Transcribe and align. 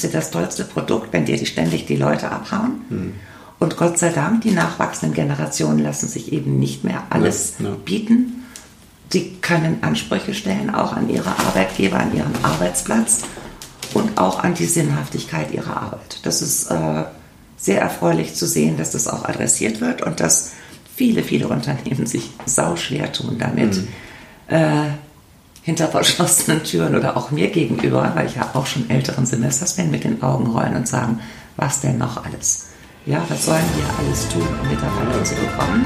sie 0.00 0.10
das 0.10 0.30
tollste 0.30 0.64
Produkt, 0.64 1.12
wenn 1.12 1.24
dir 1.24 1.36
die 1.36 1.46
ständig 1.46 1.86
die 1.86 1.96
Leute 1.96 2.30
abhauen. 2.30 2.84
Mhm. 2.88 3.14
Und 3.58 3.76
Gott 3.76 3.98
sei 3.98 4.10
Dank, 4.10 4.42
die 4.42 4.50
nachwachsenden 4.50 5.14
Generationen 5.14 5.78
lassen 5.78 6.08
sich 6.08 6.32
eben 6.32 6.58
nicht 6.58 6.84
mehr 6.84 7.04
alles 7.10 7.54
ja, 7.58 7.70
ja. 7.70 7.74
bieten. 7.84 8.44
Sie 9.10 9.36
können 9.40 9.78
Ansprüche 9.82 10.34
stellen, 10.34 10.74
auch 10.74 10.92
an 10.92 11.08
ihre 11.08 11.30
Arbeitgeber, 11.30 11.98
an 11.98 12.14
ihren 12.14 12.34
Arbeitsplatz 12.42 13.22
und 13.94 14.18
auch 14.18 14.42
an 14.42 14.54
die 14.54 14.66
Sinnhaftigkeit 14.66 15.52
ihrer 15.52 15.76
Arbeit. 15.76 16.20
Das 16.24 16.42
ist 16.42 16.70
äh, 16.70 17.04
sehr 17.56 17.80
erfreulich 17.80 18.34
zu 18.34 18.46
sehen, 18.46 18.76
dass 18.76 18.90
das 18.90 19.08
auch 19.08 19.24
adressiert 19.24 19.80
wird 19.80 20.02
und 20.02 20.20
dass 20.20 20.52
viele, 20.94 21.22
viele 21.22 21.48
Unternehmen 21.48 22.06
sich 22.06 22.30
sauschwer 22.44 23.12
tun 23.12 23.36
damit, 23.38 23.76
mhm. 23.76 23.88
äh, 24.48 24.88
hinter 25.66 25.88
verschlossenen 25.88 26.62
Türen 26.62 26.94
oder 26.94 27.16
auch 27.16 27.32
mir 27.32 27.50
gegenüber, 27.50 28.12
weil 28.14 28.26
ich 28.26 28.36
ja 28.36 28.50
auch 28.54 28.66
schon 28.66 28.88
älteren 28.88 29.26
Semesters 29.26 29.74
bin, 29.74 29.90
mit 29.90 30.04
den 30.04 30.22
Augen 30.22 30.46
rollen 30.46 30.76
und 30.76 30.86
sagen, 30.86 31.18
was 31.56 31.80
denn 31.80 31.98
noch 31.98 32.24
alles? 32.24 32.68
Ja, 33.04 33.20
was 33.28 33.46
sollen 33.46 33.64
wir 33.74 33.84
alles 33.98 34.28
tun, 34.28 34.46
um 34.62 34.68
Mitarbeiter 34.68 35.24
zu 35.24 35.34
bekommen? 35.34 35.84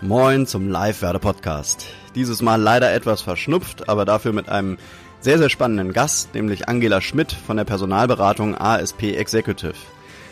Moin 0.00 0.46
zum 0.46 0.68
Live-Werde-Podcast. 0.68 1.86
Dieses 2.14 2.40
Mal 2.40 2.62
leider 2.62 2.92
etwas 2.92 3.20
verschnupft, 3.20 3.88
aber 3.88 4.04
dafür 4.04 4.32
mit 4.32 4.48
einem 4.48 4.78
sehr, 5.18 5.38
sehr 5.38 5.48
spannenden 5.48 5.92
Gast, 5.92 6.36
nämlich 6.36 6.68
Angela 6.68 7.00
Schmidt 7.00 7.32
von 7.32 7.56
der 7.56 7.64
Personalberatung 7.64 8.56
ASP 8.56 9.16
Executive. 9.16 9.74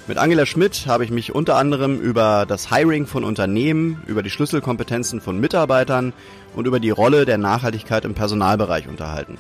Mit 0.08 0.18
Angela 0.18 0.46
Schmidt 0.46 0.86
habe 0.86 1.04
ich 1.04 1.10
mich 1.10 1.34
unter 1.34 1.56
anderem 1.56 2.00
über 2.00 2.46
das 2.46 2.70
Hiring 2.72 3.06
von 3.06 3.24
Unternehmen, 3.24 4.00
über 4.06 4.22
die 4.22 4.30
Schlüsselkompetenzen 4.30 5.20
von 5.20 5.40
Mitarbeitern 5.40 6.12
und 6.54 6.68
über 6.68 6.78
die 6.78 6.90
Rolle 6.90 7.24
der 7.24 7.38
Nachhaltigkeit 7.38 8.04
im 8.04 8.14
Personalbereich 8.14 8.86
unterhalten. 8.86 9.36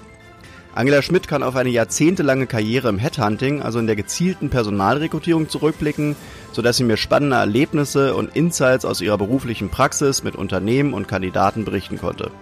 Angela 0.74 1.02
Schmidt 1.02 1.28
kann 1.28 1.44
auf 1.44 1.54
eine 1.54 1.70
jahrzehntelange 1.70 2.48
Karriere 2.48 2.88
im 2.88 2.98
Headhunting, 2.98 3.62
also 3.62 3.78
in 3.78 3.86
der 3.86 3.94
gezielten 3.94 4.50
Personalrekrutierung 4.50 5.48
zurückblicken, 5.48 6.16
sodass 6.50 6.78
sie 6.78 6.84
mir 6.84 6.96
spannende 6.96 7.36
Erlebnisse 7.36 8.16
und 8.16 8.34
Insights 8.34 8.84
aus 8.84 9.00
ihrer 9.00 9.18
beruflichen 9.18 9.70
Praxis 9.70 10.24
mit 10.24 10.34
Unternehmen 10.34 10.94
und 10.94 11.06
Kandidaten 11.06 11.64
berichten 11.64 11.98
konnte. 11.98 12.32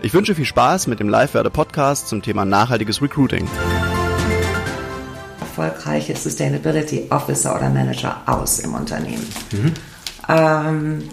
Ich 0.00 0.14
wünsche 0.14 0.34
viel 0.34 0.46
Spaß 0.46 0.86
mit 0.86 0.98
dem 0.98 1.10
Live-Werde-Podcast 1.10 2.08
zum 2.08 2.22
Thema 2.22 2.46
nachhaltiges 2.46 3.02
Recruiting 3.02 3.46
erfolgreiche 5.60 6.16
Sustainability 6.16 7.06
Officer 7.10 7.56
oder 7.56 7.68
Manager 7.70 8.22
aus 8.26 8.60
im 8.60 8.74
Unternehmen, 8.74 9.26
mhm. 9.52 9.74
ähm, 10.28 11.08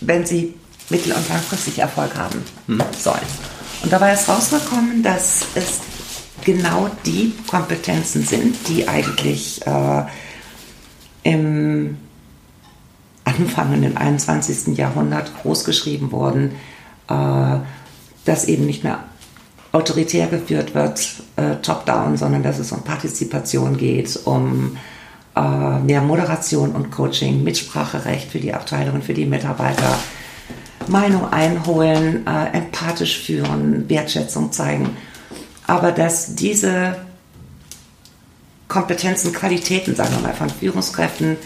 wenn 0.00 0.26
sie 0.26 0.54
mittel- 0.88 1.12
und 1.12 1.28
langfristig 1.28 1.78
Erfolg 1.78 2.16
haben 2.16 2.42
mhm. 2.66 2.82
sollen. 2.98 3.20
Und 3.82 3.92
dabei 3.92 4.14
ist 4.14 4.28
rausgekommen, 4.28 5.02
dass 5.02 5.46
es 5.54 5.80
genau 6.44 6.90
die 7.04 7.34
Kompetenzen 7.48 8.24
sind, 8.24 8.56
die 8.68 8.88
eigentlich 8.88 9.64
äh, 9.66 10.04
im 11.24 11.96
anfangenden 13.24 13.96
21. 13.96 14.76
Jahrhundert 14.76 15.32
großgeschrieben 15.42 16.10
wurden, 16.12 16.52
äh, 17.08 17.58
dass 18.24 18.44
eben 18.46 18.66
nicht 18.66 18.84
mehr 18.84 19.04
autoritär 19.72 20.26
geführt 20.26 20.74
wird, 20.74 21.21
äh, 21.42 21.56
top-down, 21.62 22.16
sondern 22.16 22.42
dass 22.42 22.58
es 22.58 22.72
um 22.72 22.82
Partizipation 22.82 23.76
geht, 23.76 24.18
um 24.24 24.76
äh, 25.34 25.78
mehr 25.80 26.00
Moderation 26.00 26.72
und 26.72 26.90
Coaching, 26.90 27.42
Mitspracherecht 27.42 28.30
für 28.30 28.38
die 28.38 28.54
Abteilungen, 28.54 29.02
für 29.02 29.14
die 29.14 29.26
Mitarbeiter, 29.26 29.98
Meinung 30.88 31.32
einholen, 31.32 32.26
äh, 32.26 32.56
empathisch 32.56 33.18
führen, 33.20 33.88
Wertschätzung 33.88 34.52
zeigen. 34.52 34.96
Aber 35.66 35.92
dass 35.92 36.34
diese 36.34 36.96
Kompetenzen, 38.68 39.32
Qualitäten, 39.32 39.94
sagen 39.94 40.14
wir 40.16 40.28
mal, 40.28 40.34
von 40.34 40.50
Führungskräften 40.50 41.36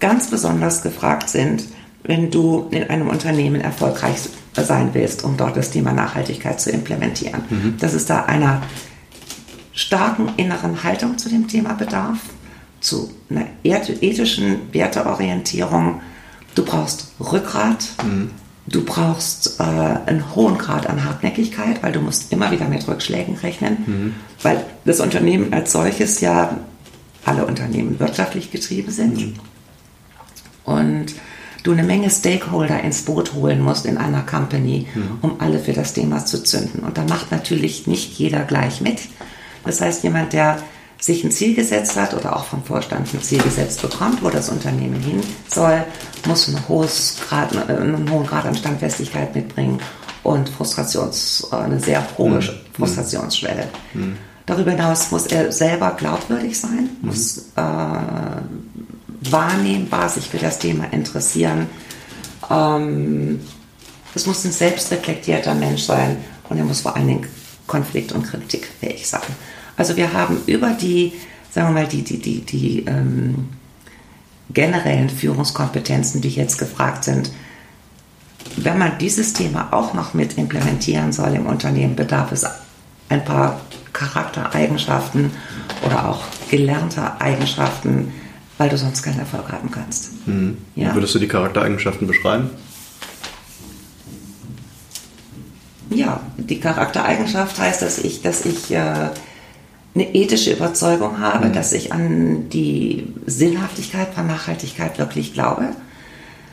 ganz 0.00 0.30
besonders 0.30 0.82
gefragt 0.82 1.28
sind, 1.28 1.64
wenn 2.02 2.30
du 2.30 2.68
in 2.70 2.84
einem 2.84 3.08
Unternehmen 3.08 3.60
erfolgreich 3.60 4.16
sein 4.54 4.90
willst, 4.92 5.22
um 5.24 5.36
dort 5.36 5.56
das 5.56 5.70
Thema 5.70 5.92
Nachhaltigkeit 5.92 6.60
zu 6.60 6.70
implementieren. 6.70 7.42
Mhm. 7.48 7.76
Dass 7.78 7.92
es 7.92 8.06
da 8.06 8.24
einer 8.24 8.62
starken 9.72 10.30
inneren 10.36 10.82
Haltung 10.82 11.18
zu 11.18 11.28
dem 11.28 11.48
Thema 11.48 11.74
bedarf, 11.74 12.18
zu 12.80 13.10
einer 13.30 13.46
ethischen 13.62 14.72
Werteorientierung. 14.72 16.00
Du 16.54 16.64
brauchst 16.64 17.12
Rückgrat, 17.20 17.88
mhm. 18.04 18.30
du 18.66 18.84
brauchst 18.84 19.60
äh, 19.60 19.62
einen 19.62 20.34
hohen 20.34 20.58
Grad 20.58 20.86
an 20.86 21.04
Hartnäckigkeit, 21.04 21.82
weil 21.82 21.92
du 21.92 22.00
musst 22.00 22.32
immer 22.32 22.50
wieder 22.50 22.68
mit 22.68 22.86
Rückschlägen 22.86 23.36
rechnen, 23.36 23.76
mhm. 23.86 24.14
weil 24.42 24.64
das 24.84 25.00
Unternehmen 25.00 25.52
als 25.52 25.72
solches 25.72 26.20
ja 26.20 26.58
alle 27.24 27.46
Unternehmen 27.46 27.98
wirtschaftlich 28.00 28.50
getrieben 28.50 28.90
sind. 28.90 29.18
Mhm. 29.18 29.34
Und 30.64 31.06
du 31.62 31.72
eine 31.72 31.84
Menge 31.84 32.10
Stakeholder 32.10 32.82
ins 32.82 33.02
Boot 33.02 33.34
holen 33.34 33.60
musst 33.60 33.86
in 33.86 33.96
einer 33.96 34.22
Company, 34.22 34.86
mhm. 34.94 35.18
um 35.22 35.40
alle 35.40 35.58
für 35.58 35.72
das 35.72 35.92
Thema 35.92 36.24
zu 36.24 36.42
zünden. 36.42 36.80
Und 36.80 36.98
da 36.98 37.04
macht 37.04 37.30
natürlich 37.30 37.86
nicht 37.86 38.18
jeder 38.18 38.40
gleich 38.40 38.80
mit. 38.80 38.98
Das 39.64 39.80
heißt, 39.80 40.02
jemand, 40.02 40.32
der 40.32 40.58
sich 41.02 41.24
ein 41.24 41.32
Ziel 41.32 41.54
gesetzt 41.54 41.96
hat 41.96 42.14
oder 42.14 42.36
auch 42.36 42.44
vom 42.44 42.62
Vorstand 42.62 43.12
ein 43.12 43.22
Ziel 43.22 43.42
gesetzt 43.42 43.82
bekommt, 43.82 44.22
wo 44.22 44.30
das 44.30 44.48
Unternehmen 44.48 45.00
hin 45.00 45.20
soll, 45.48 45.84
muss 46.26 46.46
ein 46.48 46.56
hohes 46.68 47.16
Grad, 47.28 47.52
äh, 47.54 47.72
einen 47.72 48.08
hohen 48.08 48.26
Grad 48.26 48.46
an 48.46 48.54
Standfestigkeit 48.54 49.34
mitbringen 49.34 49.80
und 50.22 50.48
Frustrations, 50.48 51.48
äh, 51.50 51.56
eine 51.56 51.80
sehr 51.80 52.06
hohe 52.16 52.40
mhm. 52.40 52.48
Frustrationsschwelle. 52.74 53.68
Mhm. 53.94 54.16
Darüber 54.46 54.72
hinaus 54.72 55.10
muss 55.10 55.26
er 55.26 55.50
selber 55.50 55.90
glaubwürdig 55.98 56.58
sein, 56.58 56.90
mhm. 57.00 57.08
muss 57.08 57.38
äh, 57.56 59.30
wahrnehmbar 59.30 60.08
sich 60.08 60.28
für 60.28 60.38
das 60.38 60.60
Thema 60.60 60.84
interessieren. 60.92 61.66
Ähm, 62.48 63.40
es 64.14 64.26
muss 64.26 64.44
ein 64.44 64.52
selbstreflektierter 64.52 65.54
Mensch 65.54 65.82
sein 65.82 66.18
und 66.48 66.58
er 66.58 66.64
muss 66.64 66.82
vor 66.82 66.94
allen 66.94 67.08
Dingen 67.08 67.26
konflikt- 67.66 68.12
und 68.12 68.24
kritikfähig 68.24 69.06
sein. 69.06 69.20
Also 69.76 69.96
wir 69.96 70.12
haben 70.12 70.38
über 70.46 70.70
die, 70.70 71.12
sagen 71.50 71.68
wir 71.68 71.82
mal, 71.82 71.88
die, 71.88 72.02
die, 72.02 72.18
die, 72.18 72.40
die 72.40 72.84
ähm, 72.86 73.48
generellen 74.50 75.08
Führungskompetenzen, 75.08 76.20
die 76.20 76.28
jetzt 76.28 76.58
gefragt 76.58 77.04
sind, 77.04 77.30
wenn 78.56 78.78
man 78.78 78.98
dieses 78.98 79.32
Thema 79.32 79.72
auch 79.72 79.94
noch 79.94 80.14
mit 80.14 80.36
implementieren 80.36 81.12
soll 81.12 81.34
im 81.34 81.46
Unternehmen, 81.46 81.96
bedarf 81.96 82.32
es 82.32 82.44
ein 83.08 83.24
paar 83.24 83.60
Charaktereigenschaften 83.92 85.30
oder 85.84 86.08
auch 86.08 86.22
gelernter 86.50 87.20
Eigenschaften, 87.20 88.12
weil 88.58 88.68
du 88.68 88.76
sonst 88.76 89.02
keinen 89.02 89.20
Erfolg 89.20 89.50
haben 89.52 89.70
kannst. 89.70 90.26
Mhm. 90.26 90.58
Ja? 90.74 90.94
Würdest 90.94 91.14
du 91.14 91.18
die 91.18 91.28
Charaktereigenschaften 91.28 92.06
beschreiben? 92.06 92.50
Ja, 95.90 96.20
die 96.46 96.60
Charaktereigenschaft 96.60 97.58
heißt, 97.58 97.82
dass 97.82 97.98
ich, 97.98 98.22
dass 98.22 98.44
ich 98.44 98.70
äh, 98.70 99.10
eine 99.94 100.14
ethische 100.14 100.52
Überzeugung 100.52 101.20
habe, 101.20 101.48
mhm. 101.48 101.52
dass 101.52 101.72
ich 101.72 101.92
an 101.92 102.48
die 102.48 103.08
Sinnhaftigkeit 103.26 104.14
von 104.14 104.26
Nachhaltigkeit 104.26 104.98
wirklich 104.98 105.34
glaube. 105.34 105.68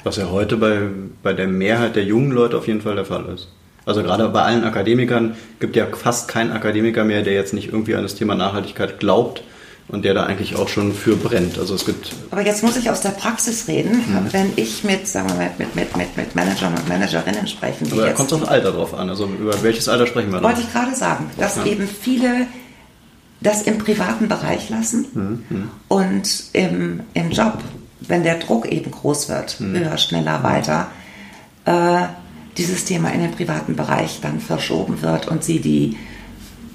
Was 0.04 0.18
ja 0.18 0.30
heute 0.30 0.58
bei, 0.58 0.82
bei 1.24 1.34
der 1.34 1.48
Mehrheit 1.48 1.96
der 1.96 2.04
jungen 2.04 2.32
Leute 2.32 2.58
auf 2.58 2.68
jeden 2.68 2.82
Fall 2.82 2.96
der 2.96 3.06
Fall 3.06 3.26
ist. 3.34 3.50
Also 3.86 4.04
gerade 4.04 4.28
bei 4.30 4.42
allen 4.42 4.64
Akademikern 4.64 5.36
gibt 5.60 5.76
ja 5.76 5.88
fast 5.88 6.28
kein 6.28 6.52
Akademiker 6.52 7.04
mehr, 7.04 7.24
der 7.24 7.34
jetzt 7.34 7.54
nicht 7.54 7.72
irgendwie 7.72 7.96
an 7.96 8.04
das 8.04 8.16
Thema 8.16 8.36
Nachhaltigkeit 8.36 9.00
glaubt 9.00 9.42
und 9.90 10.06
der 10.06 10.14
da 10.14 10.26
eigentlich 10.26 10.56
auch 10.56 10.70
schon 10.70 10.94
für 10.94 11.16
brennt. 11.16 11.58
Also 11.58 11.76
es 11.76 11.86
gibt. 11.86 12.14
Aber 12.32 12.46
jetzt 12.46 12.64
muss 12.64 12.78
ich 12.78 12.90
aus 12.90 13.02
der 13.02 13.10
Praxis 13.10 13.68
reden, 13.68 13.98
mhm. 13.98 14.28
wenn 14.32 14.54
ich 14.56 14.84
mit, 14.84 15.08
sagen 15.08 15.30
wir 15.30 15.36
mal, 15.36 15.52
mit, 15.58 15.76
mit, 15.76 15.98
mit, 15.98 16.16
mit 16.16 16.36
Managern 16.36 16.76
und 16.76 16.88
Managerinnen 16.88 17.48
sprechen. 17.48 17.92
Aber 17.92 18.04
da 18.06 18.14
kommt 18.14 18.32
es 18.32 18.42
auf 18.42 18.48
Alter 18.48 18.72
drauf 18.72 18.94
an. 18.94 19.10
Also 19.10 19.26
über 19.26 19.62
welches 19.64 19.90
Alter 19.90 20.08
sprechen 20.08 20.32
wir 20.32 20.40
da? 20.40 20.44
Wollte 20.44 20.62
ich 20.62 20.72
gerade 20.72 20.96
sagen, 20.96 21.30
dass 21.38 21.58
ja. 21.58 21.66
eben 21.66 21.88
viele 21.88 22.48
das 23.42 23.64
im 23.64 23.78
privaten 23.78 24.28
Bereich 24.28 24.70
lassen 24.70 25.06
mhm. 25.14 25.44
mhm. 25.50 25.70
und 25.88 26.44
im, 26.54 27.02
im 27.14 27.32
Job, 27.32 27.60
wenn 28.02 28.24
der 28.24 28.38
Druck 28.38 28.68
eben 28.72 28.92
groß 28.92 29.30
wird, 29.30 29.60
mhm. 29.60 29.78
höher, 29.78 29.98
schneller, 29.98 30.44
weiter, 30.44 30.88
äh, 31.66 32.08
dieses 32.58 32.86
Thema 32.86 33.10
in 33.10 33.22
den 33.22 33.32
privaten 33.32 33.76
Bereich 33.76 34.20
dann 34.22 34.40
verschoben 34.42 35.02
wird 35.02 35.28
und 35.30 35.44
sie 35.44 35.62
die 35.62 35.98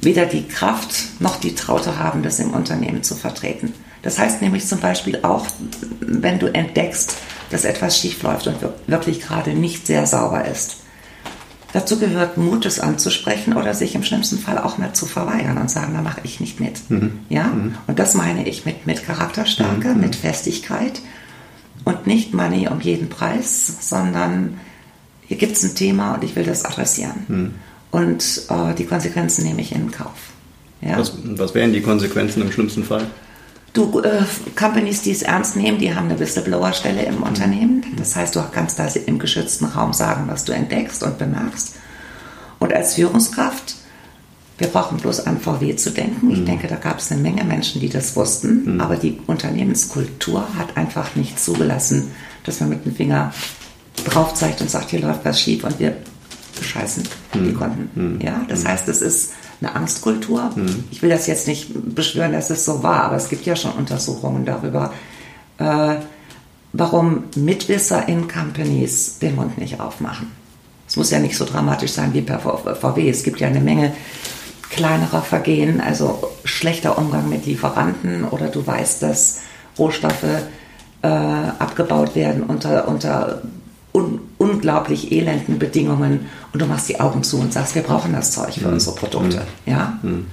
weder 0.05 0.27
die 0.27 0.47
Kraft 0.47 1.21
noch 1.21 1.37
die 1.37 1.55
Traute 1.55 1.99
haben, 1.99 2.23
das 2.23 2.39
im 2.39 2.51
Unternehmen 2.51 3.03
zu 3.03 3.15
vertreten. 3.15 3.73
Das 4.03 4.19
heißt 4.19 4.43
nämlich 4.43 4.67
zum 4.67 4.81
Beispiel 4.81 5.21
auch, 5.23 5.47
wenn 6.01 6.39
du 6.39 6.53
entdeckst, 6.53 7.17
dass 7.51 7.65
etwas 7.65 7.99
schiefläuft 7.99 8.47
und 8.47 8.57
wirklich 8.87 9.21
gerade 9.21 9.55
nicht 9.55 9.87
sehr 9.87 10.07
sauber 10.07 10.45
ist. 10.45 10.77
Dazu 11.73 11.99
gehört 11.99 12.37
Mut, 12.37 12.67
es 12.67 12.79
anzusprechen 12.79 13.55
oder 13.55 13.75
sich 13.75 13.97
im 13.97 14.05
schlimmsten 14.05 14.39
Fall 14.39 14.59
auch 14.59 14.79
mal 14.79 14.93
zu 14.93 15.07
verweigern 15.07 15.59
und 15.59 15.69
sagen, 15.69 15.95
da 15.95 16.03
mache 16.03 16.21
ich 16.23 16.39
nicht 16.39 16.61
mit. 16.61 16.89
Mhm. 16.89 17.21
Ja? 17.29 17.45
Mhm. 17.45 17.75
Und 17.89 17.99
das 17.99 18.15
meine 18.15 18.47
ich 18.47 18.65
mit, 18.65 18.87
mit 18.87 19.05
Charakterstärke, 19.05 19.89
mhm. 19.89 20.01
mit 20.01 20.15
Festigkeit 20.15 21.01
und 21.85 22.07
nicht 22.07 22.33
Money 22.33 22.69
um 22.69 22.81
jeden 22.81 23.09
Preis, 23.09 23.79
sondern 23.81 24.61
hier 25.27 25.37
gibt 25.37 25.57
es 25.57 25.65
ein 25.65 25.75
Thema 25.75 26.15
und 26.15 26.23
ich 26.23 26.37
will 26.37 26.45
das 26.45 26.65
adressieren. 26.65 27.25
Mhm 27.95 28.05
und 28.05 28.43
äh, 28.49 28.75
die 28.75 28.87
Konsequenzen 28.87 29.45
nehme 29.45 29.61
ich 29.61 29.73
in 29.73 29.91
Kauf. 29.91 30.33
Ja? 30.81 30.99
Was, 30.99 31.13
was 31.23 31.55
wären 31.55 31.73
die 31.73 31.81
Konsequenzen 31.81 32.43
im 32.43 32.51
schlimmsten 32.51 32.83
Fall? 32.83 33.07
Du, 33.73 34.01
äh, 34.01 34.23
Companies, 34.57 35.03
die 35.03 35.13
es 35.13 35.23
ernst 35.23 35.57
nehmen, 35.57 35.79
die 35.79 35.95
haben 35.95 36.09
eine 36.09 36.19
Whistleblower-Stelle 36.19 37.03
im 37.05 37.23
Unternehmen. 37.23 37.85
Das 37.97 38.17
heißt, 38.17 38.35
du 38.35 38.43
kannst 38.53 38.81
da 38.81 38.87
im 38.89 39.19
geschützten 39.19 39.67
Raum 39.67 39.93
sagen, 39.93 40.25
was 40.27 40.45
du 40.45 40.53
entdeckst 40.53 41.05
und 41.05 41.19
bemerkst. 41.19 41.77
Und 42.59 42.73
als 42.73 42.95
Führungskraft, 42.95 43.77
wir 44.59 44.69
brauchen 44.69 44.99
bloß 44.99 45.27
an 45.27 45.41
VW 45.41 45.77
zu 45.77 45.91
denken. 45.91 46.31
Ich 46.31 46.41
mhm. 46.41 46.47
denke, 46.47 46.67
da 46.67 46.77
gab 46.77 46.99
es 46.99 47.13
eine 47.13 47.21
Menge 47.21 47.45
Menschen, 47.45 47.81
die 47.81 47.89
das 47.89 48.17
wussten. 48.17 48.75
Mhm. 48.75 48.81
Aber 48.81 48.97
die 48.97 49.21
Unternehmenskultur 49.27 50.47
hat 50.59 50.77
einfach 50.77 51.15
nicht 51.15 51.39
zugelassen, 51.39 52.11
dass 52.45 52.59
man 52.59 52.71
mit 52.71 52.85
dem 52.85 52.95
Finger 52.95 53.33
drauf 54.05 54.35
zeigt 54.35 54.61
und 54.61 54.71
sagt, 54.71 54.91
hier 54.91 55.01
läuft 55.01 55.25
was 55.25 55.41
schief 55.41 55.63
und 55.63 55.79
wir 55.79 55.97
bescheißen 56.55 57.05
mhm. 57.35 57.45
die 57.45 57.53
Kunden. 57.53 57.91
Mhm. 57.95 58.21
Ja, 58.21 58.45
das 58.49 58.65
mhm. 58.65 58.69
heißt, 58.69 58.89
es 58.89 59.03
ist 59.03 59.33
eine 59.61 59.75
Angstkultur. 59.75 60.51
Mhm. 60.55 60.85
Ich 60.91 61.03
will 61.03 61.11
das 61.11 61.27
jetzt 61.27 61.47
nicht 61.47 61.95
beschwören, 61.95 62.33
dass 62.33 62.51
es 62.51 62.65
so 62.65 62.83
war, 62.83 63.05
aber 63.05 63.17
es 63.17 63.29
gibt 63.29 63.47
ja 63.47 63.57
schon 63.57 63.73
Untersuchungen 63.73 64.45
darüber, 64.45 64.93
äh, 65.59 65.97
warum 66.73 67.25
Mitwisser 67.37 68.09
in 68.09 68.29
Companies 68.29 69.19
den 69.19 69.37
Mund 69.37 69.59
nicht 69.59 69.81
aufmachen. 69.81 70.33
Es 70.87 70.97
muss 70.97 71.11
ja 71.11 71.19
nicht 71.19 71.37
so 71.37 71.45
dramatisch 71.45 71.93
sein 71.93 72.13
wie 72.13 72.21
per 72.21 72.41
VW. 72.41 73.09
Es 73.09 73.23
gibt 73.23 73.41
ja 73.41 73.49
eine 73.49 73.61
Menge 73.61 73.93
kleinerer 74.71 75.23
Vergehen, 75.23 75.81
also 75.81 76.31
schlechter 76.45 76.99
Umgang 76.99 77.29
mit 77.29 77.47
Lieferanten 77.47 78.25
oder 78.25 78.49
du 78.49 78.67
weißt, 78.67 79.03
dass 79.03 79.41
Rohstoffe 79.79 80.25
äh, 81.03 81.07
abgebaut 81.07 82.17
werden 82.17 82.43
unter, 82.43 82.89
unter 82.89 83.43
un 83.95 84.21
unglaublich 84.39 85.13
elenden 85.13 85.59
Bedingungen 85.59 86.27
und 86.53 86.61
du 86.61 86.67
machst 86.67 86.89
die 86.89 87.01
Augen 87.01 87.23
zu 87.23 87.39
und 87.39 87.53
sagst, 87.53 87.75
wir 87.75 87.83
brauchen 87.83 88.13
das 88.13 88.33
Zeug 88.33 88.55
für 88.55 88.67
mhm. 88.67 88.75
unsere 88.75 88.97
Produkte. 88.97 89.39
Mhm. 89.39 89.73
Ja? 89.73 89.99
Mhm. 90.03 90.27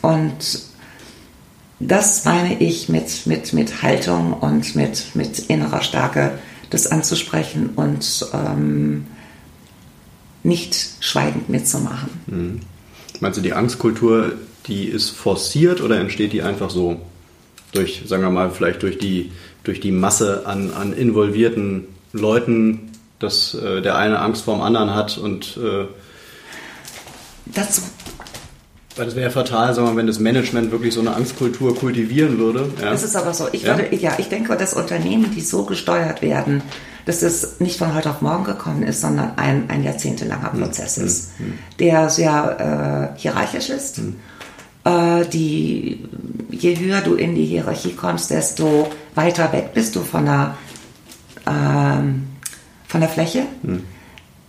Und 0.00 0.62
das 1.78 2.24
meine 2.24 2.60
ich 2.60 2.88
mit, 2.88 3.26
mit, 3.26 3.52
mit 3.52 3.82
Haltung 3.82 4.32
und 4.32 4.74
mit, 4.74 5.14
mit 5.14 5.38
innerer 5.38 5.82
Stärke, 5.82 6.38
das 6.70 6.86
anzusprechen 6.86 7.70
und 7.76 8.26
ähm, 8.32 9.06
nicht 10.42 10.74
schweigend 11.00 11.48
mitzumachen. 11.48 12.08
Mhm. 12.26 12.60
Meinst 13.20 13.38
du, 13.38 13.42
die 13.42 13.52
Angstkultur, 13.52 14.32
die 14.66 14.86
ist 14.86 15.10
forciert 15.10 15.80
oder 15.80 16.00
entsteht 16.00 16.32
die 16.32 16.42
einfach 16.42 16.70
so? 16.70 17.00
Durch, 17.72 18.02
sagen 18.06 18.22
wir 18.22 18.30
mal, 18.30 18.50
vielleicht 18.50 18.82
durch 18.82 18.98
die, 18.98 19.32
durch 19.64 19.80
die 19.80 19.92
Masse 19.92 20.46
an, 20.46 20.72
an 20.72 20.92
involvierten 20.92 21.86
Leuten, 22.12 22.91
dass 23.22 23.54
äh, 23.54 23.80
der 23.80 23.96
eine 23.96 24.18
Angst 24.18 24.44
vor 24.44 24.54
dem 24.54 24.62
anderen 24.62 24.94
hat 24.94 25.18
und 25.18 25.56
äh, 25.56 25.86
dazu. 27.46 27.82
Weil 28.96 29.06
das 29.06 29.14
wäre 29.14 29.26
ja 29.26 29.30
fatal, 29.30 29.74
sagen 29.74 29.88
wir, 29.88 29.96
wenn 29.96 30.06
das 30.06 30.18
Management 30.18 30.70
wirklich 30.70 30.92
so 30.92 31.00
eine 31.00 31.14
Angstkultur 31.14 31.74
kultivieren 31.74 32.38
würde. 32.38 32.70
Ja. 32.80 32.90
Das 32.90 33.02
ist 33.02 33.16
aber 33.16 33.32
so. 33.32 33.48
Ich 33.52 33.62
ja? 33.62 33.78
würde, 33.78 33.94
ja, 33.96 34.12
ich 34.18 34.28
denke, 34.28 34.54
dass 34.56 34.74
Unternehmen, 34.74 35.32
die 35.34 35.40
so 35.40 35.64
gesteuert 35.64 36.20
werden, 36.20 36.62
dass 37.06 37.22
es 37.22 37.58
nicht 37.58 37.78
von 37.78 37.94
heute 37.94 38.10
auf 38.10 38.20
morgen 38.20 38.44
gekommen 38.44 38.82
ist, 38.82 39.00
sondern 39.00 39.32
ein, 39.36 39.70
ein 39.70 39.82
jahrzehntelanger 39.82 40.52
hm. 40.52 40.60
Prozess 40.60 40.96
hm. 40.96 41.04
ist, 41.06 41.30
hm. 41.38 41.58
der 41.78 42.10
sehr 42.10 43.14
äh, 43.16 43.18
hierarchisch 43.18 43.70
ist. 43.70 43.96
Hm. 43.96 44.16
Äh, 44.84 45.24
die, 45.26 46.06
je 46.50 46.78
höher 46.78 47.00
du 47.00 47.14
in 47.14 47.34
die 47.34 47.46
Hierarchie 47.46 47.94
kommst, 47.94 48.30
desto 48.30 48.90
weiter 49.14 49.52
weg 49.52 49.72
bist 49.72 49.96
du 49.96 50.00
von 50.00 50.26
der 50.26 50.56
ähm, 51.46 52.31
von 52.92 53.00
der 53.00 53.08
Fläche. 53.08 53.44
Hm. 53.62 53.82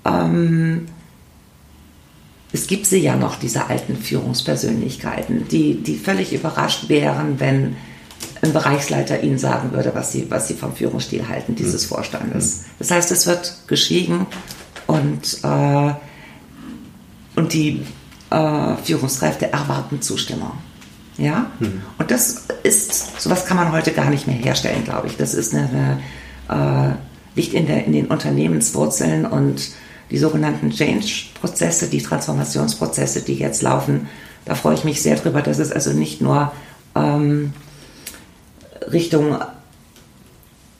Ähm, 0.06 0.86
es 2.52 2.68
gibt 2.68 2.86
sie 2.86 3.00
ja 3.00 3.16
noch, 3.16 3.38
diese 3.38 3.68
alten 3.68 3.96
Führungspersönlichkeiten, 3.96 5.48
die, 5.48 5.82
die 5.82 5.96
völlig 5.96 6.34
überrascht 6.34 6.90
wären, 6.90 7.40
wenn 7.40 7.78
ein 8.42 8.54
Bereichsleiter 8.54 9.24
ihnen 9.24 9.40
sagen 9.40 9.72
würde, 9.72 9.96
was 9.96 10.12
sie, 10.12 10.30
was 10.30 10.50
sie 10.50 10.54
vom 10.56 10.76
Führungsstil 10.76 11.28
halten, 11.28 11.56
dieses 11.56 11.84
hm. 11.84 11.90
Vorstandes. 11.90 12.58
Hm. 12.58 12.64
Das 12.80 12.92
heißt, 12.92 13.12
es 13.12 13.26
wird 13.26 13.56
geschwiegen 13.68 14.28
und, 14.88 15.40
äh, 15.44 15.94
und 17.38 17.54
die 17.54 17.82
äh, 18.30 18.76
Führungskräfte 18.84 19.52
erwarten 19.54 20.02
Zustimmung. 20.02 20.52
Ja? 21.18 21.52
Mhm. 21.60 21.82
Und 21.98 22.12
das 22.12 22.48
ist, 22.64 23.22
sowas 23.22 23.46
kann 23.46 23.56
man 23.56 23.72
heute 23.72 23.92
gar 23.92 24.10
nicht 24.10 24.28
mehr 24.28 24.36
herstellen, 24.36 24.84
glaube 24.84 25.08
ich. 25.08 25.16
Das 25.16 25.34
ist 25.34 25.54
eine, 25.54 26.00
eine 26.48 26.92
äh, 26.92 27.13
liegt 27.36 27.54
in, 27.54 27.68
der, 27.68 27.86
in 27.86 27.94
den 27.94 28.08
Unternehmenswurzeln 28.08 29.26
und 29.26 29.72
die 30.12 30.18
sogenannten 30.18 30.70
Change-Prozesse, 30.70 31.88
die 31.88 32.02
Transformationsprozesse, 32.02 33.22
die 33.22 33.36
jetzt 33.36 33.62
laufen, 33.62 34.08
da 34.46 34.56
freue 34.56 34.76
ich 34.76 34.84
mich 34.84 35.02
sehr 35.02 35.16
drüber, 35.16 35.42
dass 35.42 35.60
es 35.60 35.72
also 35.72 35.92
nicht 35.92 36.22
nur 36.22 36.52
ähm, 36.96 37.54
Richtung 38.92 39.38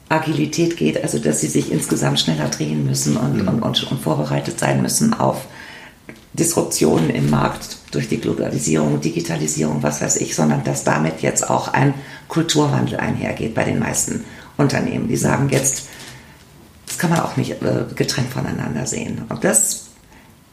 Agilität 0.08 0.76
geht, 0.76 1.02
also 1.02 1.18
dass 1.18 1.40
sie 1.40 1.48
sich 1.48 1.72
insgesamt 1.72 2.20
schneller 2.20 2.48
drehen 2.48 2.86
müssen 2.86 3.16
und, 3.16 3.42
mhm. 3.42 3.48
und, 3.48 3.62
und, 3.62 3.90
und, 3.90 4.00
vorbereitet 4.00 4.58
sein 4.58 4.82
müssen 4.82 5.14
auf 5.14 5.46
Disruptionen 6.34 7.10
im 7.10 7.30
Markt 7.30 7.78
durch 7.92 8.08
die 8.08 8.20
Globalisierung, 8.20 9.00
Digitalisierung, 9.00 9.82
was 9.82 10.02
weiß 10.02 10.16
ich, 10.16 10.34
sondern 10.34 10.64
dass 10.64 10.84
damit 10.84 11.22
jetzt 11.22 11.48
auch 11.48 11.68
ein 11.68 11.94
Kulturwandel 12.28 12.98
einhergeht 12.98 13.54
bei 13.54 13.64
den 13.64 13.78
meisten 13.78 14.24
Unternehmen. 14.56 15.08
Die 15.08 15.16
sagen 15.16 15.48
jetzt, 15.50 15.88
das 16.94 17.00
kann 17.00 17.10
man 17.10 17.20
auch 17.20 17.36
nicht 17.36 17.50
äh, 17.50 17.84
getrennt 17.96 18.30
voneinander 18.30 18.86
sehen. 18.86 19.22
Und 19.28 19.42
das 19.42 19.86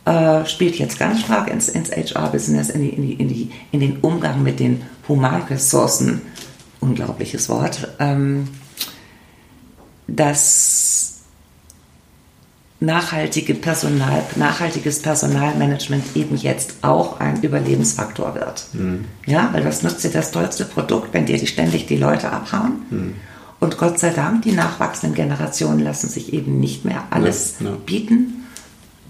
äh, 0.05 0.43
spielt 0.45 0.75
jetzt 0.79 0.97
ganz 0.97 1.19
stark 1.21 1.47
ins, 1.51 1.69
ins 1.69 1.91
HR-Business, 1.91 2.71
in, 2.71 2.89
in, 2.89 3.19
in, 3.19 3.51
in, 3.71 3.79
den 3.79 3.97
Umgang 3.97 4.41
mit 4.41 4.59
den 4.59 4.81
Humanressourcen, 5.07 6.23
unglaubliches 6.79 7.47
Wort, 7.47 7.89
ähm, 7.99 8.47
dass 10.07 11.19
nachhaltige 12.79 13.53
Personal, 13.53 14.23
nachhaltiges 14.35 15.03
Personalmanagement 15.03 16.15
eben 16.15 16.37
jetzt 16.37 16.77
auch 16.81 17.19
ein 17.19 17.43
Überlebensfaktor 17.43 18.33
wird. 18.33 18.65
Mhm. 18.73 19.05
Ja, 19.27 19.49
weil 19.51 19.63
was 19.63 19.83
nutzt 19.83 20.03
dir 20.03 20.09
das 20.09 20.31
tollste 20.31 20.65
Produkt, 20.65 21.13
wenn 21.13 21.27
dir 21.27 21.37
die 21.37 21.45
ständig 21.45 21.85
die 21.85 21.97
Leute 21.97 22.31
abhauen? 22.31 22.81
Mhm. 22.89 23.13
Und 23.61 23.77
Gott 23.77 23.99
sei 23.99 24.09
Dank, 24.09 24.41
die 24.41 24.53
nachwachsenden 24.53 25.15
Generationen 25.15 25.79
lassen 25.79 26.09
sich 26.09 26.33
eben 26.33 26.59
nicht 26.59 26.83
mehr 26.83 27.03
alles 27.11 27.57
ja, 27.59 27.69
ja. 27.69 27.75
bieten. 27.85 28.47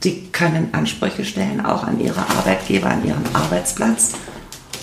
Sie 0.03 0.27
können 0.33 0.73
Ansprüche 0.73 1.23
stellen, 1.23 1.65
auch 1.65 1.83
an 1.83 2.01
ihre 2.01 2.19
Arbeitgeber, 2.19 2.89
an 2.89 3.05
ihren 3.05 3.23
Arbeitsplatz 3.33 4.11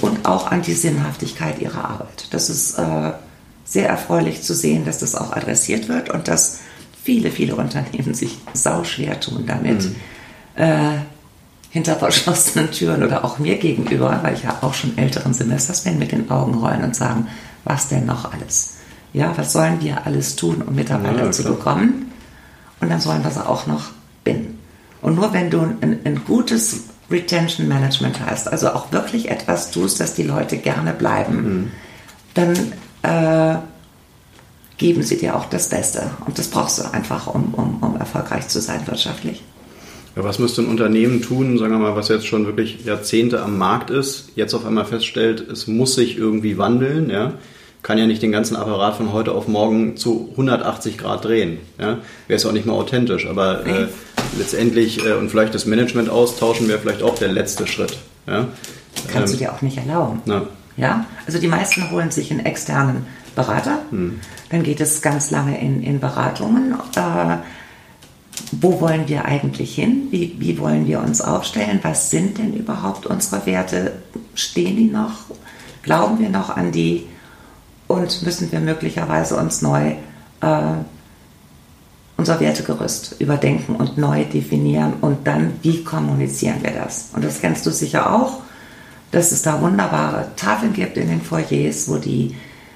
und 0.01 0.25
auch 0.25 0.51
an 0.51 0.63
die 0.63 0.73
Sinnhaftigkeit 0.73 1.61
ihrer 1.61 1.85
Arbeit. 1.85 2.29
Das 2.31 2.49
ist 2.49 2.79
äh, 2.79 3.13
sehr 3.67 3.91
erfreulich 3.91 4.43
zu 4.43 4.55
sehen, 4.55 4.87
dass 4.87 5.01
das 5.01 5.15
auch 5.15 5.33
adressiert 5.33 5.91
wird 5.91 6.09
und 6.09 6.29
dass 6.29 6.61
viele, 7.05 7.31
viele 7.31 7.55
Unternehmen 7.55 8.15
sich 8.15 8.39
sauschwer 8.55 9.21
tun 9.21 9.45
damit. 9.47 9.83
Mhm. 9.83 9.97
Äh, 10.55 10.99
hinter 11.69 11.97
verschlossenen 11.97 12.71
Türen 12.71 13.03
oder 13.03 13.23
auch 13.23 13.39
mir 13.39 13.59
gegenüber, 13.59 14.21
weil 14.23 14.33
ich 14.33 14.45
ja 14.45 14.57
auch 14.63 14.73
schon 14.73 14.97
älteren 14.97 15.35
Semesters 15.35 15.85
bin, 15.85 15.99
mit 15.99 16.13
den 16.13 16.31
Augen 16.31 16.55
rollen 16.55 16.83
und 16.83 16.97
sagen, 16.97 17.27
was 17.65 17.89
denn 17.89 18.07
noch 18.07 18.33
alles? 18.33 18.78
Ja, 19.13 19.33
was 19.37 19.53
sollen 19.53 19.81
wir 19.81 20.07
alles 20.07 20.37
tun, 20.37 20.63
um 20.67 20.75
Mitarbeiter 20.75 21.27
ja, 21.27 21.31
zu 21.31 21.45
bekommen? 21.45 22.13
Und 22.81 22.91
dann 22.91 23.01
sollen 23.01 23.25
wir 23.25 23.31
sie 23.31 23.47
auch 23.47 23.67
noch 23.67 23.91
binden. 24.25 24.59
Und 25.01 25.17
nur 25.17 25.33
wenn 25.33 25.51
du 25.51 25.61
ein, 25.61 25.99
ein 26.05 26.23
gutes 26.27 26.85
Retention 27.11 27.69
Management 27.69 28.21
hast, 28.25 28.49
also 28.49 28.69
auch 28.69 28.93
wirklich 28.93 29.31
etwas 29.31 29.71
tust, 29.71 30.01
dass 30.01 30.15
die 30.15 30.25
Leute 30.25 30.59
gerne 30.59 30.93
bleiben, 30.93 31.35
mhm. 31.35 31.71
dann 32.35 32.55
äh, 33.03 33.59
geben 34.77 35.03
sie 35.03 35.17
dir 35.17 35.37
auch 35.37 35.47
das 35.47 35.69
Beste. 35.69 36.11
Und 36.27 36.39
das 36.39 36.49
brauchst 36.49 36.79
du 36.79 36.93
einfach, 36.93 37.27
um, 37.27 37.55
um, 37.55 37.83
um 37.83 37.97
erfolgreich 37.97 38.49
zu 38.49 38.61
sein 38.61 38.87
wirtschaftlich. 38.87 39.43
Ja, 40.17 40.25
was 40.25 40.39
müsste 40.39 40.63
ein 40.63 40.69
Unternehmen 40.69 41.23
tun, 41.23 41.59
sagen 41.59 41.73
wir 41.73 41.79
mal, 41.79 41.97
was 41.97 42.09
jetzt 42.09 42.27
schon 42.27 42.47
wirklich 42.47 42.85
Jahrzehnte 42.85 43.43
am 43.43 43.59
Markt 43.59 43.91
ist, 43.91 44.31
jetzt 44.35 44.55
auf 44.55 44.67
einmal 44.67 44.85
feststellt, 44.85 45.41
es 45.49 45.67
muss 45.67 45.95
sich 45.95 46.17
irgendwie 46.19 46.59
wandeln, 46.59 47.11
ja? 47.11 47.35
Kann 47.83 47.99
ja 47.99 48.07
nicht 48.07 48.23
den 48.23 48.33
ganzen 48.33 48.57
Apparat 48.57 48.97
von 48.97 49.13
heute 49.13 49.33
auf 49.33 49.49
morgen 49.49 49.97
zu 49.97 50.29
180 50.33 50.99
Grad 50.99 51.25
drehen. 51.25 51.59
Ja? 51.79 51.99
Wäre 52.27 52.37
es 52.37 52.45
auch 52.45 52.53
nicht 52.53 52.67
mal 52.67 52.75
authentisch, 52.75 53.27
aber 53.27 53.67
äh, 53.67 53.87
letztendlich 54.37 55.05
äh, 55.07 55.13
und 55.13 55.31
vielleicht 55.31 55.55
das 55.55 55.67
Management 55.67 56.11
austauschen 56.11 56.69
wäre 56.69 56.79
vielleicht 56.79 57.03
auch 57.03 57.15
der 57.15 57.29
letzte 57.29 57.67
Schritt. 57.67 57.99
Ja? 58.27 58.49
Kannst 59.13 59.33
ähm, 59.33 59.39
du 59.39 59.45
dir 59.45 59.53
auch 59.53 59.63
nicht 59.63 59.79
erlauben. 59.79 60.23
Na. 60.25 60.43
Ja, 60.77 61.07
also 61.27 61.39
die 61.39 61.49
meisten 61.49 61.91
holen 61.91 62.11
sich 62.11 62.31
einen 62.31 62.47
externen 62.47 63.07
Berater. 63.35 63.81
Hm. 63.91 64.21
Dann 64.51 64.63
geht 64.63 64.81
es 64.81 65.03
ganz 65.03 65.31
lange 65.31 65.61
in, 65.61 65.83
in 65.83 66.01
Beratungen. 66.01 66.75
Äh, 66.95 67.37
wo 68.53 68.81
wollen 68.81 69.09
wir 69.09 69.25
eigentlich 69.25 69.75
hin? 69.75 70.09
Wie, 70.11 70.37
wie 70.39 70.59
wollen 70.59 70.87
wir 70.87 71.01
uns 71.01 71.21
aufstellen? 71.21 71.81
Was 71.83 72.11
sind 72.11 72.39
denn 72.39 72.55
überhaupt 72.55 73.07
unsere 73.07 73.45
Werte? 73.47 73.93
Stehen 74.35 74.77
die 74.77 74.89
noch? 74.89 75.13
Glauben 75.83 76.21
wir 76.21 76.29
noch 76.29 76.57
an 76.57 76.71
die? 76.71 77.07
Und 77.89 78.23
müssen 78.23 78.53
wir 78.53 78.61
möglicherweise 78.61 79.37
uns 79.37 79.63
neu 79.63 79.95
äh, 80.41 80.61
unser 82.17 82.41
Wertegerüst 82.41 83.17
überdenken 83.21 83.77
und 83.77 83.97
neu 83.97 84.25
definieren 84.25 84.95
und 85.01 85.27
dann, 85.27 85.53
wie 85.63 85.85
kommunizieren 85.85 86.63
wir 86.63 86.73
das? 86.73 87.11
Und 87.15 87.25
das 87.25 87.41
kennst 87.41 87.65
du 87.65 87.71
sicher 87.71 88.13
auch. 88.13 88.43
dass 89.11 89.33
es 89.33 89.43
da 89.43 89.61
wunderbare 89.61 90.29
Tafeln 90.37 90.73
gibt 90.73 90.97
in 90.97 91.09
den 91.09 91.23
Foyers, 91.23 91.89
wo 91.89 91.97
die, 91.97 92.35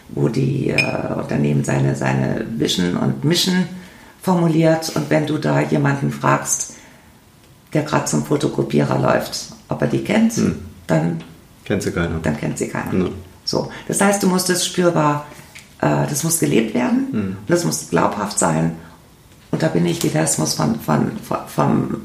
wo 0.08 0.28
die 0.28 0.70
äh, 0.70 1.12
Unternehmen 1.14 1.62
seine, 1.64 1.94
seine 1.94 2.46
Vision 2.56 2.96
und 2.96 3.24
Mission 3.24 3.66
formuliert. 4.22 4.90
Und 4.96 5.10
wenn 5.10 5.26
du 5.26 5.38
da 5.38 5.60
jemanden 5.60 6.10
fragst, 6.10 6.74
der 7.72 7.82
gerade 7.82 8.06
zum 8.06 8.24
Fotokopierer 8.24 8.98
läuft, 8.98 9.52
ob 9.68 9.82
er 9.82 9.88
die 9.88 10.04
kennt, 10.04 10.32
hm. 10.34 10.54
dann 10.86 11.22
kennt 11.64 11.82
sie 11.82 11.92
keiner. 11.92 12.18
Dann 12.22 12.36
kennt 12.36 12.58
sie 12.58 12.68
keiner. 12.68 13.04
Ja. 13.04 13.10
So, 13.44 13.70
das 13.88 14.00
heißt, 14.00 14.22
du 14.22 14.28
musst 14.28 14.50
es 14.50 14.64
spürbar, 14.64 15.26
äh, 15.80 16.06
das 16.08 16.24
muss 16.24 16.38
gelebt 16.38 16.74
werden, 16.74 17.08
hm. 17.10 17.36
und 17.40 17.50
das 17.50 17.64
muss 17.64 17.90
glaubhaft 17.90 18.38
sein. 18.38 18.76
Und 19.50 19.62
da 19.62 19.68
bin 19.68 19.84
ich 19.84 20.02
wieder, 20.02 20.22
es 20.22 20.38
muss 20.38 20.54
von, 20.54 20.80
von, 20.80 21.12
von, 21.18 21.38
von, 21.46 22.00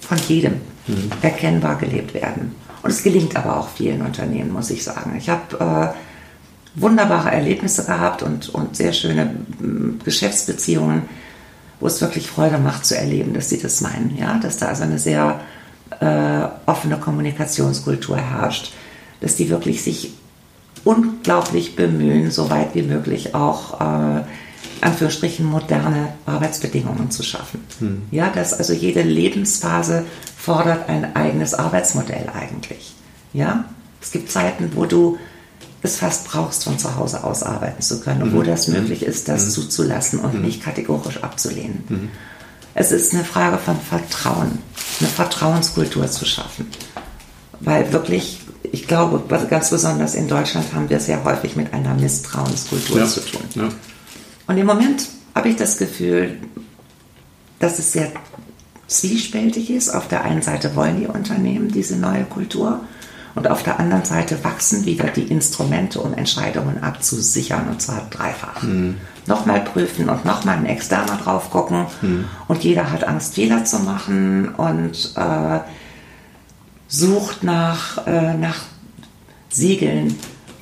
von 0.00 0.18
jedem 0.28 0.54
hm. 0.86 1.10
erkennbar 1.22 1.76
gelebt 1.76 2.14
werden. 2.14 2.54
Und 2.82 2.90
es 2.90 3.02
gelingt 3.02 3.36
aber 3.36 3.56
auch 3.56 3.68
vielen 3.68 4.02
Unternehmen, 4.02 4.52
muss 4.52 4.70
ich 4.70 4.84
sagen. 4.84 5.16
Ich 5.16 5.28
habe 5.28 5.94
äh, 5.94 6.80
wunderbare 6.80 7.32
Erlebnisse 7.32 7.84
gehabt 7.84 8.22
und, 8.22 8.48
und 8.50 8.76
sehr 8.76 8.92
schöne 8.92 9.22
äh, 9.22 10.04
Geschäftsbeziehungen, 10.04 11.02
wo 11.80 11.86
es 11.86 12.00
wirklich 12.00 12.28
Freude 12.28 12.58
macht 12.58 12.86
zu 12.86 12.96
erleben, 12.96 13.34
dass 13.34 13.48
sie 13.48 13.60
das 13.60 13.80
meinen. 13.80 14.16
Ja? 14.16 14.38
Dass 14.38 14.58
da 14.58 14.66
also 14.66 14.84
eine 14.84 14.98
sehr 14.98 15.40
äh, 16.00 16.48
offene 16.66 16.98
Kommunikationskultur 16.98 18.16
herrscht, 18.16 18.72
dass 19.20 19.36
die 19.36 19.50
wirklich 19.50 19.82
sich 19.82 20.12
unglaublich 20.86 21.74
bemühen, 21.74 22.30
so 22.30 22.48
weit 22.48 22.74
wie 22.74 22.82
möglich 22.82 23.34
auch 23.34 23.80
äh, 23.80 24.22
Anführungsstrichen 24.80 25.44
moderne 25.44 26.14
Arbeitsbedingungen 26.26 27.10
zu 27.10 27.22
schaffen. 27.22 27.60
Hm. 27.80 28.02
Ja, 28.12 28.30
dass 28.30 28.52
also 28.52 28.72
jede 28.72 29.02
Lebensphase 29.02 30.04
fordert 30.36 30.88
ein 30.88 31.16
eigenes 31.16 31.54
Arbeitsmodell 31.54 32.28
eigentlich. 32.32 32.94
Ja, 33.32 33.64
es 34.00 34.12
gibt 34.12 34.30
Zeiten, 34.30 34.70
wo 34.74 34.84
du 34.84 35.18
es 35.82 35.96
fast 35.96 36.28
brauchst, 36.28 36.64
von 36.64 36.78
zu 36.78 36.94
Hause 36.96 37.24
aus 37.24 37.42
arbeiten 37.42 37.82
zu 37.82 38.00
können, 38.00 38.22
und 38.22 38.32
wo 38.32 38.38
mhm. 38.38 38.46
das 38.46 38.68
möglich 38.68 39.02
ist, 39.02 39.28
das 39.28 39.46
mhm. 39.46 39.50
zuzulassen 39.50 40.20
und 40.20 40.34
mhm. 40.34 40.42
nicht 40.42 40.62
kategorisch 40.62 41.22
abzulehnen. 41.22 41.84
Mhm. 41.88 42.08
Es 42.74 42.92
ist 42.92 43.12
eine 43.12 43.24
Frage 43.24 43.58
von 43.58 43.76
Vertrauen, 43.80 44.58
eine 45.00 45.08
Vertrauenskultur 45.08 46.08
zu 46.08 46.24
schaffen. 46.26 46.66
Weil 47.60 47.92
wirklich, 47.92 48.40
ich 48.72 48.86
glaube, 48.86 49.22
ganz 49.48 49.70
besonders 49.70 50.14
in 50.14 50.28
Deutschland 50.28 50.72
haben 50.74 50.88
wir 50.88 50.98
es 50.98 51.06
sehr 51.06 51.24
häufig 51.24 51.56
mit 51.56 51.72
einer 51.72 51.94
Misstrauenskultur 51.94 52.98
ja. 52.98 53.06
zu 53.06 53.20
tun. 53.20 53.42
Ja. 53.54 53.68
Und 54.46 54.58
im 54.58 54.66
Moment 54.66 55.08
habe 55.34 55.48
ich 55.48 55.56
das 55.56 55.76
Gefühl, 55.76 56.38
dass 57.58 57.78
es 57.78 57.92
sehr 57.92 58.12
zwiespältig 58.86 59.70
ist. 59.70 59.88
Auf 59.90 60.08
der 60.08 60.22
einen 60.24 60.42
Seite 60.42 60.76
wollen 60.76 61.00
die 61.00 61.06
Unternehmen 61.06 61.68
diese 61.68 61.96
neue 61.96 62.24
Kultur 62.24 62.80
und 63.36 63.48
auf 63.48 63.62
der 63.62 63.78
anderen 63.78 64.04
Seite 64.04 64.42
wachsen 64.44 64.86
wieder 64.86 65.08
die 65.08 65.24
Instrumente, 65.24 66.00
um 66.00 66.14
Entscheidungen 66.14 66.82
abzusichern, 66.82 67.68
und 67.68 67.82
zwar 67.82 68.08
dreifach. 68.10 68.62
Mhm. 68.62 68.96
Nochmal 69.26 69.60
prüfen 69.60 70.08
und 70.08 70.24
nochmal 70.24 70.56
ein 70.56 70.64
Externer 70.64 71.18
drauf 71.22 71.50
gucken. 71.50 71.84
Mhm. 72.00 72.24
Und 72.48 72.64
jeder 72.64 72.90
hat 72.90 73.04
Angst, 73.04 73.34
Fehler 73.34 73.64
zu 73.66 73.80
machen 73.80 74.54
und 74.54 75.12
äh, 75.16 75.60
sucht 76.88 77.42
nach, 77.42 78.06
äh, 78.06 78.34
nach 78.34 78.60
Siegeln 79.48 80.14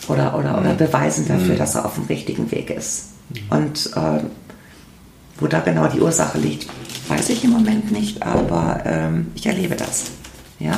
oder, 0.09 0.39
oder, 0.39 0.59
oder 0.59 0.73
mhm. 0.73 0.79
Beweisen 0.79 1.27
dafür, 1.27 1.55
mhm. 1.55 1.59
dass 1.59 1.75
er 1.75 1.85
auf 1.85 1.95
dem 1.95 2.05
richtigen 2.05 2.51
Weg 2.51 2.71
ist. 2.71 3.11
Und 3.51 3.91
äh, 3.97 4.21
wo 5.39 5.47
da 5.47 5.61
genau 5.61 5.89
die 5.89 6.01
Ursache 6.01 6.39
liegt, 6.39 6.69
weiß 7.09 7.31
ich 7.31 7.45
im 7.45 7.51
Moment 7.51 7.91
nicht, 7.91 8.23
aber 8.23 8.83
ähm, 8.85 9.33
ich 9.35 9.47
erlebe 9.47 9.75
das. 9.75 10.05
Ja? 10.59 10.77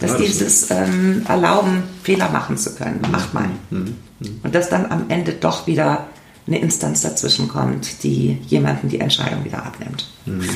Dass 0.00 0.12
ja, 0.12 0.16
das 0.18 0.26
dieses 0.26 0.70
ähm, 0.70 1.24
Erlauben, 1.28 1.84
Fehler 2.02 2.30
machen 2.30 2.56
zu 2.56 2.74
können, 2.74 3.00
mhm. 3.04 3.10
macht 3.10 3.34
man. 3.34 3.50
Mhm. 3.70 3.96
Mhm. 4.18 4.40
Und 4.42 4.54
dass 4.54 4.68
dann 4.68 4.90
am 4.90 5.04
Ende 5.08 5.32
doch 5.32 5.66
wieder 5.66 6.06
eine 6.46 6.58
Instanz 6.58 7.02
dazwischen 7.02 7.48
kommt, 7.48 8.02
die 8.02 8.38
jemanden 8.46 8.88
die 8.88 8.98
Entscheidung 8.98 9.44
wieder 9.44 9.64
abnimmt. 9.64 10.10
Mhm. 10.26 10.48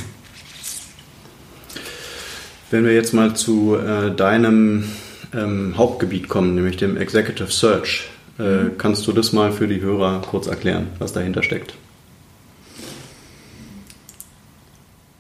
Wenn 2.70 2.84
wir 2.84 2.94
jetzt 2.94 3.14
mal 3.14 3.34
zu 3.34 3.76
äh, 3.76 4.10
deinem 4.14 4.90
ähm, 5.32 5.74
Hauptgebiet 5.76 6.28
kommen, 6.28 6.54
nämlich 6.54 6.76
dem 6.76 6.96
Executive 6.96 7.50
Search, 7.50 8.08
äh, 8.38 8.42
mhm. 8.42 8.78
kannst 8.78 9.06
du 9.06 9.12
das 9.12 9.32
mal 9.32 9.52
für 9.52 9.68
die 9.68 9.80
Hörer 9.80 10.22
kurz 10.22 10.46
erklären, 10.46 10.88
was 10.98 11.12
dahinter 11.12 11.42
steckt? 11.42 11.74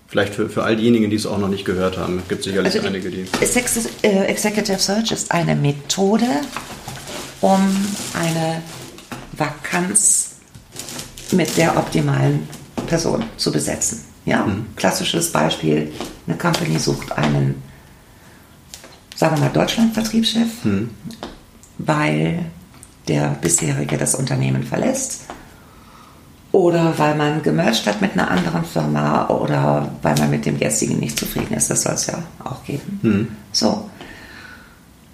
Vielleicht 0.08 0.34
für, 0.34 0.48
für 0.48 0.64
all 0.64 0.76
diejenigen, 0.76 1.10
die 1.10 1.16
es 1.16 1.26
auch 1.26 1.38
noch 1.38 1.48
nicht 1.48 1.64
gehört 1.64 1.98
haben. 1.98 2.18
Es 2.18 2.28
gibt 2.28 2.42
sicherlich 2.42 2.74
also 2.74 2.86
einige, 2.86 3.10
die. 3.10 3.26
Äh, 4.02 4.24
Executive 4.24 4.78
Search 4.78 5.12
ist 5.12 5.30
eine 5.30 5.54
Methode, 5.54 6.26
um 7.40 7.60
eine 8.14 8.62
Vakanz 9.32 10.36
mit 11.32 11.56
der 11.56 11.76
optimalen 11.76 12.48
Person 12.86 13.24
zu 13.36 13.52
besetzen. 13.52 14.15
Ja, 14.26 14.44
mhm. 14.44 14.66
klassisches 14.76 15.32
Beispiel: 15.32 15.92
Eine 16.26 16.36
Company 16.36 16.78
sucht 16.78 17.12
einen, 17.12 17.62
sagen 19.14 19.36
wir 19.36 19.44
mal, 19.44 19.52
Deutschland-Vertriebschef, 19.52 20.64
mhm. 20.64 20.90
weil 21.78 22.44
der 23.08 23.28
bisherige 23.40 23.96
das 23.96 24.16
Unternehmen 24.16 24.64
verlässt 24.64 25.22
oder 26.50 26.98
weil 26.98 27.14
man 27.14 27.42
gemerged 27.42 27.86
hat 27.86 28.00
mit 28.00 28.12
einer 28.12 28.30
anderen 28.30 28.64
Firma 28.64 29.28
oder 29.28 29.92
weil 30.02 30.16
man 30.16 30.30
mit 30.30 30.44
dem 30.44 30.58
jetzigen 30.58 30.98
nicht 30.98 31.18
zufrieden 31.18 31.54
ist. 31.54 31.70
Das 31.70 31.82
soll 31.82 31.94
es 31.94 32.06
ja 32.06 32.18
auch 32.42 32.64
geben. 32.64 32.98
Mhm. 33.02 33.28
So. 33.52 33.88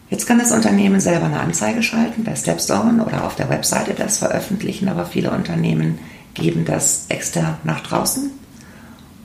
Jetzt 0.08 0.26
kann 0.26 0.38
das 0.38 0.52
Unternehmen 0.52 1.00
selber 1.00 1.26
eine 1.26 1.40
Anzeige 1.40 1.82
schalten 1.82 2.22
bei 2.24 2.36
Stepstone 2.36 3.04
oder 3.04 3.24
auf 3.24 3.34
der 3.34 3.48
Webseite 3.48 3.94
das 3.94 4.18
veröffentlichen, 4.18 4.88
aber 4.88 5.04
viele 5.04 5.30
Unternehmen 5.30 5.98
geben 6.34 6.64
das 6.64 7.06
extern 7.08 7.56
nach 7.64 7.80
draußen 7.80 8.30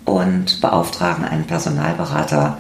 und 0.07 0.61
beauftragen 0.61 1.25
einen 1.25 1.43
Personalberater, 1.43 2.57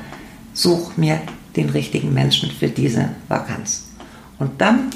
such 0.53 0.97
mir 0.97 1.21
den 1.55 1.69
richtigen 1.69 2.13
Menschen 2.13 2.51
für 2.51 2.67
diese 2.67 3.09
Vakanz. 3.29 3.85
Und 4.37 4.59
dann 4.61 4.89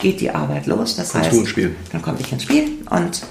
geht 0.00 0.20
die 0.20 0.30
Arbeit 0.30 0.66
los. 0.66 0.96
Das 0.96 1.12
Kommst 1.12 1.30
heißt, 1.30 1.58
dann 1.92 2.00
komme 2.00 2.18
ich 2.18 2.32
ins 2.32 2.44
Spiel 2.44 2.78
und 2.88 3.22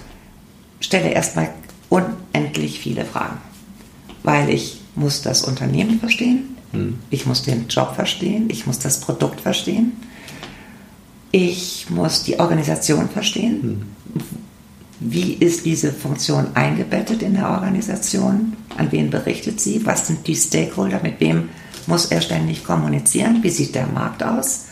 stelle 0.80 1.10
erstmal 1.10 1.50
unendlich 1.90 2.80
viele 2.80 3.06
Fragen, 3.06 3.40
weil 4.22 4.50
ich 4.50 4.80
muss 4.96 5.24
das 5.24 5.44
Unternehmen 5.44 6.00
verstehen, 6.00 6.56
hm. 6.72 7.00
ich 7.10 7.26
muss 7.26 7.42
den 7.42 7.68
Job 7.70 7.96
verstehen, 7.96 8.50
ich 8.52 8.68
muss 8.68 8.78
das 8.78 9.00
Produkt 9.00 9.42
verstehen, 9.42 9.94
ich 11.32 11.88
muss 11.90 12.24
die 12.24 12.40
Organisation 12.40 13.10
verstehen. 13.10 13.86
Hm. 14.14 14.22
Wie 15.00 15.34
ist 15.34 15.65
diese 15.65 15.94
Funktion 15.94 16.56
eingebettet 16.56 17.22
in 17.22 17.34
der 17.34 17.50
Organisation? 17.50 18.58
An 18.77 18.91
wen 18.91 19.10
berichtet 19.10 19.62
sie? 19.62 19.86
Was 19.86 20.08
sind 20.08 20.27
die 20.27 20.36
Stakeholder? 20.36 21.00
Mit 21.01 21.20
wem 21.20 21.50
muss 21.88 22.08
er 22.08 22.22
ständig 22.22 22.65
kommunizieren? 22.65 23.41
Wie 23.41 23.50
sieht 23.50 23.75
der 23.75 23.88
Markt 23.88 24.24
aus? 24.24 24.65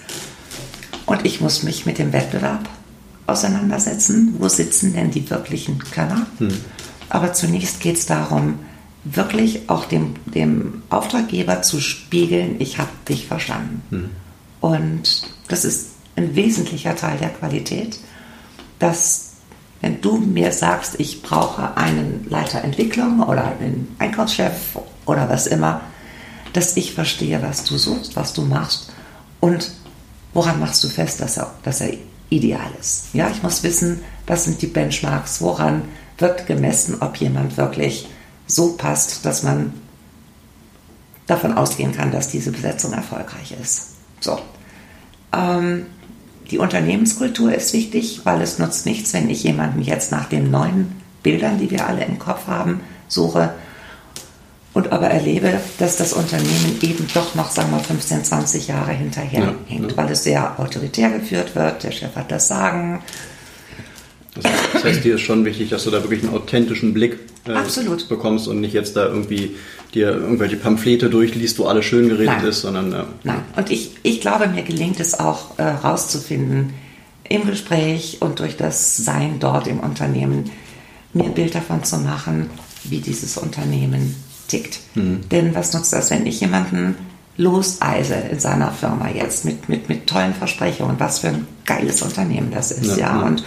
Und 1.06 1.26
ich 1.26 1.40
muss 1.40 1.64
mich 1.64 1.86
mit 1.86 1.98
dem 1.98 2.12
Wettbewerb 2.12 2.68
auseinandersetzen. 3.26 4.36
Wo 4.40 4.50
sitzen 4.50 4.94
denn 4.94 5.12
die 5.12 5.30
wirklichen 5.30 5.80
Könner? 5.80 6.28
Hm. 6.40 6.50
Aber 7.10 7.32
zunächst 7.32 7.80
geht 7.80 7.96
es 7.96 8.06
darum, 8.06 8.60
wirklich 9.06 9.70
auch 9.70 9.86
dem, 9.86 10.16
dem 10.26 10.82
Auftraggeber 10.90 11.62
zu 11.62 11.80
spiegeln, 11.80 12.58
ich 12.60 12.78
habe 12.78 12.90
dich 13.08 13.28
verstanden. 13.28 13.82
Hm. 13.90 14.10
Und 14.60 15.24
das 15.48 15.64
ist 15.64 15.92
ein 16.18 16.36
wesentlicher 16.36 16.96
Teil 16.96 17.18
der 17.18 17.30
Qualität, 17.30 18.00
dass 18.80 19.27
wenn 19.82 20.02
du 20.02 20.18
mir 20.18 20.52
sagst, 20.52 21.00
ich 21.00 21.22
brauche 21.22 21.78
einen 21.78 22.26
Leiter 22.30 22.64
Entwicklung 22.64 23.22
oder 23.22 23.46
einen 23.46 23.96
Einkaufschef 24.00 24.80
oder 25.06 25.30
was 25.30 25.48
immer, 25.48 25.82
dass 26.54 26.78
ich 26.78 26.94
verstehe, 26.94 27.42
was 27.42 27.64
du 27.64 27.78
suchst, 27.78 28.16
was 28.16 28.34
du 28.34 28.42
machst 28.42 28.92
und 29.40 29.72
woran 30.34 30.60
machst 30.60 30.84
du 30.84 30.88
fest, 30.88 31.22
dass 31.22 31.38
er, 31.38 31.54
dass 31.64 31.82
er 31.82 31.94
ideal 32.30 32.70
ist. 32.80 33.14
Ja, 33.14 33.30
ich 33.30 33.44
muss 33.44 33.64
wissen, 33.64 34.02
was 34.26 34.46
sind 34.46 34.62
die 34.62 34.68
Benchmarks, 34.68 35.42
woran 35.42 35.84
wird 36.18 36.48
gemessen, 36.48 36.98
ob 37.02 37.18
jemand 37.18 37.58
wirklich 37.58 38.08
so 38.48 38.76
passt, 38.76 39.26
dass 39.26 39.44
man 39.44 39.74
davon 41.28 41.54
ausgehen 41.54 41.92
kann, 41.92 42.12
dass 42.12 42.30
diese 42.30 42.52
Besetzung 42.52 42.94
erfolgreich 42.94 43.54
ist. 43.62 43.92
So. 44.22 44.40
Ähm, 45.34 45.86
die 46.52 46.58
Unternehmenskultur 46.58 47.54
ist 47.54 47.74
wichtig, 47.74 48.22
weil 48.24 48.42
es 48.42 48.60
nutzt 48.60 48.86
nichts, 48.86 49.14
wenn 49.14 49.30
ich 49.30 49.44
jemanden 49.44 49.82
jetzt 49.82 50.12
nach 50.12 50.26
den 50.26 50.50
neuen 50.50 51.02
Bildern, 51.24 51.60
die 51.60 51.72
wir 51.72 51.88
alle 51.88 52.06
im 52.06 52.20
Kopf 52.20 52.48
haben, 52.48 52.82
suche 53.08 53.54
und 54.78 54.92
aber 54.92 55.08
erlebe, 55.08 55.60
dass 55.80 55.98
das 55.98 56.14
Unternehmen 56.14 56.78
eben 56.82 57.08
doch 57.14 57.34
noch, 57.34 57.50
sagen 57.50 57.72
wir, 57.72 57.80
15, 57.80 58.24
20 58.24 58.68
Jahre 58.68 58.92
hinterher 58.92 59.42
ja, 59.42 59.56
hängt, 59.66 59.92
ja. 59.92 59.98
weil 59.98 60.12
es 60.12 60.24
sehr 60.24 60.60
autoritär 60.60 61.10
geführt 61.10 61.56
wird. 61.56 61.84
Der 61.84 61.92
Chef 61.92 62.16
hat 62.16 62.32
das 62.32 62.48
Sagen. 62.48 63.02
Das 64.36 64.84
heißt, 64.84 65.04
dir 65.04 65.16
ist 65.16 65.22
schon 65.22 65.46
wichtig, 65.46 65.70
dass 65.70 65.84
du 65.84 65.90
da 65.90 66.04
wirklich 66.04 66.22
einen 66.22 66.34
authentischen 66.34 66.94
Blick 66.94 67.18
äh, 67.46 67.56
bekommst 68.08 68.48
und 68.48 68.62
nicht 68.62 68.74
jetzt 68.74 68.96
da 68.96 69.06
irgendwie 69.06 69.56
dir 69.94 70.12
irgendwelche 70.12 70.58
Pamphlete 70.58 71.10
durchliest, 71.10 71.60
wo 71.60 71.66
alles 71.66 71.86
schön 71.86 72.10
geredet 72.10 72.38
Nein. 72.38 72.46
ist, 72.46 72.62
sondern. 72.62 72.92
Ja. 72.92 73.08
Nein, 73.24 73.42
und 73.56 73.70
ich, 73.70 73.92
ich 74.04 74.22
glaube, 74.22 74.48
mir 74.48 74.64
gelingt 74.64 75.00
es 75.00 75.20
auch 75.20 75.58
äh, 75.58 75.64
rauszufinden 75.64 76.74
im 77.30 77.46
Gespräch 77.46 78.18
und 78.22 78.40
durch 78.40 78.58
das 78.58 78.98
Sein 78.98 79.40
dort 79.40 79.68
im 79.68 79.80
Unternehmen, 79.80 80.52
mir 81.14 81.26
ein 81.26 81.34
Bild 81.34 81.56
davon 81.56 81.84
zu 81.84 81.98
machen, 81.98 82.50
wie 82.84 83.00
dieses 83.00 83.38
Unternehmen 83.38 84.16
tickt. 84.48 84.80
Mhm. 84.96 85.22
Denn 85.30 85.56
was 85.56 85.74
nutzt 85.74 85.94
das, 85.94 86.10
wenn 86.10 86.26
ich 86.26 86.42
jemanden 86.42 86.96
loseise 87.38 88.16
in 88.32 88.40
seiner 88.40 88.72
Firma 88.72 89.10
jetzt 89.10 89.46
mit, 89.46 89.70
mit, 89.70 89.90
mit 89.90 90.08
tollen 90.08 90.34
Versprechungen, 90.34 91.00
was 91.00 91.20
für 91.20 91.30
ein 91.30 91.48
geiles 91.66 92.02
Unternehmen 92.02 92.52
das 92.52 92.72
ist, 92.72 92.98
ja, 92.98 93.20
ja 93.20 93.22
und 93.22 93.44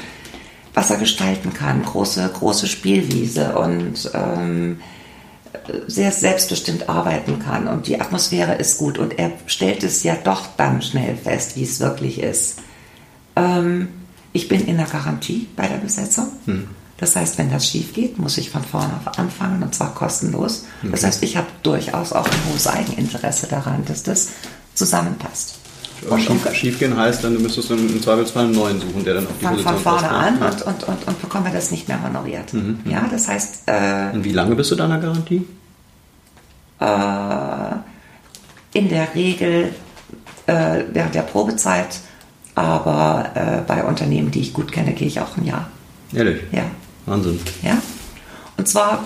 was 0.75 0.91
er 0.91 0.99
gestalten 0.99 1.53
kann, 1.53 1.83
große, 1.83 2.31
große 2.33 2.69
Spielwiese 2.69 3.59
und 3.59 4.11
ähm, 4.15 4.79
sehr 5.87 6.13
selbstbestimmt 6.13 6.89
arbeiten 6.89 7.39
kann 7.39 7.69
und 7.69 7.87
die 7.87 8.01
Atmosphäre 8.01 8.55
ist 8.55 8.79
gut 8.79 8.99
und 8.99 9.19
er 9.19 9.33
stellt 9.47 9.83
es 9.83 10.03
ja 10.03 10.17
doch 10.23 10.47
dann 10.57 10.83
schnell 10.83 11.17
fest, 11.17 11.57
wie 11.57 11.65
es 11.65 11.81
wirklich 11.81 12.21
ist. 12.21 12.59
Ähm, 13.37 13.89
ich 14.33 14.49
bin 14.49 14.67
in 14.67 14.77
der 14.77 14.87
Garantie 14.87 15.49
bei 15.57 15.67
der 15.67 15.79
Besetzung. 15.79 16.29
Hm. 16.47 16.69
Das 16.99 17.17
heißt, 17.17 17.39
wenn 17.39 17.51
das 17.51 17.67
schief 17.67 17.95
geht, 17.95 18.19
muss 18.19 18.37
ich 18.37 18.51
von 18.51 18.63
vorne 18.63 19.01
anfangen 19.17 19.63
und 19.63 19.75
zwar 19.75 19.95
kostenlos. 19.95 20.67
Das 20.83 21.03
heißt, 21.03 21.23
ich 21.23 21.39
habe 21.39 21.47
durchaus 21.63 22.13
auch 22.13 22.27
ein 22.27 22.53
hohes 22.53 22.67
Eigeninteresse 22.67 23.47
daran, 23.47 23.87
dass 23.87 24.03
das 24.03 24.29
zusammenpasst. 24.75 25.60
Und 26.09 26.21
schief, 26.21 26.55
schief 26.55 26.79
gehen 26.79 26.97
heißt 26.97 27.23
dann, 27.25 27.35
du 27.35 27.41
müsstest 27.41 27.71
dann 27.71 27.79
im 27.79 28.03
Zweifelsfall 28.03 28.45
einen 28.45 28.55
neuen 28.55 28.81
suchen, 28.81 29.05
der 29.05 29.15
dann 29.15 29.27
auf 29.27 29.33
die 29.39 29.45
von, 29.45 29.55
Position 29.55 29.79
Von 29.79 30.01
vorne 30.01 30.09
an 30.09 30.39
und, 30.39 30.63
und, 30.63 30.85
und, 30.85 31.09
und 31.09 31.23
bekommen 31.23 31.45
wir 31.45 31.53
das 31.53 31.71
nicht 31.71 31.89
mehr 31.89 32.03
honoriert. 32.03 32.53
Mhm. 32.55 32.81
Ja, 32.85 33.07
das 33.11 33.29
heißt... 33.29 33.63
Äh, 33.67 34.15
und 34.15 34.25
wie 34.25 34.33
lange 34.33 34.55
bist 34.55 34.71
du 34.71 34.77
deiner 34.77 34.99
Garantie? 34.99 35.47
Äh, 36.81 38.79
in 38.79 38.89
der 38.89 39.15
Regel 39.15 39.75
äh, 40.47 40.85
während 40.93 41.15
der 41.15 41.23
Probezeit, 41.23 42.01
aber 42.55 43.31
äh, 43.35 43.61
bei 43.67 43.85
Unternehmen, 43.85 44.31
die 44.31 44.41
ich 44.41 44.53
gut 44.53 44.73
kenne, 44.73 44.93
gehe 44.93 45.09
ich 45.09 45.21
auch 45.21 45.37
ein 45.37 45.45
Jahr. 45.45 45.69
Ehrlich? 46.15 46.43
Ja. 46.53 46.63
Wahnsinn. 47.07 47.41
Ja. 47.63 47.77
Und 48.57 48.69
zwar 48.69 49.05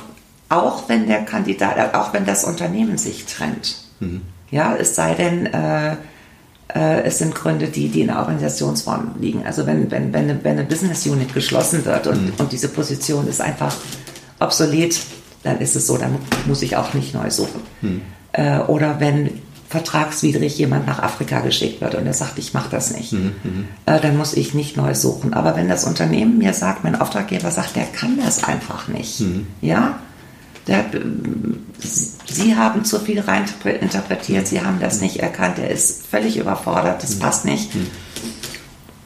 auch 0.48 0.88
wenn 0.88 1.06
der 1.06 1.24
Kandidat, 1.24 1.76
äh, 1.76 1.96
auch 1.96 2.12
wenn 2.12 2.24
das 2.24 2.44
Unternehmen 2.44 2.98
sich 2.98 3.24
trennt. 3.26 3.76
Mhm. 4.00 4.22
Ja, 4.50 4.76
es 4.76 4.94
sei 4.94 5.14
denn, 5.14 5.46
äh, 5.46 5.96
es 6.66 7.18
sind 7.18 7.34
Gründe, 7.34 7.68
die, 7.68 7.88
die 7.88 8.00
in 8.00 8.06
der 8.08 8.18
Organisationsform 8.18 9.16
liegen. 9.20 9.44
Also 9.46 9.66
wenn, 9.66 9.90
wenn, 9.90 10.12
wenn, 10.12 10.24
eine, 10.24 10.44
wenn 10.44 10.58
eine 10.58 10.64
Business 10.64 11.06
Unit 11.06 11.34
geschlossen 11.34 11.84
wird 11.84 12.06
und, 12.06 12.22
mhm. 12.22 12.32
und 12.38 12.52
diese 12.52 12.68
Position 12.68 13.28
ist 13.28 13.40
einfach 13.40 13.74
obsolet, 14.40 14.98
dann 15.42 15.60
ist 15.60 15.76
es 15.76 15.86
so, 15.86 15.96
dann 15.98 16.16
muss 16.46 16.62
ich 16.62 16.76
auch 16.76 16.94
nicht 16.94 17.14
neu 17.14 17.30
suchen. 17.30 17.60
Mhm. 17.82 18.00
Äh, 18.32 18.58
oder 18.60 18.98
wenn 18.98 19.42
vertragswidrig 19.68 20.56
jemand 20.58 20.86
nach 20.86 21.00
Afrika 21.00 21.40
geschickt 21.40 21.80
wird 21.80 21.94
und 21.96 22.06
er 22.06 22.14
sagt, 22.14 22.38
ich 22.38 22.54
mache 22.54 22.70
das 22.70 22.94
nicht, 22.96 23.12
mhm, 23.12 23.32
mhm. 23.42 23.68
äh, 23.86 24.00
dann 24.00 24.16
muss 24.16 24.34
ich 24.34 24.54
nicht 24.54 24.76
neu 24.76 24.94
suchen. 24.94 25.34
Aber 25.34 25.56
wenn 25.56 25.68
das 25.68 25.84
Unternehmen 25.84 26.38
mir 26.38 26.52
sagt, 26.52 26.84
mein 26.84 27.00
Auftraggeber 27.00 27.50
sagt, 27.50 27.76
der 27.76 27.84
kann 27.84 28.18
das 28.24 28.44
einfach 28.44 28.88
nicht, 28.88 29.20
mhm. 29.20 29.46
ja, 29.60 29.98
der, 30.66 30.84
Sie 31.80 32.56
haben 32.56 32.84
zu 32.84 32.98
viel 32.98 33.20
rein 33.20 33.44
interpretiert, 33.80 34.46
Sie 34.46 34.62
haben 34.62 34.80
das 34.80 35.00
nicht 35.00 35.18
erkannt, 35.20 35.58
er 35.58 35.70
ist 35.70 36.06
völlig 36.06 36.38
überfordert, 36.38 37.02
das 37.02 37.16
mhm. 37.16 37.20
passt 37.20 37.44
nicht. 37.44 37.74
Mhm. 37.74 37.86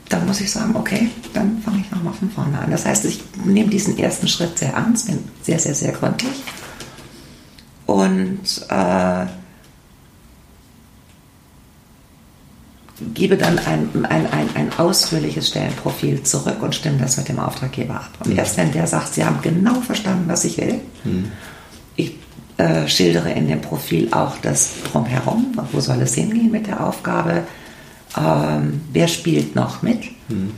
Dann 0.09 0.27
muss 0.27 0.41
ich 0.41 0.51
sagen, 0.51 0.75
okay, 0.75 1.11
dann 1.35 1.61
fange 1.63 1.81
ich 1.81 1.91
nochmal 1.91 2.15
von 2.15 2.31
vorne 2.31 2.59
an. 2.59 2.71
Das 2.71 2.87
heißt, 2.87 3.05
ich 3.05 3.23
nehme 3.45 3.69
diesen 3.69 3.99
ersten 3.99 4.27
Schritt 4.27 4.59
sehr 4.59 4.73
ernst, 4.73 5.07
bin 5.07 5.19
sehr, 5.43 5.59
sehr, 5.59 5.75
sehr 5.75 5.93
gründlich 5.93 6.33
und 7.89 8.41
äh, 8.69 9.27
gebe 13.15 13.37
dann 13.37 13.59
ein, 13.59 13.89
ein, 14.05 14.27
ein, 14.33 14.49
ein, 14.55 14.79
ausführliches 14.79 15.49
Stellenprofil 15.49 16.23
zurück 16.23 16.63
und 16.63 16.75
stimme 16.75 16.99
das 16.99 17.17
mit 17.17 17.29
dem 17.29 17.39
Auftraggeber 17.39 17.95
ab. 17.95 18.11
Und 18.25 18.33
mhm. 18.33 18.39
erst 18.39 18.57
wenn 18.57 18.73
der 18.73 18.87
sagt, 18.87 19.15
Sie 19.15 19.25
haben 19.25 19.41
genau 19.43 19.81
verstanden, 19.81 20.25
was 20.27 20.45
ich 20.45 20.59
will, 20.59 20.81
mhm. 21.05 21.31
ich 21.97 22.15
äh, 22.57 22.89
schildere 22.89 23.31
in 23.31 23.47
dem 23.47 23.61
Profil 23.61 24.09
auch 24.13 24.37
das 24.43 24.73
Drumherum, 24.91 25.57
wo 25.73 25.81
soll 25.81 26.01
es 26.03 26.15
hingehen 26.15 26.51
mit 26.51 26.67
der 26.67 26.85
Aufgabe, 26.85 27.45
ähm, 28.17 28.81
wer 28.93 29.09
spielt 29.09 29.55
noch 29.55 29.83
mit. 29.83 30.05
Mhm. 30.29 30.53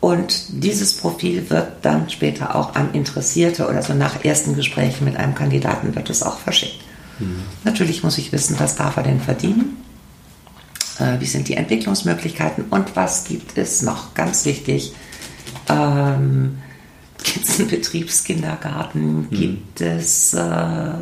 Und 0.00 0.62
dieses 0.62 0.96
Profil 0.96 1.50
wird 1.50 1.68
dann 1.82 2.08
später 2.08 2.54
auch 2.54 2.74
an 2.76 2.92
Interessierte 2.92 3.66
oder 3.66 3.82
so 3.82 3.94
nach 3.94 4.24
ersten 4.24 4.54
Gesprächen 4.54 5.04
mit 5.04 5.16
einem 5.16 5.34
Kandidaten 5.34 5.94
wird 5.94 6.08
es 6.10 6.22
auch 6.22 6.38
verschickt. 6.38 6.80
Mhm. 7.18 7.42
Natürlich 7.64 8.04
muss 8.04 8.18
ich 8.18 8.30
wissen, 8.30 8.56
was 8.60 8.76
darf 8.76 8.96
er 8.96 9.02
denn 9.02 9.20
verdienen 9.20 9.76
äh, 10.98 11.20
wie 11.20 11.26
sind 11.26 11.48
die 11.48 11.54
Entwicklungsmöglichkeiten 11.54 12.64
und 12.70 12.96
was 12.96 13.24
gibt 13.24 13.56
es 13.58 13.82
noch? 13.82 14.14
Ganz 14.14 14.44
wichtig. 14.44 14.92
Ähm, 15.68 16.58
gibt 17.22 17.46
es 17.46 17.58
einen 17.58 17.68
Betriebskindergarten? 17.68 19.20
Mhm. 19.22 19.30
Gibt 19.30 19.80
es 19.80 20.34
äh, 20.34 20.92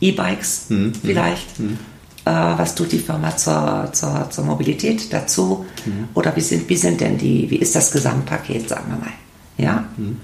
E-Bikes 0.00 0.66
mhm. 0.68 0.92
vielleicht? 0.94 1.58
Mhm. 1.58 1.78
Äh, 2.24 2.30
was 2.30 2.74
tut 2.74 2.92
die 2.92 2.98
Firma 2.98 3.36
zur, 3.36 3.90
zur, 3.92 4.28
zur 4.30 4.44
Mobilität 4.44 5.12
dazu? 5.12 5.66
Mhm. 5.84 6.08
Oder 6.14 6.34
wie 6.36 6.40
sind, 6.40 6.68
wie 6.68 6.76
sind 6.76 7.00
denn 7.00 7.18
die, 7.18 7.50
wie 7.50 7.56
ist 7.56 7.74
das 7.74 7.90
Gesamtpaket, 7.90 8.68
sagen 8.68 8.84
wir 8.88 8.98
mal? 8.98 9.12
Ja? 9.58 9.84
Mhm. 9.96 10.20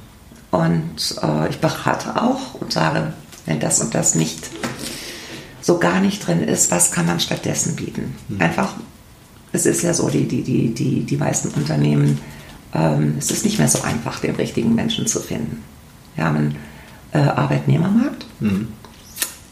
Und 0.50 1.16
äh, 1.22 1.50
ich 1.50 1.58
berate 1.58 2.20
auch 2.20 2.54
und 2.54 2.72
sage, 2.72 3.12
wenn 3.46 3.60
das 3.60 3.80
und 3.80 3.94
das 3.94 4.14
nicht 4.14 4.50
so 5.60 5.78
gar 5.78 6.00
nicht 6.00 6.26
drin 6.26 6.42
ist, 6.42 6.70
was 6.70 6.90
kann 6.90 7.06
man 7.06 7.20
stattdessen 7.20 7.76
bieten? 7.76 8.14
Mhm. 8.28 8.40
Einfach, 8.40 8.74
es 9.52 9.66
ist 9.66 9.82
ja 9.82 9.94
so, 9.94 10.08
die, 10.08 10.26
die, 10.26 10.42
die, 10.42 10.74
die, 10.74 11.04
die 11.04 11.16
meisten 11.16 11.48
Unternehmen, 11.48 12.20
ähm, 12.74 13.14
es 13.18 13.30
ist 13.30 13.44
nicht 13.44 13.58
mehr 13.58 13.68
so 13.68 13.82
einfach, 13.82 14.20
den 14.20 14.36
richtigen 14.36 14.74
Menschen 14.74 15.06
zu 15.06 15.20
finden. 15.20 15.62
Wir 16.14 16.24
haben 16.24 16.36
einen 16.36 16.56
äh, 17.12 17.18
Arbeitnehmermarkt, 17.18 18.26
mhm. 18.40 18.68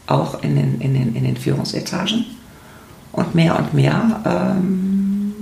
auch 0.05 0.43
in 0.43 0.55
den, 0.55 0.81
in, 0.81 0.93
den, 0.93 1.15
in 1.15 1.23
den 1.23 1.37
Führungsetagen. 1.37 2.25
Und 3.11 3.33
mehr 3.33 3.57
und 3.57 3.73
mehr 3.73 4.21
ähm, 4.25 5.33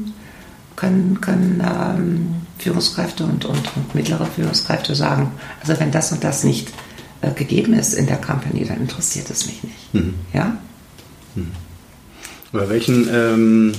können, 0.78 1.19
können 1.19 1.62
ähm, 1.62 2.36
Führungskräfte 2.58 3.25
und, 3.25 3.43
und, 3.43 3.75
und 3.75 3.95
mittlere 3.95 4.25
Führungskräfte 4.25 4.95
sagen, 4.95 5.32
also 5.60 5.78
wenn 5.80 5.91
das 5.91 6.12
und 6.12 6.23
das 6.23 6.45
nicht 6.45 6.71
äh, 7.21 7.32
gegeben 7.32 7.73
ist 7.73 7.93
in 7.93 8.08
der 8.08 8.17
Company, 8.17 8.65
dann 8.65 8.82
interessiert 8.82 9.30
es 9.30 9.45
mich 9.45 9.63
nicht. 9.63 9.93
Mhm. 9.93 10.13
Ja? 10.34 10.58
Mhm. 11.36 11.51
Über 12.51 12.69
welchen, 12.69 13.10
ähm, 13.13 13.71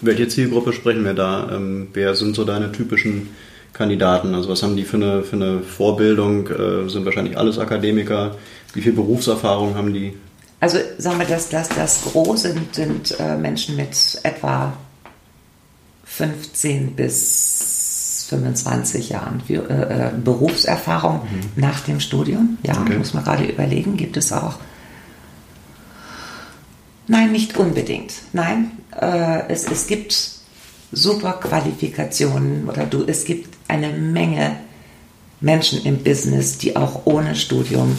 welche 0.00 0.28
Zielgruppe 0.28 0.72
sprechen 0.72 1.04
wir 1.04 1.14
da? 1.14 1.50
Ähm, 1.52 1.88
wer 1.92 2.14
sind 2.14 2.36
so 2.36 2.44
deine 2.44 2.72
typischen 2.72 3.28
Kandidaten? 3.72 4.34
Also 4.34 4.48
was 4.48 4.62
haben 4.62 4.76
die 4.76 4.84
für 4.84 4.96
eine, 4.96 5.22
für 5.22 5.36
eine 5.36 5.60
Vorbildung? 5.60 6.48
Äh, 6.48 6.88
sind 6.88 7.04
wahrscheinlich 7.04 7.38
alles 7.38 7.58
Akademiker? 7.58 8.36
Wie 8.74 8.82
viel 8.82 8.92
Berufserfahrung 8.92 9.74
haben 9.74 9.92
die? 9.92 10.14
Also 10.60 10.78
sagen 10.98 11.18
wir, 11.18 11.26
dass 11.26 11.48
das, 11.48 11.70
das 11.70 12.02
Gros 12.02 12.42
sind, 12.42 12.74
sind 12.74 13.18
äh, 13.18 13.36
Menschen 13.36 13.76
mit 13.76 13.96
etwa 14.22 14.74
15 16.04 16.94
bis 16.94 17.79
25 18.30 19.10
Jahren 19.10 19.42
äh, 19.48 19.54
äh, 19.54 20.10
Berufserfahrung 20.24 21.22
mhm. 21.22 21.60
nach 21.60 21.80
dem 21.80 22.00
Studium. 22.00 22.58
Ja, 22.62 22.80
okay. 22.80 22.96
muss 22.96 23.12
man 23.12 23.24
gerade 23.24 23.44
überlegen, 23.44 23.96
gibt 23.96 24.16
es 24.16 24.32
auch. 24.32 24.54
Nein, 27.06 27.32
nicht 27.32 27.56
unbedingt. 27.56 28.12
Nein, 28.32 28.70
äh, 29.00 29.48
es, 29.48 29.70
es 29.70 29.86
gibt 29.86 30.16
super 30.92 31.32
Qualifikationen 31.34 32.68
oder 32.68 32.86
du, 32.86 33.04
es 33.06 33.24
gibt 33.24 33.56
eine 33.68 33.90
Menge 33.90 34.56
Menschen 35.40 35.84
im 35.84 35.98
Business, 35.98 36.58
die 36.58 36.76
auch 36.76 37.02
ohne 37.04 37.34
Studium 37.34 37.98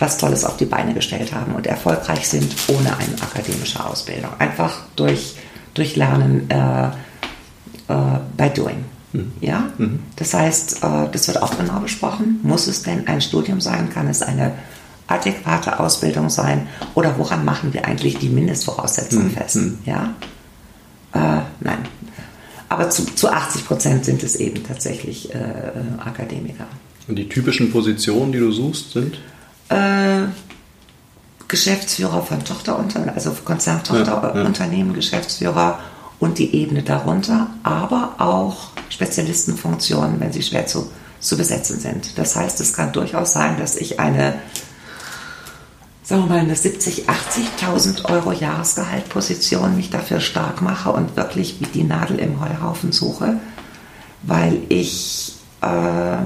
was 0.00 0.16
Tolles 0.16 0.44
auf 0.44 0.56
die 0.56 0.64
Beine 0.64 0.94
gestellt 0.94 1.34
haben 1.34 1.54
und 1.54 1.66
erfolgreich 1.66 2.26
sind 2.26 2.50
ohne 2.68 2.96
eine 2.96 3.14
akademische 3.20 3.84
Ausbildung. 3.84 4.30
Einfach 4.38 4.80
durch, 4.96 5.34
durch 5.74 5.94
Lernen 5.94 6.48
äh, 6.50 6.86
äh, 6.86 8.18
by 8.36 8.48
doing. 8.48 8.84
Mhm. 9.12 9.32
Ja? 9.40 9.70
Mhm. 9.78 10.00
Das 10.16 10.34
heißt, 10.34 10.82
äh, 10.82 11.08
das 11.10 11.28
wird 11.28 11.42
auch 11.42 11.56
genau 11.56 11.80
besprochen. 11.80 12.40
Muss 12.42 12.66
es 12.66 12.82
denn 12.82 13.06
ein 13.06 13.20
Studium 13.20 13.60
sein? 13.60 13.90
Kann 13.90 14.08
es 14.08 14.22
eine 14.22 14.52
adäquate 15.06 15.80
Ausbildung 15.80 16.30
sein? 16.30 16.68
Oder 16.94 17.18
woran 17.18 17.44
machen 17.44 17.72
wir 17.72 17.86
eigentlich 17.86 18.18
die 18.18 18.28
Mindestvoraussetzungen 18.28 19.28
mhm. 19.28 19.32
fest? 19.32 19.56
Mhm. 19.56 19.78
Ja? 19.84 20.14
Äh, 21.12 21.42
nein. 21.60 21.78
Aber 22.68 22.88
zu, 22.88 23.04
zu 23.04 23.30
80 23.30 23.66
Prozent 23.66 24.04
sind 24.04 24.22
es 24.22 24.36
eben 24.36 24.62
tatsächlich 24.62 25.34
äh, 25.34 25.38
Akademiker. 25.98 26.66
Und 27.08 27.16
die 27.16 27.28
typischen 27.28 27.72
Positionen, 27.72 28.30
die 28.30 28.38
du 28.38 28.52
suchst, 28.52 28.92
sind? 28.92 29.18
Äh, 29.68 30.26
Geschäftsführer 31.48 32.22
von 32.22 32.44
Tochterunternehmen, 32.44 33.12
also 33.12 33.32
Konzerntochterunternehmen, 33.44 34.86
ja, 34.86 34.92
ja. 34.92 34.96
Geschäftsführer 34.96 35.80
und 36.20 36.38
die 36.38 36.54
Ebene 36.54 36.82
darunter, 36.82 37.48
aber 37.62 38.14
auch 38.18 38.70
Spezialistenfunktionen, 38.90 40.20
wenn 40.20 40.32
sie 40.32 40.42
schwer 40.42 40.66
zu 40.66 40.90
zu 41.20 41.36
besetzen 41.36 41.78
sind. 41.78 42.18
Das 42.18 42.34
heißt, 42.34 42.60
es 42.60 42.72
kann 42.72 42.92
durchaus 42.92 43.34
sein, 43.34 43.58
dass 43.58 43.76
ich 43.76 44.00
eine, 44.00 44.34
sagen 46.02 46.22
wir 46.22 46.28
mal, 46.30 46.38
eine 46.40 46.56
70, 46.56 47.08
80.000 47.08 48.10
Euro 48.10 48.32
Jahresgehaltposition 48.32 49.76
mich 49.76 49.90
dafür 49.90 50.20
stark 50.20 50.62
mache 50.62 50.90
und 50.90 51.16
wirklich 51.16 51.60
wie 51.60 51.66
die 51.66 51.84
Nadel 51.84 52.18
im 52.18 52.40
Heuhaufen 52.40 52.90
suche, 52.90 53.38
weil 54.22 54.62
ich 54.70 55.34
äh, 55.60 56.16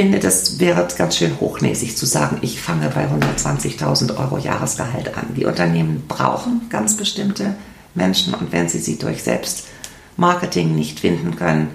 finde, 0.00 0.18
das 0.18 0.58
wäre 0.58 0.88
ganz 0.96 1.18
schön 1.18 1.38
hochnäsig 1.40 1.94
zu 1.94 2.06
sagen, 2.06 2.38
ich 2.40 2.58
fange 2.58 2.88
bei 2.88 3.06
120.000 3.06 4.16
Euro 4.16 4.38
Jahresgehalt 4.38 5.14
an. 5.14 5.34
Die 5.36 5.44
Unternehmen 5.44 6.04
brauchen 6.08 6.62
ganz 6.70 6.96
bestimmte 6.96 7.54
Menschen 7.94 8.32
und 8.32 8.50
wenn 8.50 8.66
sie 8.66 8.78
sie 8.78 8.96
durch 8.96 9.22
Selbstmarketing 9.22 10.74
nicht 10.74 11.00
finden 11.00 11.36
können, 11.36 11.68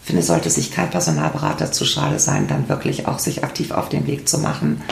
finde, 0.00 0.22
sollte 0.22 0.48
sich 0.48 0.70
kein 0.70 0.90
Personalberater 0.90 1.72
zu 1.72 1.84
schade 1.84 2.20
sein, 2.20 2.46
dann 2.46 2.68
wirklich 2.68 3.08
auch 3.08 3.18
sich 3.18 3.42
aktiv 3.42 3.72
auf 3.72 3.88
den 3.88 4.06
Weg 4.06 4.28
zu 4.28 4.38
machen 4.38 4.82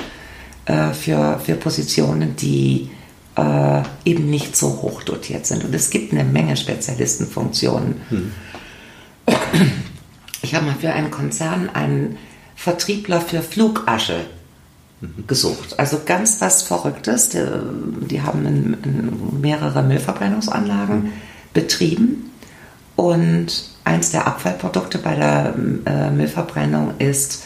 äh, 0.64 0.92
für, 0.94 1.40
für 1.44 1.54
Positionen, 1.54 2.34
die 2.34 2.90
äh, 3.36 3.82
eben 4.04 4.28
nicht 4.28 4.56
so 4.56 4.82
hoch 4.82 5.04
dotiert 5.04 5.46
sind. 5.46 5.64
Und 5.64 5.72
es 5.76 5.90
gibt 5.90 6.12
eine 6.12 6.24
Menge 6.24 6.56
Spezialistenfunktionen. 6.56 8.00
Hm. 8.08 8.32
Ich 10.42 10.56
habe 10.56 10.66
mal 10.66 10.74
für 10.74 10.92
einen 10.92 11.12
Konzern 11.12 11.70
einen 11.70 12.18
Vertriebler 12.56 13.20
für 13.20 13.42
Flugasche 13.42 14.26
mhm. 15.00 15.26
gesucht. 15.26 15.78
Also 15.78 16.00
ganz 16.04 16.40
was 16.40 16.62
Verrücktes. 16.62 17.30
Die, 17.30 17.44
die 18.08 18.22
haben 18.22 18.46
in, 18.46 18.76
in 18.84 19.40
mehrere 19.40 19.82
Müllverbrennungsanlagen 19.82 21.04
mhm. 21.04 21.12
betrieben 21.52 22.30
und 22.96 23.70
eins 23.84 24.10
der 24.10 24.26
Abfallprodukte 24.26 24.98
bei 24.98 25.14
der 25.14 25.54
äh, 25.86 26.10
Müllverbrennung 26.10 26.94
ist 26.98 27.44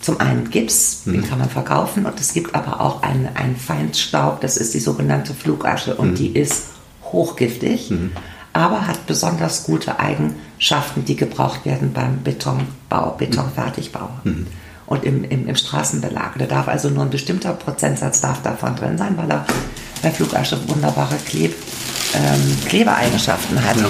zum 0.00 0.20
einen 0.20 0.50
Gips, 0.50 1.02
mhm. 1.04 1.12
den 1.12 1.28
kann 1.28 1.38
man 1.38 1.48
verkaufen 1.48 2.06
und 2.06 2.20
es 2.20 2.34
gibt 2.34 2.54
aber 2.54 2.80
auch 2.80 3.02
einen, 3.02 3.28
einen 3.34 3.56
Feinstaub, 3.56 4.40
das 4.40 4.56
ist 4.56 4.74
die 4.74 4.80
sogenannte 4.80 5.32
Flugasche 5.32 5.94
und 5.94 6.10
mhm. 6.10 6.14
die 6.16 6.36
ist 6.36 6.64
hochgiftig, 7.04 7.90
mhm. 7.90 8.12
Aber 8.52 8.86
hat 8.86 9.06
besonders 9.06 9.64
gute 9.64 9.98
Eigenschaften, 9.98 11.04
die 11.04 11.16
gebraucht 11.16 11.64
werden 11.64 11.92
beim 11.92 12.22
Betonbau, 12.22 13.14
Betonfertigbau. 13.18 14.08
Mhm. 14.24 14.46
Und 14.86 15.04
im, 15.04 15.24
im, 15.24 15.48
im, 15.48 15.56
Straßenbelag. 15.56 16.32
Da 16.38 16.44
darf 16.44 16.68
also 16.68 16.90
nur 16.90 17.04
ein 17.04 17.10
bestimmter 17.10 17.54
Prozentsatz 17.54 18.20
darf 18.20 18.42
davon 18.42 18.76
drin 18.76 18.98
sein, 18.98 19.16
weil 19.16 19.30
er 19.30 19.46
bei 20.02 20.10
Flugasche 20.10 20.58
wunderbare 20.68 21.16
Kleb, 21.24 21.54
ähm, 22.14 22.58
Klebeeigenschaften 22.66 23.64
hat. 23.64 23.78
Ja. 23.78 23.86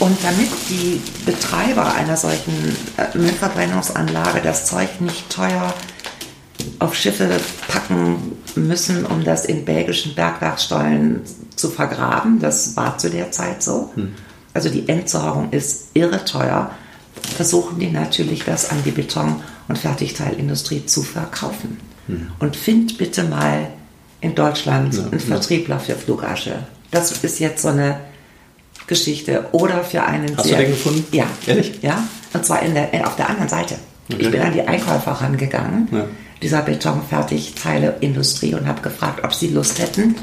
Und 0.00 0.18
damit 0.22 0.50
die 0.68 1.00
Betreiber 1.24 1.94
einer 1.94 2.16
solchen 2.16 2.76
äh, 2.96 3.16
Müllverbrennungsanlage 3.16 4.40
das 4.42 4.66
Zeug 4.66 5.00
nicht 5.00 5.30
teuer 5.30 5.72
auf 6.78 6.94
Schiffe 6.94 7.28
packen 7.68 8.36
müssen, 8.54 9.06
um 9.06 9.24
das 9.24 9.44
in 9.44 9.64
belgischen 9.64 10.14
Bergwerkstollen 10.14 11.20
zu 11.56 11.68
vergraben, 11.68 12.40
das 12.40 12.76
war 12.76 12.98
zu 12.98 13.10
der 13.10 13.30
Zeit 13.30 13.62
so. 13.62 13.90
Hm. 13.94 14.14
Also 14.54 14.68
die 14.68 14.88
Entsorgung 14.88 15.50
ist 15.50 15.88
irre 15.94 16.24
teuer. 16.24 16.70
Versuchen 17.36 17.78
die 17.78 17.90
natürlich, 17.90 18.44
das 18.44 18.70
an 18.70 18.78
die 18.84 18.90
Beton- 18.90 19.42
und 19.68 19.78
Fertigteilindustrie 19.78 20.86
zu 20.86 21.02
verkaufen. 21.02 21.78
Hm. 22.06 22.28
Und 22.38 22.56
find 22.56 22.98
bitte 22.98 23.24
mal 23.24 23.68
in 24.20 24.34
Deutschland 24.34 24.94
ja, 24.94 25.04
einen 25.04 25.20
Vertriebler 25.20 25.76
ja. 25.76 25.80
für 25.80 25.94
Flugasche. 25.94 26.66
Das 26.90 27.12
ist 27.12 27.38
jetzt 27.38 27.62
so 27.62 27.68
eine 27.68 28.00
Geschichte 28.86 29.46
oder 29.52 29.84
für 29.84 30.02
einen 30.02 30.36
Hast 30.36 30.48
sehr, 30.48 30.58
du 30.58 30.64
den 30.64 30.72
gefunden? 30.72 31.04
Ja. 31.12 31.26
Ehrlich? 31.46 31.78
Ja. 31.82 32.02
Und 32.32 32.44
zwar 32.44 32.62
in 32.62 32.74
der, 32.74 33.06
auf 33.06 33.16
der 33.16 33.30
anderen 33.30 33.48
Seite. 33.48 33.76
Okay. 34.12 34.22
Ich 34.22 34.30
bin 34.30 34.40
an 34.40 34.52
die 34.52 34.62
Einkäufer 34.62 35.12
rangegangen, 35.12 35.88
ja. 35.92 36.04
Dieser 36.42 36.62
Betonfertigteileindustrie 36.62 38.54
und 38.54 38.66
habe 38.66 38.80
gefragt, 38.80 39.22
ob 39.24 39.34
sie 39.34 39.48
Lust 39.48 39.78
hätten, 39.78 40.14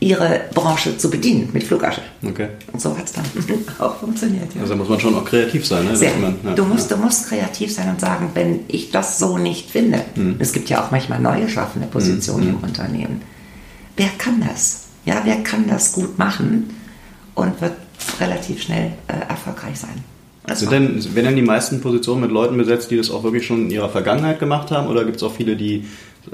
ihre 0.00 0.42
Branche 0.52 0.98
zu 0.98 1.10
bedienen 1.10 1.50
mit 1.52 1.62
Flugasche. 1.62 2.02
Okay. 2.24 2.48
Und 2.72 2.80
so 2.82 2.96
hat 2.96 3.04
es 3.04 3.12
dann 3.12 3.24
auch 3.78 3.96
funktioniert. 3.96 4.52
Ja. 4.54 4.62
Also 4.62 4.74
muss 4.74 4.88
man 4.88 4.98
schon 4.98 5.14
auch 5.14 5.24
kreativ 5.24 5.64
sein. 5.64 5.84
Ne? 5.84 5.96
Sehr. 5.96 6.16
Man, 6.16 6.36
ja. 6.44 6.54
du, 6.54 6.64
musst, 6.64 6.90
du 6.90 6.96
musst 6.96 7.28
kreativ 7.28 7.72
sein 7.72 7.88
und 7.88 8.00
sagen, 8.00 8.30
wenn 8.34 8.60
ich 8.68 8.90
das 8.90 9.18
so 9.18 9.38
nicht 9.38 9.70
finde, 9.70 10.02
mhm. 10.16 10.36
es 10.40 10.52
gibt 10.52 10.68
ja 10.68 10.84
auch 10.84 10.90
manchmal 10.90 11.20
neu 11.20 11.40
geschaffene 11.42 11.86
Positionen 11.86 12.48
mhm. 12.48 12.54
im 12.56 12.64
Unternehmen, 12.64 13.22
wer 13.96 14.10
kann 14.18 14.44
das? 14.46 14.86
Ja, 15.04 15.22
wer 15.24 15.42
kann 15.42 15.68
das 15.68 15.92
gut 15.92 16.18
machen? 16.18 16.70
und 17.34 17.60
wird 17.60 17.74
relativ 18.20 18.62
schnell 18.62 18.92
äh, 19.08 19.28
erfolgreich 19.28 19.78
sein. 19.78 20.04
Sind 20.54 20.72
denn, 20.72 21.14
werden 21.14 21.26
denn 21.26 21.36
die 21.36 21.42
meisten 21.42 21.80
Positionen 21.80 22.22
mit 22.22 22.30
Leuten 22.32 22.56
besetzt, 22.56 22.90
die 22.90 22.96
das 22.96 23.10
auch 23.10 23.22
wirklich 23.22 23.46
schon 23.46 23.66
in 23.66 23.70
ihrer 23.70 23.88
Vergangenheit 23.88 24.40
gemacht 24.40 24.70
haben? 24.72 24.88
Oder 24.88 25.04
gibt 25.04 25.16
es 25.16 25.22
auch 25.22 25.32
viele, 25.32 25.56
die 25.56 25.84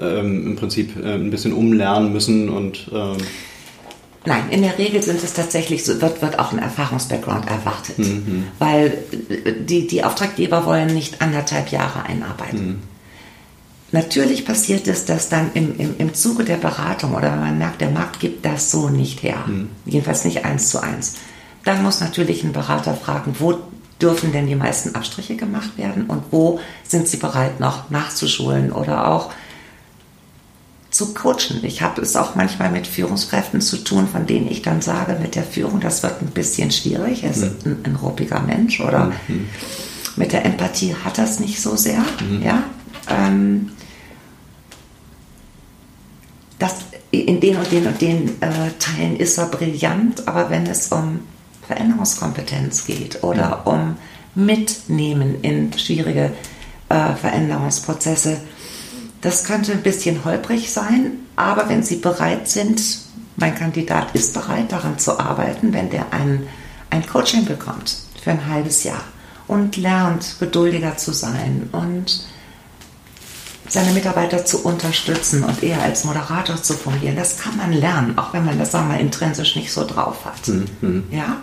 ähm, 0.00 0.46
im 0.46 0.56
Prinzip 0.56 0.96
äh, 0.96 1.14
ein 1.14 1.30
bisschen 1.30 1.52
umlernen 1.52 2.12
müssen 2.12 2.48
und. 2.48 2.90
Ähm 2.92 3.16
Nein, 4.24 4.50
in 4.50 4.62
der 4.62 4.76
Regel 4.76 5.02
sind 5.02 5.22
es 5.22 5.32
tatsächlich 5.32 5.84
so, 5.84 6.00
wird, 6.02 6.20
wird 6.20 6.38
auch 6.38 6.52
ein 6.52 6.58
Erfahrungsbackground 6.58 7.48
erwartet. 7.48 7.98
Mhm. 7.98 8.44
Weil 8.58 8.98
äh, 9.28 9.52
die, 9.60 9.86
die 9.86 10.02
Auftraggeber 10.04 10.64
wollen 10.64 10.92
nicht 10.92 11.20
anderthalb 11.20 11.70
Jahre 11.70 12.04
einarbeiten. 12.04 12.66
Mhm. 12.66 12.78
Natürlich 13.90 14.44
passiert 14.44 14.86
es, 14.86 15.06
dass 15.06 15.28
dann 15.30 15.50
im, 15.54 15.78
im, 15.78 15.94
im 15.96 16.14
Zuge 16.14 16.44
der 16.44 16.56
Beratung 16.56 17.14
oder 17.14 17.32
wenn 17.32 17.40
man 17.40 17.58
merkt, 17.58 17.80
der 17.80 17.90
Markt 17.90 18.20
gibt 18.20 18.44
das 18.44 18.70
so 18.70 18.90
nicht 18.90 19.22
her, 19.22 19.44
mhm. 19.46 19.68
jedenfalls 19.86 20.24
nicht 20.24 20.44
eins 20.44 20.70
zu 20.70 20.82
eins, 20.82 21.14
dann 21.64 21.82
muss 21.82 22.00
natürlich 22.00 22.44
ein 22.44 22.52
Berater 22.52 22.94
fragen, 22.94 23.34
wo 23.38 23.58
dürfen 24.00 24.32
denn 24.32 24.46
die 24.46 24.54
meisten 24.54 24.94
Abstriche 24.94 25.36
gemacht 25.36 25.76
werden 25.76 26.06
und 26.06 26.22
wo 26.30 26.60
sind 26.86 27.08
sie 27.08 27.16
bereit 27.16 27.60
noch 27.60 27.90
nachzuschulen 27.90 28.72
oder 28.72 29.08
auch 29.08 29.30
zu 30.90 31.12
coachen. 31.14 31.62
Ich 31.62 31.82
habe 31.82 32.00
es 32.00 32.16
auch 32.16 32.34
manchmal 32.34 32.70
mit 32.70 32.86
Führungskräften 32.86 33.60
zu 33.60 33.78
tun, 33.78 34.08
von 34.08 34.26
denen 34.26 34.50
ich 34.50 34.62
dann 34.62 34.80
sage, 34.80 35.18
mit 35.20 35.34
der 35.34 35.42
Führung, 35.42 35.80
das 35.80 36.02
wird 36.02 36.22
ein 36.22 36.30
bisschen 36.30 36.70
schwierig, 36.70 37.24
er 37.24 37.30
ist 37.30 37.42
ein, 37.42 37.76
ein 37.84 37.96
ruppiger 37.96 38.40
Mensch 38.40 38.80
oder 38.80 39.12
mhm. 39.28 39.48
mit 40.16 40.32
der 40.32 40.44
Empathie 40.46 40.94
hat 41.04 41.18
das 41.18 41.40
nicht 41.40 41.60
so 41.60 41.76
sehr. 41.76 42.00
Mhm. 42.20 42.42
Ja? 42.42 42.62
Ähm, 43.08 43.70
das, 46.58 46.76
in 47.10 47.40
den 47.40 47.56
und 47.56 47.70
den 47.70 47.86
und 47.86 48.00
den 48.00 48.42
äh, 48.42 48.70
Teilen 48.78 49.16
ist 49.16 49.38
er 49.38 49.46
brillant, 49.46 50.26
aber 50.26 50.50
wenn 50.50 50.66
es 50.66 50.88
um 50.88 51.20
Veränderungskompetenz 51.68 52.86
geht 52.86 53.22
oder 53.22 53.66
um 53.66 53.96
Mitnehmen 54.34 55.40
in 55.42 55.72
schwierige 55.78 56.32
äh, 56.88 57.14
Veränderungsprozesse, 57.14 58.40
das 59.20 59.44
könnte 59.44 59.72
ein 59.72 59.82
bisschen 59.82 60.24
holprig 60.24 60.72
sein, 60.72 61.12
aber 61.36 61.68
wenn 61.68 61.82
Sie 61.82 61.96
bereit 61.96 62.48
sind, 62.48 62.80
mein 63.36 63.54
Kandidat 63.54 64.14
ist 64.14 64.34
bereit 64.34 64.72
daran 64.72 64.98
zu 64.98 65.18
arbeiten, 65.18 65.72
wenn 65.72 65.90
der 65.90 66.12
ein, 66.12 66.46
ein 66.90 67.06
Coaching 67.06 67.44
bekommt 67.44 67.96
für 68.22 68.30
ein 68.30 68.46
halbes 68.48 68.84
Jahr 68.84 69.02
und 69.46 69.76
lernt, 69.76 70.36
geduldiger 70.40 70.96
zu 70.96 71.12
sein 71.12 71.68
und 71.72 72.26
seine 73.68 73.92
Mitarbeiter 73.92 74.44
zu 74.44 74.64
unterstützen 74.64 75.44
und 75.44 75.62
eher 75.62 75.82
als 75.82 76.04
Moderator 76.04 76.62
zu 76.62 76.74
fungieren. 76.74 77.16
Das 77.16 77.38
kann 77.38 77.56
man 77.56 77.72
lernen, 77.72 78.16
auch 78.16 78.32
wenn 78.32 78.44
man 78.44 78.58
das, 78.58 78.72
sagen 78.72 78.88
wir 78.88 78.98
intrinsisch 78.98 79.56
nicht 79.56 79.72
so 79.72 79.86
drauf 79.86 80.24
hat. 80.24 80.48
Mhm. 80.48 81.04
Ja? 81.10 81.36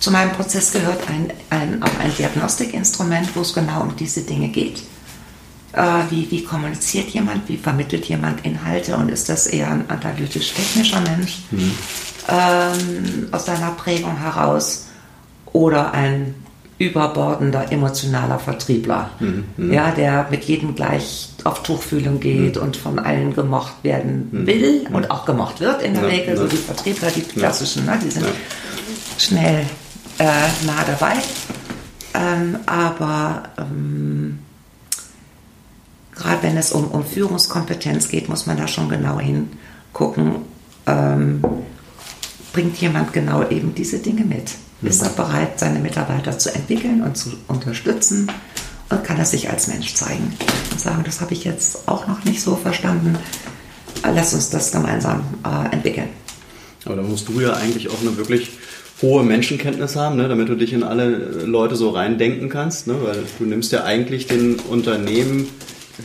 Zu 0.00 0.10
meinem 0.12 0.32
Prozess 0.32 0.72
gehört 0.72 1.00
ein, 1.08 1.32
ein, 1.50 1.82
auch 1.82 1.98
ein 2.00 2.14
Diagnostikinstrument, 2.16 3.34
wo 3.34 3.40
es 3.40 3.52
genau 3.52 3.82
um 3.82 3.96
diese 3.96 4.22
Dinge 4.22 4.48
geht. 4.48 4.82
Äh, 5.72 5.82
wie, 6.10 6.30
wie 6.30 6.44
kommuniziert 6.44 7.10
jemand, 7.10 7.48
wie 7.48 7.56
vermittelt 7.56 8.06
jemand 8.06 8.44
Inhalte 8.44 8.96
und 8.96 9.10
ist 9.10 9.28
das 9.28 9.46
eher 9.46 9.70
ein 9.70 9.84
analytisch-technischer 9.88 11.00
Mensch 11.00 11.38
mhm. 11.50 11.72
ähm, 12.28 13.28
aus 13.32 13.46
seiner 13.46 13.72
Prägung 13.72 14.16
heraus 14.16 14.86
oder 15.52 15.92
ein 15.92 16.34
überbordender 16.78 17.70
emotionaler 17.72 18.38
Vertriebler, 18.38 19.10
mhm, 19.18 19.44
mhm. 19.56 19.72
ja, 19.72 19.90
der 19.90 20.28
mit 20.30 20.44
jedem 20.44 20.74
gleich 20.74 21.30
auf 21.44 21.62
Tuchfühlung 21.62 22.20
geht 22.20 22.56
mhm. 22.56 22.62
und 22.62 22.76
von 22.76 22.98
allen 22.98 23.34
gemocht 23.34 23.74
werden 23.82 24.28
mhm. 24.30 24.46
will 24.46 24.86
mhm. 24.88 24.94
und 24.94 25.10
auch 25.10 25.24
gemocht 25.26 25.60
wird 25.60 25.82
in 25.82 25.94
der 25.94 26.04
ja, 26.04 26.08
Regel. 26.08 26.28
Ja. 26.28 26.36
So 26.36 26.46
die 26.46 26.56
Vertriebler, 26.56 27.10
die 27.10 27.22
klassischen, 27.22 27.84
ne, 27.84 27.98
die 28.02 28.10
sind 28.10 28.24
ja. 28.24 28.32
schnell 29.18 29.66
äh, 30.18 30.66
nah 30.66 30.84
dabei. 30.86 31.14
Ähm, 32.14 32.58
aber 32.66 33.44
ähm, 33.58 34.38
gerade 36.14 36.42
wenn 36.42 36.56
es 36.56 36.72
um, 36.72 36.88
um 36.88 37.04
Führungskompetenz 37.04 38.08
geht, 38.08 38.28
muss 38.28 38.46
man 38.46 38.56
da 38.56 38.66
schon 38.68 38.88
genau 38.88 39.20
hingucken. 39.20 40.36
Ähm, 40.86 41.42
bringt 42.52 42.76
jemand 42.78 43.12
genau 43.12 43.48
eben 43.48 43.74
diese 43.74 43.98
Dinge 43.98 44.24
mit? 44.24 44.52
ist 44.82 45.02
er 45.02 45.08
bereit, 45.10 45.58
seine 45.58 45.80
Mitarbeiter 45.80 46.38
zu 46.38 46.54
entwickeln 46.54 47.02
und 47.02 47.16
zu 47.16 47.30
unterstützen 47.48 48.30
und 48.90 49.04
kann 49.04 49.18
er 49.18 49.24
sich 49.24 49.50
als 49.50 49.66
Mensch 49.66 49.94
zeigen 49.94 50.32
und 50.70 50.80
sagen, 50.80 51.02
das 51.04 51.20
habe 51.20 51.34
ich 51.34 51.44
jetzt 51.44 51.88
auch 51.88 52.06
noch 52.06 52.24
nicht 52.24 52.40
so 52.40 52.54
verstanden, 52.54 53.18
lass 54.02 54.34
uns 54.34 54.50
das 54.50 54.70
gemeinsam 54.70 55.24
äh, 55.44 55.74
entwickeln. 55.74 56.08
Aber 56.84 56.96
da 56.96 57.02
musst 57.02 57.28
du 57.28 57.40
ja 57.40 57.54
eigentlich 57.54 57.90
auch 57.90 58.00
eine 58.00 58.16
wirklich 58.16 58.57
hohe 59.00 59.22
Menschenkenntnis 59.22 59.96
haben, 59.96 60.16
ne, 60.16 60.28
damit 60.28 60.48
du 60.48 60.54
dich 60.54 60.72
in 60.72 60.82
alle 60.82 61.08
Leute 61.44 61.76
so 61.76 61.90
reindenken 61.90 62.48
kannst, 62.48 62.86
ne, 62.86 62.96
weil 63.02 63.22
du 63.38 63.44
nimmst 63.44 63.72
ja 63.72 63.84
eigentlich 63.84 64.26
den 64.26 64.56
Unternehmen 64.56 65.48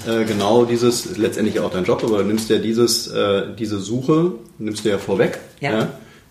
äh, 0.07 0.25
genau 0.25 0.65
dieses, 0.65 1.17
letztendlich 1.17 1.59
auch 1.59 1.71
dein 1.71 1.85
Job, 1.85 2.03
aber 2.03 2.19
du 2.19 2.25
nimmst 2.25 2.49
ja 2.49 2.57
dieses, 2.57 3.07
äh, 3.07 3.43
diese 3.57 3.79
Suche, 3.79 4.33
nimmst 4.59 4.85
du 4.85 4.89
ja 4.89 4.97
vorweg. 4.97 5.39
Ja. 5.59 5.71
ja 5.71 5.89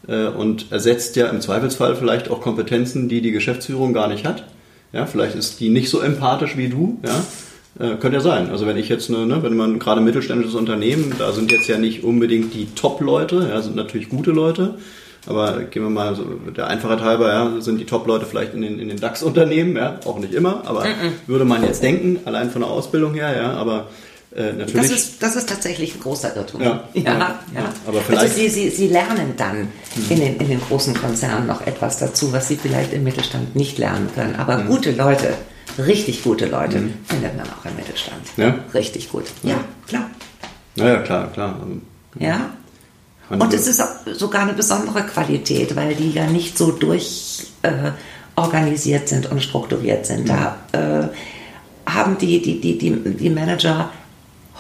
äh, 0.09 0.29
und 0.29 0.71
ersetzt 0.71 1.17
ja 1.17 1.29
im 1.29 1.41
Zweifelsfall 1.41 1.97
vielleicht 1.97 2.31
auch 2.31 2.41
Kompetenzen, 2.41 3.09
die 3.09 3.21
die 3.21 3.33
Geschäftsführung 3.33 3.93
gar 3.93 4.09
nicht 4.09 4.25
hat. 4.25 4.45
Ja, 4.93 5.07
vielleicht 5.07 5.35
ist 5.35 5.61
die 5.61 5.71
nicht 5.71 5.89
so 5.89 6.01
empathisch 6.01 6.57
wie 6.57 6.69
du, 6.69 6.99
ja. 7.05 7.25
Äh, 7.79 7.97
könnte 7.97 8.19
ja 8.19 8.21
sein. 8.21 8.51
Also 8.51 8.67
wenn 8.67 8.77
ich 8.77 8.91
jetzt, 8.91 9.09
ne, 9.09 9.27
ne, 9.27 9.43
wenn 9.43 9.57
man 9.57 9.79
gerade 9.79 10.03
mittelständisches 10.03 10.55
Unternehmen, 10.55 11.15
da 11.19 11.33
sind 11.33 11.51
jetzt 11.51 11.69
ja 11.69 11.79
nicht 11.79 12.05
unbedingt 12.05 12.53
die 12.53 12.67
Top-Leute, 12.75 13.49
ja, 13.49 13.63
sind 13.63 13.77
natürlich 13.77 14.11
gute 14.11 14.31
Leute, 14.31 14.75
aber 15.27 15.63
gehen 15.65 15.83
wir 15.83 15.91
mal 15.91 16.15
so, 16.15 16.25
der 16.25 16.67
Einfachheit 16.67 17.01
halber, 17.01 17.29
ja, 17.29 17.61
sind 17.61 17.79
die 17.79 17.87
Top-Leute 17.87 18.27
vielleicht 18.27 18.55
in 18.55 18.63
den, 18.63 18.79
in 18.79 18.89
den 18.89 18.99
DAX-Unternehmen, 18.99 19.77
ja, 19.77 20.01
auch 20.05 20.19
nicht 20.19 20.35
immer, 20.35 20.63
aber 20.67 20.81
mm 20.81 20.87
-mm. 20.87 21.13
würde 21.27 21.45
man 21.45 21.63
jetzt 21.63 21.83
denken, 21.83 22.21
allein 22.25 22.51
von 22.51 22.63
der 22.63 22.71
Ausbildung 22.71 23.15
her, 23.15 23.37
ja, 23.37 23.53
aber 23.53 23.87
äh, 24.35 24.53
natürlich. 24.53 24.89
Das 24.89 24.91
ist, 24.91 25.23
das 25.23 25.37
ist 25.37 25.49
tatsächlich 25.49 25.95
ein 25.95 26.01
großer 26.01 26.35
Irrtum. 26.35 26.63
Ja, 26.63 26.85
ja, 26.95 27.03
ja, 27.03 27.13
ja. 27.55 27.73
Aber 27.87 27.99
also 27.99 28.01
vielleicht, 28.07 28.23
also 28.23 28.35
sie, 28.35 28.49
sie, 28.49 28.71
sie 28.71 28.89
lernen 28.89 29.35
dann 29.37 29.59
hm. 29.59 29.69
in, 30.09 30.21
den, 30.21 30.37
in 30.39 30.49
den 30.49 30.61
großen 30.61 30.95
Konzernen 30.95 31.47
noch 31.47 31.67
etwas 31.67 31.99
dazu, 31.99 32.33
was 32.33 32.49
sie 32.49 32.57
vielleicht 32.57 32.93
im 32.93 33.05
Mittelstand 33.05 33.55
nicht 33.55 33.79
lernen 33.79 34.09
können. 34.15 34.37
Aber 34.37 34.59
hm. 34.59 34.69
gute 34.69 34.93
Leute, 34.93 35.35
richtig 35.79 36.23
gute 36.23 36.47
Leute, 36.47 36.79
hm. 36.79 36.95
findet 37.07 37.37
man 37.37 37.47
auch 37.47 37.65
im 37.67 37.77
Mittelstand. 37.77 38.23
Ja? 38.39 38.55
Richtig 38.73 39.11
gut. 39.11 39.25
Ja, 39.43 39.57
klar. 39.87 40.11
Naja, 40.77 40.99
klar, 41.01 41.31
klar. 41.33 41.61
Ja. 42.19 42.51
Und 43.29 43.53
es 43.55 43.67
ist 43.67 43.83
sogar 44.13 44.43
eine 44.43 44.53
besondere 44.53 45.05
Qualität, 45.05 45.75
weil 45.75 45.95
die 45.95 46.11
ja 46.11 46.27
nicht 46.27 46.59
so 46.59 46.71
durchorganisiert 46.73 49.05
äh, 49.05 49.07
sind 49.07 49.31
und 49.31 49.43
strukturiert 49.43 50.05
sind. 50.05 50.29
Da 50.29 50.59
äh, 50.73 51.09
haben 51.91 52.19
die, 52.19 52.43
die, 52.43 52.61
die, 52.61 52.77
die, 52.77 52.95
die 52.95 53.31
Manager 53.31 53.89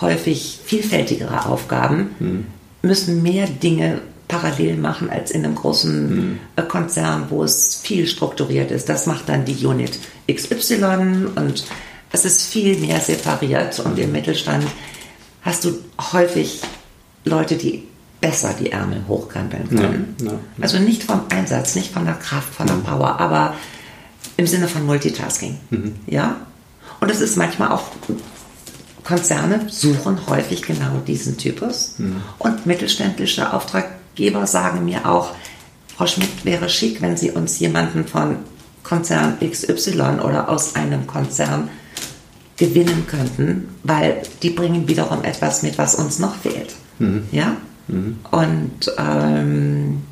häufig 0.00 0.60
vielfältigere 0.64 1.44
Aufgaben, 1.46 2.14
mhm. 2.18 2.46
müssen 2.82 3.22
mehr 3.22 3.46
Dinge 3.46 4.00
parallel 4.28 4.78
machen 4.78 5.10
als 5.10 5.30
in 5.30 5.44
einem 5.44 5.54
großen 5.54 6.40
mhm. 6.56 6.68
Konzern, 6.68 7.26
wo 7.28 7.44
es 7.44 7.76
viel 7.76 8.06
strukturiert 8.06 8.70
ist. 8.70 8.88
Das 8.88 9.04
macht 9.06 9.28
dann 9.28 9.44
die 9.44 9.66
Unit 9.66 9.98
XY 10.30 11.26
und 11.34 11.64
es 12.12 12.24
ist 12.24 12.42
viel 12.42 12.78
mehr 12.78 13.00
separiert 13.00 13.80
und 13.80 13.98
im 13.98 14.12
Mittelstand 14.12 14.64
hast 15.42 15.64
du 15.64 15.78
häufig 16.12 16.60
Leute, 17.24 17.56
die 17.56 17.84
besser 18.22 18.54
die 18.58 18.72
Ärmel 18.72 19.02
hochkrempeln 19.06 19.68
können. 19.68 20.16
Ja, 20.20 20.26
ja, 20.26 20.32
ja. 20.32 20.38
Also 20.62 20.78
nicht 20.78 21.02
vom 21.02 21.22
Einsatz, 21.28 21.74
nicht 21.74 21.92
von 21.92 22.06
der 22.06 22.14
Kraft, 22.14 22.54
von 22.54 22.66
der 22.66 22.76
mhm. 22.76 22.84
Power, 22.84 23.20
aber 23.20 23.54
im 24.38 24.46
Sinne 24.46 24.68
von 24.68 24.86
Multitasking. 24.86 25.58
Mhm. 25.68 25.96
Ja? 26.06 26.36
Und 27.00 27.10
es 27.10 27.20
ist 27.20 27.36
manchmal 27.36 27.72
auch, 27.72 27.82
Konzerne 29.04 29.66
suchen 29.68 30.28
häufig 30.28 30.62
genau 30.62 30.98
diesen 31.06 31.36
Typus. 31.36 31.96
Mhm. 31.98 32.22
Und 32.38 32.64
mittelständische 32.64 33.52
Auftraggeber 33.52 34.46
sagen 34.46 34.84
mir 34.84 35.04
auch, 35.06 35.32
Frau 35.96 36.06
Schmidt, 36.06 36.44
wäre 36.44 36.68
schick, 36.68 37.02
wenn 37.02 37.16
Sie 37.16 37.32
uns 37.32 37.58
jemanden 37.58 38.06
von 38.06 38.36
Konzern 38.84 39.38
XY 39.40 40.20
oder 40.22 40.48
aus 40.48 40.76
einem 40.76 41.08
Konzern 41.08 41.68
gewinnen 42.56 43.06
könnten, 43.08 43.68
weil 43.82 44.22
die 44.42 44.50
bringen 44.50 44.86
wiederum 44.86 45.24
etwas 45.24 45.62
mit, 45.64 45.78
was 45.78 45.96
uns 45.96 46.20
noch 46.20 46.36
fehlt. 46.36 46.74
Mhm. 47.00 47.24
Ja? 47.32 47.56
Mhm. 47.88 48.18
Und 48.30 48.92
ähm, 48.98 50.02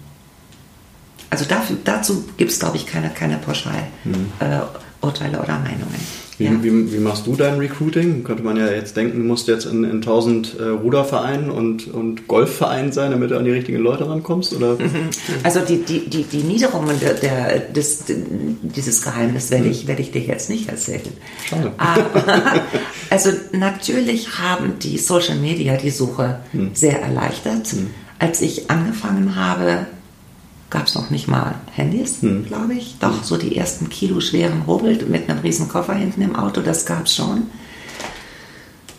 also 1.31 1.45
dafür, 1.45 1.77
dazu 1.85 2.25
gibt 2.37 2.51
es, 2.51 2.59
glaube 2.59 2.77
ich, 2.77 2.87
keine, 2.87 3.11
keine 3.11 3.39
Pauschalurteile 3.39 3.89
mhm. 4.05 4.33
äh, 4.41 5.37
oder 5.37 5.59
Meinungen. 5.59 6.30
Wie, 6.41 6.47
ja. 6.47 6.53
wie, 6.63 6.91
wie, 6.91 6.99
machst 7.01 7.27
du 7.27 7.37
dein 7.37 7.59
Recruiting? 7.59 8.25
Könnte 8.25 8.43
man 8.43 8.57
ja 8.57 8.67
jetzt 8.73 8.97
denken, 8.97 9.19
du 9.19 9.25
musst 9.25 9.47
jetzt 9.47 9.67
in, 9.67 9.85
in 9.85 9.97
1000 9.97 10.59
äh, 10.59 10.63
Rudervereinen 10.69 11.51
und, 11.51 11.93
und 11.93 12.29
Golfvereinen 12.29 12.93
sein, 12.93 13.11
damit 13.11 13.31
du 13.31 13.37
an 13.37 13.45
die 13.45 13.51
richtigen 13.51 13.77
Leute 13.77 14.09
rankommst? 14.09 14.55
Oder? 14.55 14.79
Also 15.43 15.61
die, 15.61 15.83
die, 15.83 16.09
die, 16.09 16.23
die 16.23 16.43
Niederungen 16.43 16.99
der, 16.99 17.13
der, 17.13 17.59
des, 17.59 18.05
dieses 18.07 19.03
Geheimnis 19.03 19.51
werde 19.51 19.69
ich, 19.69 19.87
werde 19.87 20.01
ich 20.01 20.13
dir 20.13 20.23
jetzt 20.23 20.49
nicht 20.49 20.71
erzählen. 20.71 21.13
Schade. 21.45 21.73
Aber, 21.77 22.63
also 23.11 23.31
natürlich 23.53 24.39
haben 24.39 24.79
die 24.83 24.97
Social 24.97 25.37
Media 25.37 25.77
die 25.77 25.91
Suche 25.91 26.39
hm. 26.53 26.71
sehr 26.73 27.03
erleichtert. 27.03 27.67
Hm. 27.67 27.91
Als 28.19 28.41
ich 28.41 28.71
angefangen 28.71 29.37
habe, 29.37 29.87
gab 30.71 30.87
es 30.87 30.95
noch 30.95 31.11
nicht 31.11 31.29
mal 31.29 31.57
Handys, 31.73 32.23
hm. 32.23 32.47
glaube 32.47 32.75
ich. 32.75 32.97
Doch, 33.01 33.23
so 33.23 33.37
die 33.37 33.57
ersten 33.57 33.89
kiloschweren 33.89 34.67
Hobel 34.67 35.05
mit 35.07 35.29
einem 35.29 35.41
riesen 35.41 35.69
Koffer 35.69 35.95
hinten 35.95 36.23
im 36.23 36.37
Auto, 36.37 36.61
das 36.61 36.87
gab 36.87 37.07
es 37.07 37.15
schon. 37.15 37.43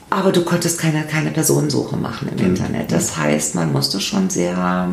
Aber 0.10 0.34
du 0.34 0.44
konntest 0.44 0.78
keine, 0.78 1.04
keine 1.04 1.32
Personensuche 1.32 1.96
machen 1.96 2.28
im 2.30 2.38
hm. 2.38 2.46
Internet. 2.48 2.92
Das 2.92 3.18
heißt, 3.18 3.56
man 3.56 3.72
musste 3.72 4.02
schon 4.02 4.30
sehr 4.30 4.90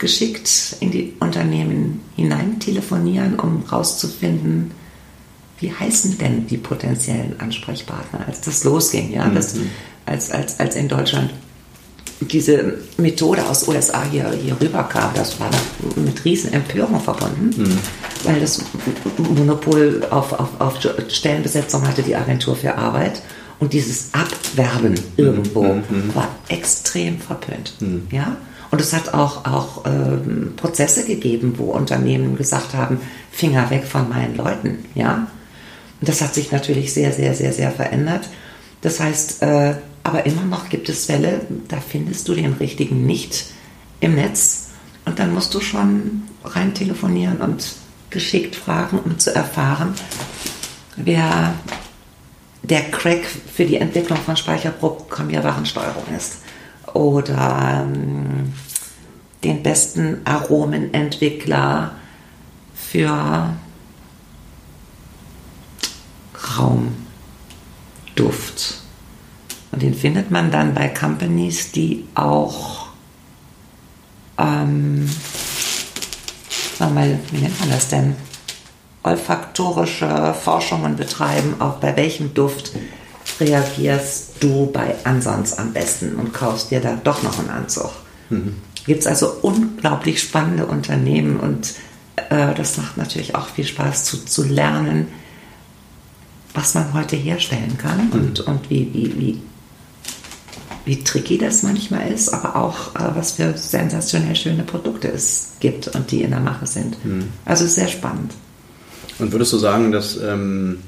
geschickt 0.00 0.76
in 0.80 0.90
die 0.90 1.14
Unternehmen 1.20 2.00
hinein 2.16 2.58
telefonieren, 2.58 3.38
um 3.38 3.62
rauszufinden, 3.70 4.72
wie 5.60 5.72
heißen 5.72 6.18
denn 6.18 6.46
die 6.46 6.56
potenziellen 6.56 7.38
Ansprechpartner, 7.38 8.26
als 8.26 8.40
das 8.40 8.64
losging, 8.64 9.12
ja, 9.12 9.26
mhm. 9.26 9.34
das, 9.34 9.54
als, 10.06 10.30
als, 10.30 10.58
als 10.58 10.74
in 10.74 10.88
Deutschland 10.88 11.30
diese 12.20 12.74
Methode 12.98 13.44
aus 13.46 13.66
USA 13.66 14.04
hier, 14.04 14.30
hier 14.30 14.60
rüberkam, 14.60 15.10
das 15.14 15.40
war 15.40 15.50
mit 15.96 16.24
riesen 16.24 16.52
Empörung 16.52 17.00
verbunden, 17.00 17.50
mhm. 17.56 17.78
weil 18.24 18.40
das 18.40 18.62
Monopol 19.16 20.06
auf, 20.10 20.32
auf, 20.32 20.48
auf 20.60 20.74
Stellenbesetzung 21.08 21.86
hatte 21.86 22.02
die 22.02 22.14
Agentur 22.14 22.56
für 22.56 22.76
Arbeit 22.76 23.22
und 23.58 23.72
dieses 23.72 24.10
Abwerben 24.12 24.94
irgendwo 25.16 25.62
mhm. 25.62 25.84
mhm. 25.88 26.14
war 26.14 26.28
extrem 26.48 27.18
verpönt. 27.18 27.74
Mhm. 27.80 28.08
Ja? 28.10 28.36
Und 28.70 28.80
es 28.80 28.92
hat 28.92 29.14
auch, 29.14 29.44
auch 29.46 29.84
ähm, 29.86 30.54
Prozesse 30.56 31.04
gegeben, 31.04 31.54
wo 31.56 31.72
Unternehmen 31.72 32.36
gesagt 32.36 32.74
haben, 32.74 33.00
Finger 33.32 33.70
weg 33.70 33.84
von 33.84 34.08
meinen 34.08 34.36
Leuten. 34.36 34.84
Ja? 34.94 35.26
Und 36.00 36.08
das 36.08 36.20
hat 36.20 36.34
sich 36.34 36.52
natürlich 36.52 36.92
sehr, 36.92 37.12
sehr, 37.12 37.34
sehr, 37.34 37.52
sehr 37.52 37.70
verändert. 37.70 38.28
Das 38.80 39.00
heißt, 39.00 39.42
äh, 39.42 39.74
aber 40.02 40.26
immer 40.26 40.42
noch 40.42 40.68
gibt 40.68 40.88
es 40.88 41.06
Fälle, 41.06 41.42
da 41.68 41.78
findest 41.80 42.28
du 42.28 42.34
den 42.34 42.54
richtigen 42.54 43.06
nicht 43.06 43.46
im 44.00 44.14
Netz. 44.14 44.68
Und 45.04 45.18
dann 45.18 45.34
musst 45.34 45.54
du 45.54 45.60
schon 45.60 46.22
rein 46.44 46.74
telefonieren 46.74 47.38
und 47.38 47.74
geschickt 48.10 48.56
fragen, 48.56 48.98
um 48.98 49.18
zu 49.18 49.34
erfahren, 49.34 49.94
wer 50.96 51.54
der 52.62 52.90
Crack 52.90 53.24
für 53.24 53.64
die 53.64 53.76
Entwicklung 53.76 54.18
von 54.18 54.36
Speicherprogrammierwarensteuerung 54.36 56.04
ist. 56.16 56.38
Oder 56.92 57.84
ähm, 57.84 58.52
den 59.44 59.62
besten 59.62 60.20
Aromenentwickler 60.24 61.92
für 62.74 63.54
Raumduft. 68.18 68.80
Und 69.72 69.82
den 69.82 69.94
findet 69.94 70.30
man 70.30 70.50
dann 70.50 70.74
bei 70.74 70.88
Companies, 70.88 71.72
die 71.72 72.04
auch, 72.14 72.88
ähm, 74.38 75.08
sag 76.78 76.92
mal, 76.92 77.18
wie 77.30 77.38
nennt 77.38 77.58
man 77.60 77.70
das 77.70 77.88
denn? 77.88 78.16
Olfaktorische 79.02 80.34
Forschungen 80.34 80.96
betreiben, 80.96 81.54
auch 81.60 81.76
bei 81.76 81.96
welchem 81.96 82.34
Duft 82.34 82.72
reagierst 83.38 84.34
du 84.40 84.66
bei 84.70 84.94
Ansons 85.04 85.56
am 85.56 85.72
besten 85.72 86.16
und 86.16 86.34
kaufst 86.34 86.70
dir 86.70 86.80
da 86.80 86.98
doch 87.02 87.22
noch 87.22 87.38
einen 87.38 87.48
Anzug. 87.48 87.90
Mhm. 88.28 88.56
Gibt 88.84 89.00
es 89.00 89.06
also 89.06 89.30
unglaublich 89.42 90.20
spannende 90.20 90.66
Unternehmen 90.66 91.38
und 91.38 91.74
äh, 92.16 92.54
das 92.54 92.76
macht 92.76 92.96
natürlich 92.96 93.34
auch 93.34 93.48
viel 93.48 93.66
Spaß 93.66 94.04
zu, 94.04 94.24
zu 94.24 94.44
lernen, 94.44 95.08
was 96.54 96.74
man 96.74 96.92
heute 96.92 97.16
herstellen 97.16 97.78
kann 97.78 98.06
mhm. 98.06 98.12
und, 98.12 98.40
und 98.40 98.70
wie, 98.70 98.92
wie, 98.92 99.18
wie 99.18 99.42
wie 100.90 101.04
tricky 101.04 101.38
das 101.38 101.62
manchmal 101.62 102.10
ist, 102.10 102.34
aber 102.34 102.56
auch, 102.56 102.96
äh, 102.96 103.14
was 103.14 103.32
für 103.32 103.56
sensationell 103.56 104.34
schöne 104.34 104.64
Produkte 104.64 105.06
es 105.06 105.52
gibt 105.60 105.86
und 105.86 106.10
die 106.10 106.22
in 106.22 106.30
der 106.30 106.40
Mache 106.40 106.66
sind. 106.66 107.02
Mhm. 107.04 107.28
Also 107.44 107.64
sehr 107.68 107.86
spannend. 107.86 108.32
Und 109.20 109.30
würdest 109.30 109.52
du 109.52 109.58
sagen, 109.58 109.92
dass, 109.92 110.16
ähm, 110.20 110.80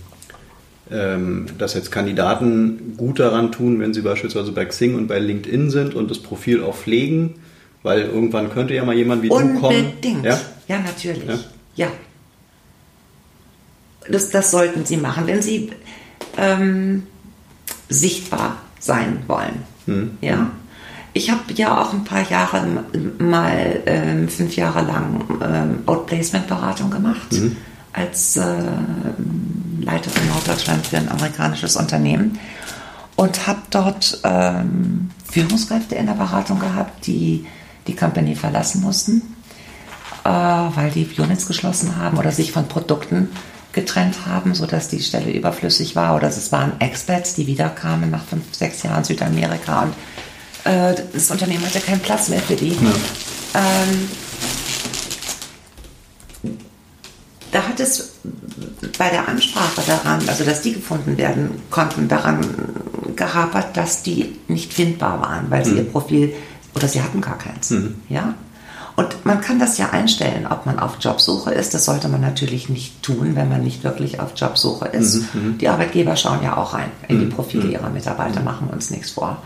ähm, 0.91 1.47
dass 1.57 1.75
jetzt 1.75 1.93
Kandidaten 1.93 2.95
gut 2.97 3.21
daran 3.21 3.53
tun, 3.53 3.79
wenn 3.79 3.95
sie 3.95 4.01
beispielsweise 4.01 4.51
bei 4.51 4.65
Xing 4.65 4.97
und 4.97 5.07
bei 5.07 5.21
LinkedIn 5.21 5.71
sind 5.71 5.95
und 5.95 6.11
das 6.11 6.19
Profil 6.19 6.65
auch 6.65 6.77
pflegen? 6.77 7.35
Weil 7.85 8.01
irgendwann 8.01 8.51
könnte 8.51 8.75
ja 8.75 8.85
mal 8.85 8.97
jemand 8.97 9.23
wie 9.23 9.31
Unbedingt. 9.31 9.57
du 9.57 9.61
kommen. 9.61 9.85
Unbedingt. 9.85 10.25
Ja? 10.25 10.41
ja, 10.67 10.81
natürlich. 10.81 11.29
Ja. 11.77 11.87
ja. 11.87 11.93
Das, 14.11 14.31
das 14.31 14.51
sollten 14.51 14.85
sie 14.85 14.97
machen, 14.97 15.29
wenn 15.29 15.43
sie 15.43 15.71
ähm, 16.37 17.05
sichtbar 17.89 18.63
sein 18.81 19.23
wollen. 19.29 19.72
Mhm. 19.87 20.19
Ja. 20.21 20.51
Ich 21.15 21.31
habe 21.31 21.53
ja 21.55 21.81
auch 21.81 21.93
ein 21.93 22.05
paar 22.05 22.29
Jahre 22.29 22.85
mal 23.19 23.83
ähm, 23.85 24.29
fünf 24.29 24.57
Jahre 24.57 24.83
lang 24.83 25.25
ähm, 25.43 25.79
Outplacement-Beratung 25.85 26.91
gemacht 26.91 27.33
mhm. 27.33 27.57
als 27.93 28.37
äh, 28.37 28.43
Leiterin 29.81 30.29
Norddeutschland 30.29 30.87
für 30.87 30.97
ein 30.97 31.11
amerikanisches 31.11 31.77
Unternehmen 31.77 32.39
und 33.17 33.47
habe 33.47 33.61
dort 33.69 34.21
ähm, 34.25 35.11
Führungskräfte 35.31 35.97
in 35.97 36.07
der 36.07 36.15
Beratung 36.15 36.61
gehabt, 36.61 37.07
die 37.07 37.47
die 37.87 37.97
Company 37.97 38.35
verlassen 38.35 38.81
mussten, 38.81 39.23
äh, 40.25 40.29
weil 40.29 40.91
die 40.95 41.07
Units 41.19 41.47
geschlossen 41.47 41.97
haben 41.97 42.17
oder 42.17 42.33
sich 42.33 42.53
von 42.53 42.69
Produkten 42.69 43.29
getrennt 43.73 44.27
haben, 44.27 44.55
sodass 44.55 44.89
die 44.89 45.01
Stelle 45.01 45.31
überflüssig 45.31 45.97
war. 45.97 46.17
Oder 46.17 46.29
es 46.29 46.53
waren 46.53 46.81
Expats, 46.81 47.35
die 47.35 47.47
wiederkamen 47.47 48.11
nach 48.11 48.25
fünf, 48.25 48.45
sechs 48.53 48.83
Jahren 48.83 49.05
Südamerika 49.05 49.83
und 49.83 49.95
äh, 50.65 50.95
das 51.13 51.31
Unternehmen 51.31 51.65
hatte 51.65 51.81
keinen 51.81 52.01
Platz 52.01 52.29
mehr 52.29 52.41
für 52.41 52.57
die. 52.57 52.71
Ja. 52.71 52.91
Ähm, 53.55 54.09
da 57.51 57.63
hat 57.69 57.81
es 57.81 58.15
bei 58.99 59.11
der 59.11 59.29
Ansprache 59.29 59.83
daran, 59.87 60.27
also 60.29 60.45
dass 60.45 60.63
die 60.63 60.73
gefunden 60.73 61.19
werden 61.19 61.51
konnten, 61.71 62.09
daran 62.09 62.41
gehapert, 63.15 63.77
dass 63.77 64.03
die 64.03 64.37
nicht 64.49 64.73
findbar 64.73 65.21
waren, 65.21 65.51
weil 65.51 65.65
sie 65.65 65.73
mhm. 65.73 65.77
ihr 65.79 65.85
Profil 65.85 66.35
oder 66.75 66.89
sie 66.89 67.03
hatten 67.03 67.21
gar 67.21 67.39
keins. 67.39 67.71
Mhm. 67.71 67.97
Ja? 68.09 68.35
Und 68.95 69.25
man 69.25 69.41
kann 69.41 69.59
das 69.59 69.79
ja 69.79 69.91
einstellen, 69.91 70.47
ob 70.49 70.67
man 70.67 70.79
auf 70.79 70.97
Jobsuche 71.01 71.53
ist. 71.53 71.73
Das 71.73 71.85
sollte 71.85 72.09
man 72.09 72.21
natürlich 72.21 72.69
nicht 72.69 73.03
tun, 73.03 73.37
wenn 73.37 73.49
man 73.49 73.63
nicht 73.63 73.85
wirklich 73.85 74.21
auf 74.21 74.33
Jobsuche 74.37 74.87
ist. 74.89 75.35
Mhm. 75.35 75.41
mhm. 75.41 75.59
Die 75.59 75.69
Arbeitgeber 75.69 76.17
schauen 76.17 76.43
ja 76.43 76.57
auch 76.57 76.75
rein 76.75 76.91
in 77.09 77.21
die 77.21 77.27
mhm. 77.27 77.31
Profile 77.31 77.65
mhm. 77.65 77.71
ihrer 77.71 77.91
Mitarbeiter, 77.91 78.43
machen 78.43 78.69
uns 78.69 78.91
nichts 78.91 79.13
vor. 79.13 79.39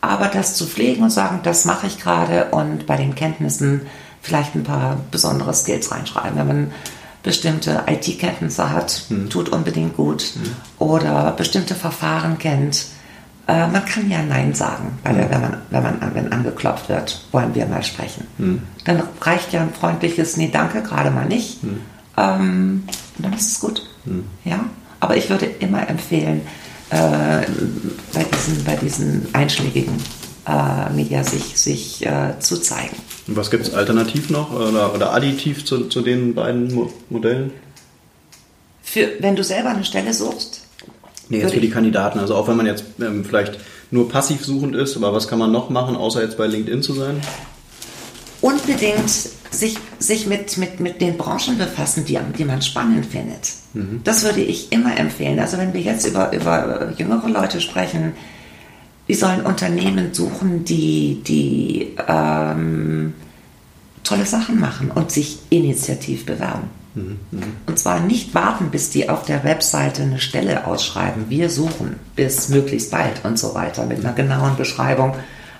Aber 0.00 0.28
das 0.28 0.54
zu 0.54 0.66
pflegen 0.66 1.02
und 1.02 1.10
sagen, 1.10 1.40
das 1.42 1.64
mache 1.64 1.88
ich 1.88 1.98
gerade 1.98 2.46
und 2.52 2.86
bei 2.86 2.96
den 2.96 3.14
Kenntnissen 3.16 3.82
vielleicht 4.22 4.54
ein 4.54 4.62
paar 4.62 4.96
besondere 5.10 5.54
Skills 5.54 5.90
reinschreiben. 5.90 6.38
Wenn 6.38 6.46
man 6.46 6.72
bestimmte 7.22 7.82
IT-Kenntnisse 7.86 8.70
hat, 8.70 9.02
tut 9.28 9.48
unbedingt 9.48 9.96
gut. 9.96 10.32
Oder 10.78 11.32
bestimmte 11.32 11.74
Verfahren 11.74 12.38
kennt. 12.38 12.86
Äh, 13.48 13.66
man 13.68 13.84
kann 13.86 14.10
ja 14.10 14.22
Nein 14.22 14.52
sagen, 14.52 14.98
weil 15.02 15.16
wenn, 15.16 15.40
man, 15.40 15.56
wenn, 15.70 15.82
man, 15.82 16.10
wenn 16.12 16.32
angeklopft 16.32 16.90
wird, 16.90 17.24
wollen 17.32 17.54
wir 17.54 17.64
mal 17.64 17.82
sprechen. 17.82 18.26
Hm. 18.36 18.62
Dann 18.84 19.02
reicht 19.22 19.54
ja 19.54 19.62
ein 19.62 19.72
freundliches 19.72 20.36
Nee, 20.36 20.50
danke, 20.52 20.82
gerade 20.82 21.10
mal 21.10 21.26
nicht. 21.26 21.62
Hm. 21.62 21.80
Ähm, 22.18 22.84
dann 23.16 23.32
ist 23.32 23.52
es 23.52 23.60
gut. 23.60 23.88
Hm. 24.04 24.24
Ja? 24.44 24.64
Aber 25.00 25.16
ich 25.16 25.30
würde 25.30 25.46
immer 25.46 25.88
empfehlen, 25.88 26.42
äh, 26.90 27.46
bei, 28.12 28.24
diesen, 28.24 28.64
bei 28.64 28.76
diesen 28.76 29.28
einschlägigen 29.32 29.96
äh, 30.46 30.92
Media 30.92 31.24
sich, 31.24 31.58
sich 31.58 32.04
äh, 32.04 32.38
zu 32.40 32.60
zeigen. 32.60 32.96
Und 33.26 33.36
was 33.36 33.50
gibt 33.50 33.66
es 33.66 33.72
alternativ 33.72 34.28
noch 34.28 34.52
oder, 34.52 34.94
oder 34.94 35.14
additiv 35.14 35.64
zu, 35.64 35.88
zu 35.88 36.02
den 36.02 36.34
beiden 36.34 36.74
Mo 36.74 36.92
Modellen? 37.08 37.52
Für, 38.82 39.08
wenn 39.20 39.36
du 39.36 39.44
selber 39.44 39.70
eine 39.70 39.84
Stelle 39.84 40.12
suchst? 40.12 40.67
Nee, 41.28 41.40
jetzt 41.40 41.54
für 41.54 41.60
die 41.60 41.70
Kandidaten. 41.70 42.18
Also 42.18 42.34
auch 42.34 42.48
wenn 42.48 42.56
man 42.56 42.66
jetzt 42.66 42.84
ähm, 43.00 43.24
vielleicht 43.24 43.58
nur 43.90 44.08
passiv 44.08 44.44
suchend 44.44 44.74
ist, 44.74 44.96
aber 44.96 45.12
was 45.12 45.28
kann 45.28 45.38
man 45.38 45.52
noch 45.52 45.70
machen, 45.70 45.96
außer 45.96 46.22
jetzt 46.22 46.36
bei 46.36 46.46
LinkedIn 46.46 46.82
zu 46.82 46.94
sein? 46.94 47.20
Unbedingt 48.40 49.10
sich, 49.50 49.76
sich 49.98 50.26
mit, 50.26 50.56
mit, 50.58 50.80
mit 50.80 51.00
den 51.00 51.16
Branchen 51.16 51.58
befassen, 51.58 52.04
die, 52.04 52.18
die 52.38 52.44
man 52.44 52.62
spannend 52.62 53.06
findet. 53.06 53.52
Mhm. 53.74 54.00
Das 54.04 54.24
würde 54.24 54.40
ich 54.40 54.72
immer 54.72 54.96
empfehlen. 54.96 55.38
Also 55.38 55.58
wenn 55.58 55.72
wir 55.72 55.80
jetzt 55.80 56.06
über, 56.06 56.32
über 56.32 56.92
jüngere 56.96 57.28
Leute 57.28 57.60
sprechen, 57.60 58.12
die 59.08 59.14
sollen 59.14 59.40
Unternehmen 59.40 60.12
suchen, 60.12 60.64
die, 60.64 61.22
die 61.26 61.94
ähm, 62.06 63.14
tolle 64.04 64.26
Sachen 64.26 64.60
machen 64.60 64.90
und 64.90 65.10
sich 65.10 65.38
initiativ 65.50 66.26
bewerben. 66.26 66.68
Mhm. 66.94 67.18
Und 67.66 67.78
zwar 67.78 68.00
nicht 68.00 68.34
warten, 68.34 68.70
bis 68.70 68.90
die 68.90 69.08
auf 69.08 69.24
der 69.24 69.44
Webseite 69.44 70.02
eine 70.02 70.20
Stelle 70.20 70.66
ausschreiben. 70.66 71.26
Wir 71.28 71.50
suchen 71.50 71.96
bis 72.16 72.48
möglichst 72.48 72.90
bald 72.90 73.24
und 73.24 73.38
so 73.38 73.54
weiter 73.54 73.86
mit 73.86 74.04
einer 74.04 74.14
genauen 74.14 74.56
Beschreibung 74.56 75.14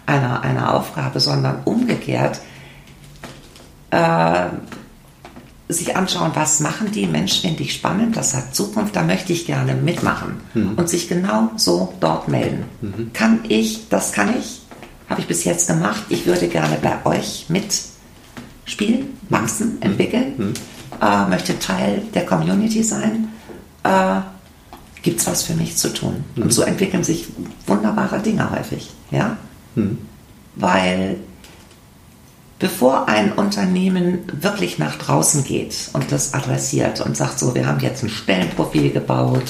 einer, 0.06 0.42
einer 0.42 0.74
Aufgabe, 0.74 1.20
sondern 1.20 1.60
umgekehrt 1.64 2.40
äh, 3.90 4.46
sich 5.68 5.96
anschauen, 5.96 6.30
was 6.34 6.60
machen 6.60 6.90
die, 6.92 7.06
Mensch, 7.06 7.42
finde 7.42 7.62
ich 7.62 7.74
spannend, 7.74 8.16
das 8.16 8.34
hat 8.34 8.54
Zukunft, 8.54 8.96
da 8.96 9.02
möchte 9.02 9.34
ich 9.34 9.44
gerne 9.46 9.74
mitmachen 9.74 10.40
mhm. 10.54 10.74
und 10.76 10.88
sich 10.88 11.08
genau 11.08 11.50
so 11.56 11.92
dort 12.00 12.28
melden. 12.28 12.64
Mhm. 12.80 13.12
Kann 13.12 13.40
ich, 13.48 13.88
das 13.90 14.12
kann 14.12 14.34
ich, 14.38 14.62
habe 15.10 15.20
ich 15.20 15.26
bis 15.26 15.44
jetzt 15.44 15.68
gemacht, 15.68 16.04
ich 16.08 16.24
würde 16.26 16.48
gerne 16.48 16.78
bei 16.80 17.04
euch 17.04 17.46
mitspielen, 17.48 19.08
wachsen, 19.28 19.74
mhm. 19.76 19.82
entwickeln, 19.82 20.34
mhm. 20.38 20.54
Äh, 21.00 21.26
möchte 21.26 21.58
Teil 21.58 22.02
der 22.14 22.26
Community 22.26 22.82
sein, 22.82 23.28
äh, 23.84 24.20
gibt 25.02 25.20
es 25.20 25.26
was 25.26 25.42
für 25.42 25.54
mich 25.54 25.76
zu 25.76 25.92
tun. 25.92 26.24
Und 26.37 26.46
mhm. 26.46 26.50
so 26.50 26.62
entwickeln 26.62 27.04
sich 27.04 27.28
wunderbare 27.66 28.20
Dinge 28.20 28.50
häufig, 28.50 28.90
ja, 29.11 29.37
mhm. 29.74 29.98
weil 30.56 31.16
bevor 32.58 33.08
ein 33.08 33.32
Unternehmen 33.32 34.20
wirklich 34.32 34.78
nach 34.78 34.96
draußen 34.96 35.44
geht 35.44 35.90
und 35.92 36.11
das 36.11 36.34
adressiert 36.34 37.00
und 37.00 37.16
sagt 37.16 37.38
so, 37.38 37.54
wir 37.54 37.66
haben 37.66 37.80
jetzt 37.80 38.02
ein 38.02 38.08
Stellenprofil 38.08 38.90
gebaut 38.90 39.44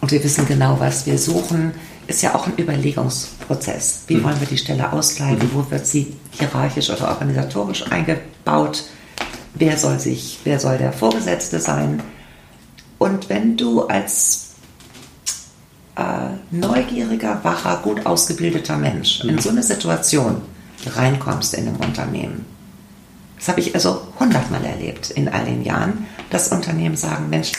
und 0.00 0.10
wir 0.10 0.24
wissen 0.24 0.46
genau, 0.46 0.80
was 0.80 1.06
wir 1.06 1.18
suchen, 1.18 1.72
ist 2.06 2.22
ja 2.22 2.34
auch 2.34 2.46
ein 2.46 2.54
Überlegungsprozess. 2.56 4.04
Wie 4.06 4.16
mhm. 4.16 4.24
wollen 4.24 4.40
wir 4.40 4.48
die 4.48 4.58
Stelle 4.58 4.92
auskleiden? 4.92 5.48
Mhm. 5.48 5.54
Wo 5.54 5.70
wird 5.70 5.86
sie 5.86 6.16
hierarchisch 6.32 6.90
oder 6.90 7.08
organisatorisch 7.08 7.84
eingebaut? 7.90 8.84
Wer 9.54 9.76
soll 9.76 9.98
sich, 9.98 10.38
wer 10.44 10.60
soll 10.60 10.78
der 10.78 10.92
Vorgesetzte 10.92 11.60
sein? 11.60 12.02
Und 12.98 13.28
wenn 13.28 13.56
du 13.56 13.86
als 13.86 14.50
äh, 15.96 16.36
neugieriger, 16.50 17.40
wacher, 17.42 17.80
gut 17.82 18.06
ausgebildeter 18.06 18.76
Mensch 18.76 19.24
in 19.24 19.34
mhm. 19.34 19.40
so 19.40 19.50
eine 19.50 19.62
Situation 19.62 20.40
reinkommst 20.86 21.54
in 21.54 21.68
einem 21.68 21.76
Unternehmen. 21.76 22.46
Das 23.36 23.48
habe 23.48 23.60
ich 23.60 23.74
also 23.74 24.02
hundertmal 24.18 24.64
erlebt 24.64 25.10
in 25.10 25.28
all 25.28 25.44
den 25.44 25.64
Jahren, 25.64 26.06
dass 26.30 26.52
Unternehmen 26.52 26.96
sagen, 26.96 27.30
Mensch, 27.30 27.52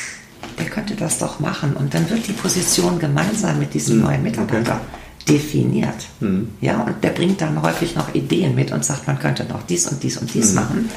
der 0.59 0.67
könnte 0.67 0.95
das 0.95 1.17
doch 1.17 1.39
machen. 1.39 1.73
Und 1.73 1.93
dann 1.93 2.09
wird 2.09 2.27
die 2.27 2.33
Position 2.33 2.99
gemeinsam 2.99 3.59
mit 3.59 3.73
diesem 3.73 3.97
mhm. 3.97 4.03
neuen 4.03 4.23
Mitarbeiter 4.23 4.79
okay. 4.79 5.37
definiert. 5.37 6.07
Mhm. 6.19 6.49
Ja, 6.61 6.81
und 6.81 7.03
der 7.03 7.09
bringt 7.09 7.41
dann 7.41 7.61
häufig 7.61 7.95
noch 7.95 8.13
Ideen 8.13 8.55
mit 8.55 8.71
und 8.71 8.85
sagt, 8.85 9.07
man 9.07 9.19
könnte 9.19 9.43
noch 9.45 9.63
dies 9.63 9.87
und 9.87 10.03
dies 10.03 10.17
und 10.17 10.33
dies 10.33 10.49
mhm. 10.49 10.55
machen. 10.55 10.89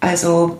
Also 0.00 0.58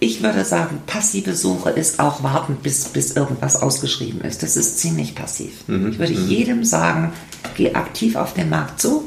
ich 0.00 0.22
würde 0.22 0.44
sagen, 0.44 0.78
passive 0.86 1.34
Suche 1.34 1.70
ist 1.70 2.00
auch 2.00 2.22
warten, 2.22 2.56
bis, 2.62 2.84
bis 2.86 3.12
irgendwas 3.12 3.60
ausgeschrieben 3.60 4.22
ist. 4.22 4.42
Das 4.42 4.56
ist 4.56 4.78
ziemlich 4.78 5.14
passiv. 5.14 5.52
Mhm. 5.66 5.92
Ich 5.92 5.98
würde 5.98 6.14
mhm. 6.14 6.28
jedem 6.28 6.64
sagen, 6.64 7.12
geh 7.56 7.74
aktiv 7.74 8.16
auf 8.16 8.32
den 8.32 8.48
Markt 8.48 8.80
zu, 8.80 9.04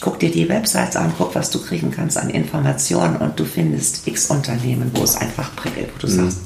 guck 0.00 0.20
dir 0.20 0.30
die 0.30 0.48
Websites 0.48 0.94
an, 0.94 1.12
guck, 1.18 1.34
was 1.34 1.50
du 1.50 1.60
kriegen 1.60 1.90
kannst 1.90 2.16
an 2.18 2.30
Informationen 2.30 3.16
und 3.16 3.38
du 3.38 3.44
findest 3.44 4.06
x 4.06 4.30
Unternehmen, 4.30 4.92
wo 4.94 5.02
es 5.02 5.16
einfach 5.16 5.54
prickelt, 5.56 5.88
wo 5.94 6.06
du 6.06 6.12
mhm. 6.12 6.16
sagst, 6.16 6.38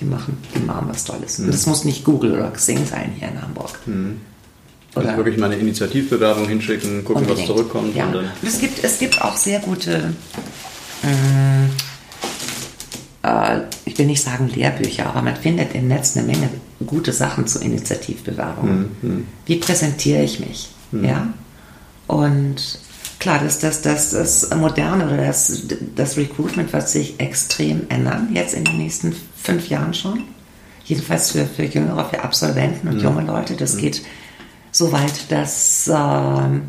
die 0.00 0.04
machen, 0.04 0.38
die 0.54 0.60
machen 0.60 0.86
was 0.88 1.04
Tolles. 1.04 1.38
Mhm. 1.38 1.46
Und 1.46 1.54
das 1.54 1.66
muss 1.66 1.84
nicht 1.84 2.04
Google 2.04 2.32
oder 2.32 2.52
Xing 2.52 2.86
sein 2.86 3.12
hier 3.18 3.28
in 3.28 3.42
Hamburg. 3.42 3.70
Mhm. 3.86 4.20
Oder 4.94 5.10
also 5.10 5.18
wirklich 5.18 5.38
mal 5.38 5.46
eine 5.46 5.56
Initiativbewerbung 5.56 6.48
hinschicken, 6.48 7.04
gucken, 7.04 7.22
unbedingt. 7.22 7.48
was 7.48 7.56
zurückkommt. 7.56 7.94
Ja. 7.94 8.06
Und, 8.06 8.16
und 8.16 8.30
es, 8.42 8.60
gibt, 8.60 8.82
es 8.82 8.98
gibt 8.98 9.20
auch 9.22 9.36
sehr 9.36 9.60
gute, 9.60 10.14
äh, 11.02 11.66
äh, 13.22 13.62
ich 13.84 13.98
will 13.98 14.06
nicht 14.06 14.22
sagen 14.22 14.48
Lehrbücher, 14.48 15.06
aber 15.06 15.22
man 15.22 15.36
findet 15.36 15.74
im 15.74 15.88
Netz 15.88 16.16
eine 16.16 16.26
Menge 16.26 16.48
gute 16.86 17.12
Sachen 17.12 17.46
zu 17.46 17.60
Initiativbewerbungen. 17.60 18.96
Mhm. 19.02 19.26
Wie 19.46 19.56
präsentiere 19.56 20.22
ich 20.22 20.40
mich? 20.40 20.70
Mhm. 20.92 21.04
Ja? 21.04 21.26
Und 22.06 22.80
Klar, 23.18 23.40
das, 23.42 23.58
das, 23.58 23.82
das, 23.82 24.10
das 24.10 24.50
Moderne 24.54 25.06
oder 25.06 25.16
das, 25.16 25.64
das 25.96 26.16
Recruitment 26.16 26.72
wird 26.72 26.88
sich 26.88 27.18
extrem 27.18 27.86
ändern, 27.88 28.28
jetzt 28.32 28.54
in 28.54 28.64
den 28.64 28.78
nächsten 28.78 29.14
fünf 29.36 29.68
Jahren 29.68 29.92
schon. 29.92 30.22
Jedenfalls 30.84 31.32
für, 31.32 31.44
für 31.44 31.64
Jüngere, 31.64 32.08
für 32.08 32.22
Absolventen 32.22 32.86
und 32.88 32.98
mhm. 32.98 33.02
junge 33.02 33.22
Leute. 33.22 33.56
Das 33.56 33.74
mhm. 33.74 33.78
geht 33.78 34.02
so 34.70 34.92
weit, 34.92 35.30
dass 35.30 35.88
äh, 35.88 36.60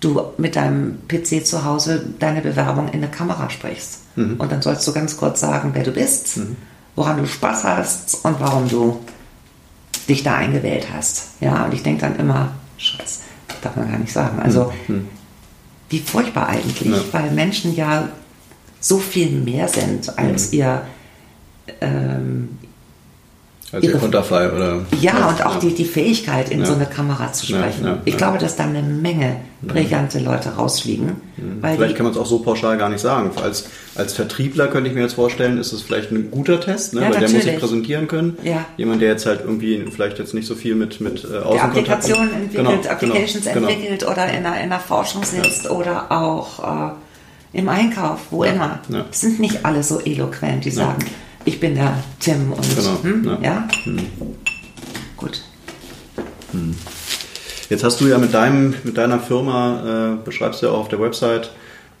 du 0.00 0.22
mit 0.36 0.56
deinem 0.56 0.98
PC 1.08 1.44
zu 1.44 1.64
Hause 1.64 2.04
deine 2.18 2.40
Bewerbung 2.40 2.88
in 2.88 2.94
eine 2.94 3.08
Kamera 3.08 3.50
sprichst. 3.50 4.00
Mhm. 4.16 4.36
Und 4.38 4.52
dann 4.52 4.62
sollst 4.62 4.86
du 4.86 4.92
ganz 4.92 5.16
kurz 5.16 5.40
sagen, 5.40 5.70
wer 5.74 5.82
du 5.82 5.92
bist, 5.92 6.36
mhm. 6.36 6.56
woran 6.94 7.18
du 7.18 7.26
Spaß 7.26 7.64
hast 7.64 8.24
und 8.24 8.40
warum 8.40 8.68
du 8.68 9.00
dich 10.08 10.22
da 10.22 10.36
eingewählt 10.36 10.86
hast. 10.92 11.30
Ja, 11.40 11.64
und 11.64 11.74
ich 11.74 11.82
denke 11.82 12.02
dann 12.02 12.16
immer, 12.16 12.52
Scheiße, 12.76 13.20
darf 13.62 13.76
man 13.76 13.90
gar 13.90 13.98
nicht 13.98 14.12
sagen. 14.12 14.40
Also 14.40 14.72
mhm 14.86 15.08
wie 15.88 16.00
furchtbar 16.00 16.48
eigentlich, 16.48 16.90
ja. 16.90 17.02
weil 17.12 17.30
Menschen 17.30 17.74
ja 17.74 18.08
so 18.80 18.98
viel 18.98 19.30
mehr 19.30 19.68
sind 19.68 20.16
als 20.18 20.52
mhm. 20.52 20.58
ihr, 20.58 20.82
ähm, 21.80 22.58
Also 23.70 23.86
ihre, 23.86 23.98
Konterfei 23.98 24.50
oder. 24.50 24.80
Ja, 25.00 25.28
und 25.28 25.44
auch 25.44 25.54
ja. 25.54 25.60
Die, 25.60 25.74
die 25.74 25.84
Fähigkeit, 25.84 26.50
in 26.50 26.60
ja. 26.60 26.66
so 26.66 26.74
eine 26.74 26.86
Kamera 26.86 27.32
zu 27.32 27.44
sprechen. 27.44 27.84
Ja, 27.84 27.98
ich 28.06 28.16
glaube, 28.16 28.38
dass 28.38 28.56
da 28.56 28.64
eine 28.64 28.82
Menge 28.82 29.36
brillante 29.60 30.20
Leute 30.20 30.50
rausfliegen. 30.50 31.16
Mhm. 31.36 31.60
vielleicht 31.60 31.96
kann 31.96 32.04
man 32.04 32.12
es 32.12 32.18
auch 32.18 32.26
so 32.26 32.38
pauschal 32.38 32.78
gar 32.78 32.88
nicht 32.88 33.00
sagen. 33.00 33.30
Als, 33.42 33.66
als 33.94 34.14
Vertriebler 34.14 34.68
könnte 34.68 34.88
ich 34.88 34.94
mir 34.94 35.02
jetzt 35.02 35.14
vorstellen, 35.14 35.58
ist 35.58 35.72
es 35.72 35.82
vielleicht 35.82 36.10
ein 36.12 36.30
guter 36.30 36.60
Test, 36.60 36.94
ne? 36.94 37.00
weil 37.00 37.10
natürlich. 37.10 37.30
der 37.30 37.38
muss 37.38 37.44
sich 37.44 37.58
präsentieren 37.58 38.08
können. 38.08 38.38
Jemand, 38.76 39.02
der 39.02 39.10
jetzt 39.10 39.26
halt 39.26 39.40
irgendwie 39.40 39.84
vielleicht 39.90 40.18
jetzt 40.18 40.32
nicht 40.32 40.46
so 40.46 40.54
viel 40.54 40.74
mit, 40.74 41.00
mit 41.00 41.24
äh, 41.24 41.36
Applikationen 41.36 42.32
entwickelt, 42.32 42.56
genau, 42.56 42.70
genau 42.70 42.90
Applications 42.90 43.44
genau, 43.44 43.68
entwickelt 43.68 44.00
genau. 44.00 44.12
oder 44.12 44.28
in 44.28 44.46
einer, 44.46 44.56
in 44.56 44.72
einer 44.72 44.80
Forschung 44.80 45.24
sitzt 45.24 45.70
oder 45.70 46.10
auch 46.10 46.92
äh, 46.92 46.92
im 47.52 47.68
Einkauf, 47.68 48.20
wo 48.30 48.44
immer. 48.44 48.80
Sind 49.10 49.40
nicht 49.40 49.64
alle 49.64 49.82
so 49.82 50.00
eloquent, 50.00 50.64
die 50.64 50.70
sagen, 50.70 51.04
ich 51.48 51.60
bin 51.60 51.74
der 51.74 52.02
Tim 52.20 52.52
und 52.52 52.76
genau, 52.76 53.02
hm, 53.02 53.24
ja. 53.24 53.38
ja? 53.42 53.68
Hm. 53.84 53.98
Gut. 55.16 55.42
Hm. 56.52 56.74
Jetzt 57.70 57.84
hast 57.84 58.00
du 58.00 58.06
ja 58.06 58.18
mit 58.18 58.34
deinem, 58.34 58.74
mit 58.84 58.98
deiner 58.98 59.18
Firma, 59.18 60.18
äh, 60.20 60.24
beschreibst 60.24 60.60
du 60.60 60.66
ja 60.66 60.72
auch 60.72 60.80
auf 60.80 60.88
der 60.88 61.00
Website, 61.00 61.50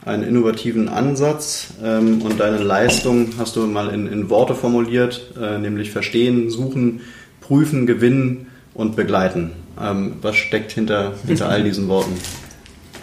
einen 0.04 0.22
innovativen 0.22 0.88
Ansatz 0.88 1.68
ähm, 1.82 2.22
und 2.22 2.38
deine 2.38 2.58
Leistung 2.58 3.30
hast 3.38 3.56
du 3.56 3.66
mal 3.66 3.88
in, 3.88 4.06
in 4.06 4.30
Worte 4.30 4.54
formuliert, 4.54 5.34
äh, 5.40 5.58
nämlich 5.58 5.90
verstehen, 5.90 6.50
suchen, 6.50 7.00
prüfen, 7.40 7.86
gewinnen 7.86 8.46
und 8.74 8.96
begleiten. 8.96 9.52
Ähm, 9.80 10.16
was 10.20 10.36
steckt 10.36 10.72
hinter, 10.72 11.14
hinter 11.26 11.48
all 11.48 11.64
diesen 11.64 11.88
Worten? 11.88 12.12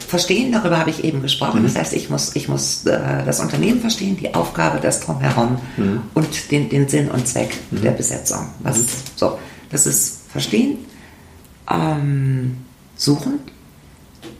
Verstehen, 0.07 0.51
darüber 0.51 0.79
habe 0.79 0.89
ich 0.89 1.03
eben 1.03 1.21
gesprochen. 1.21 1.61
Mhm. 1.61 1.65
Das 1.65 1.75
heißt, 1.75 1.93
ich 1.93 2.09
muss, 2.09 2.35
ich 2.35 2.47
muss 2.47 2.85
äh, 2.85 3.23
das 3.25 3.39
Unternehmen 3.39 3.81
verstehen, 3.81 4.17
die 4.17 4.33
Aufgabe, 4.33 4.79
das 4.79 5.01
Drumherum 5.01 5.57
mhm. 5.77 6.01
und 6.13 6.51
den, 6.51 6.69
den 6.69 6.87
Sinn 6.87 7.09
und 7.09 7.27
Zweck 7.27 7.57
mhm. 7.71 7.81
der 7.81 7.91
Besetzung. 7.91 8.47
Was, 8.59 8.79
mhm. 8.79 8.87
so, 9.15 9.39
das 9.71 9.85
ist 9.87 10.21
Verstehen, 10.29 10.79
ähm, 11.71 12.57
Suchen. 12.95 13.39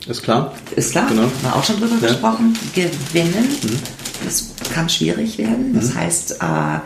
Ist 0.06 0.22
klar. 0.22 0.54
Ist 0.76 0.92
klar, 0.92 1.06
genau. 1.08 1.22
haben 1.22 1.32
wir 1.42 1.56
auch 1.56 1.64
schon 1.64 1.80
drüber 1.80 1.96
ja. 2.00 2.08
gesprochen. 2.08 2.56
Gewinnen, 2.74 3.48
mhm. 3.62 3.78
das 4.24 4.50
kann 4.72 4.88
schwierig 4.88 5.38
werden. 5.38 5.74
Das 5.74 5.94
mhm. 5.94 5.98
heißt, 5.98 6.32
äh, 6.32 6.78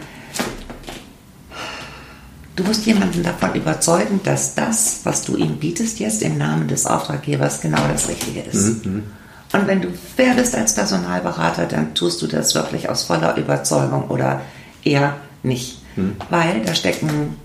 Du 2.56 2.64
musst 2.64 2.84
jemanden 2.84 3.22
davon 3.22 3.54
überzeugen, 3.54 4.20
dass 4.24 4.54
das, 4.54 5.00
was 5.04 5.22
du 5.22 5.36
ihm 5.36 5.56
bietest, 5.56 6.00
jetzt 6.00 6.22
im 6.22 6.36
Namen 6.36 6.68
des 6.68 6.86
Auftraggebers 6.86 7.60
genau 7.60 7.80
das 7.88 8.08
Richtige 8.08 8.40
ist. 8.40 8.84
Mhm. 8.84 9.04
Und 9.52 9.66
wenn 9.66 9.80
du 9.80 9.88
bist 10.16 10.54
als 10.54 10.74
Personalberater, 10.74 11.66
dann 11.66 11.94
tust 11.94 12.22
du 12.22 12.26
das 12.26 12.54
wirklich 12.54 12.88
aus 12.88 13.04
voller 13.04 13.36
Überzeugung 13.36 14.08
oder 14.08 14.42
eher 14.84 15.16
nicht. 15.42 15.82
Mhm. 15.96 16.16
Weil 16.28 16.62
da 16.64 16.74
stecken 16.74 17.36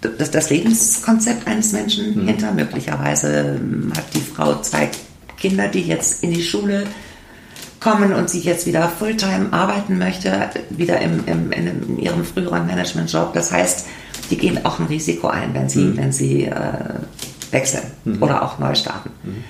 das, 0.00 0.30
das 0.30 0.50
Lebenskonzept 0.50 1.46
eines 1.46 1.72
Menschen 1.72 2.22
mhm. 2.22 2.28
hinter. 2.28 2.52
Möglicherweise 2.52 3.60
hat 3.96 4.04
die 4.14 4.20
Frau 4.20 4.60
zwei 4.60 4.90
Kinder, 5.36 5.68
die 5.68 5.82
jetzt 5.82 6.22
in 6.22 6.32
die 6.32 6.42
Schule 6.42 6.86
kommen 7.86 8.12
und 8.12 8.28
sie 8.28 8.40
jetzt 8.40 8.66
wieder 8.66 8.88
Fulltime 8.88 9.52
arbeiten 9.52 9.96
möchte, 9.96 10.50
wieder 10.70 11.00
im, 11.00 11.24
im, 11.26 11.52
in 11.52 11.98
ihrem 12.00 12.24
früheren 12.24 12.66
Managementjob. 12.66 13.32
Das 13.32 13.52
heißt, 13.52 13.86
die 14.30 14.36
gehen 14.36 14.64
auch 14.64 14.80
ein 14.80 14.86
Risiko 14.86 15.28
ein, 15.28 15.54
wenn 15.54 15.68
sie, 15.68 15.84
mhm. 15.84 15.96
wenn 15.96 16.12
sie 16.12 16.46
äh, 16.46 16.54
wechseln 17.52 17.84
mhm. 18.04 18.20
oder 18.20 18.42
auch 18.42 18.58
neu 18.58 18.74
starten. 18.74 19.10
Mhm. 19.22 19.44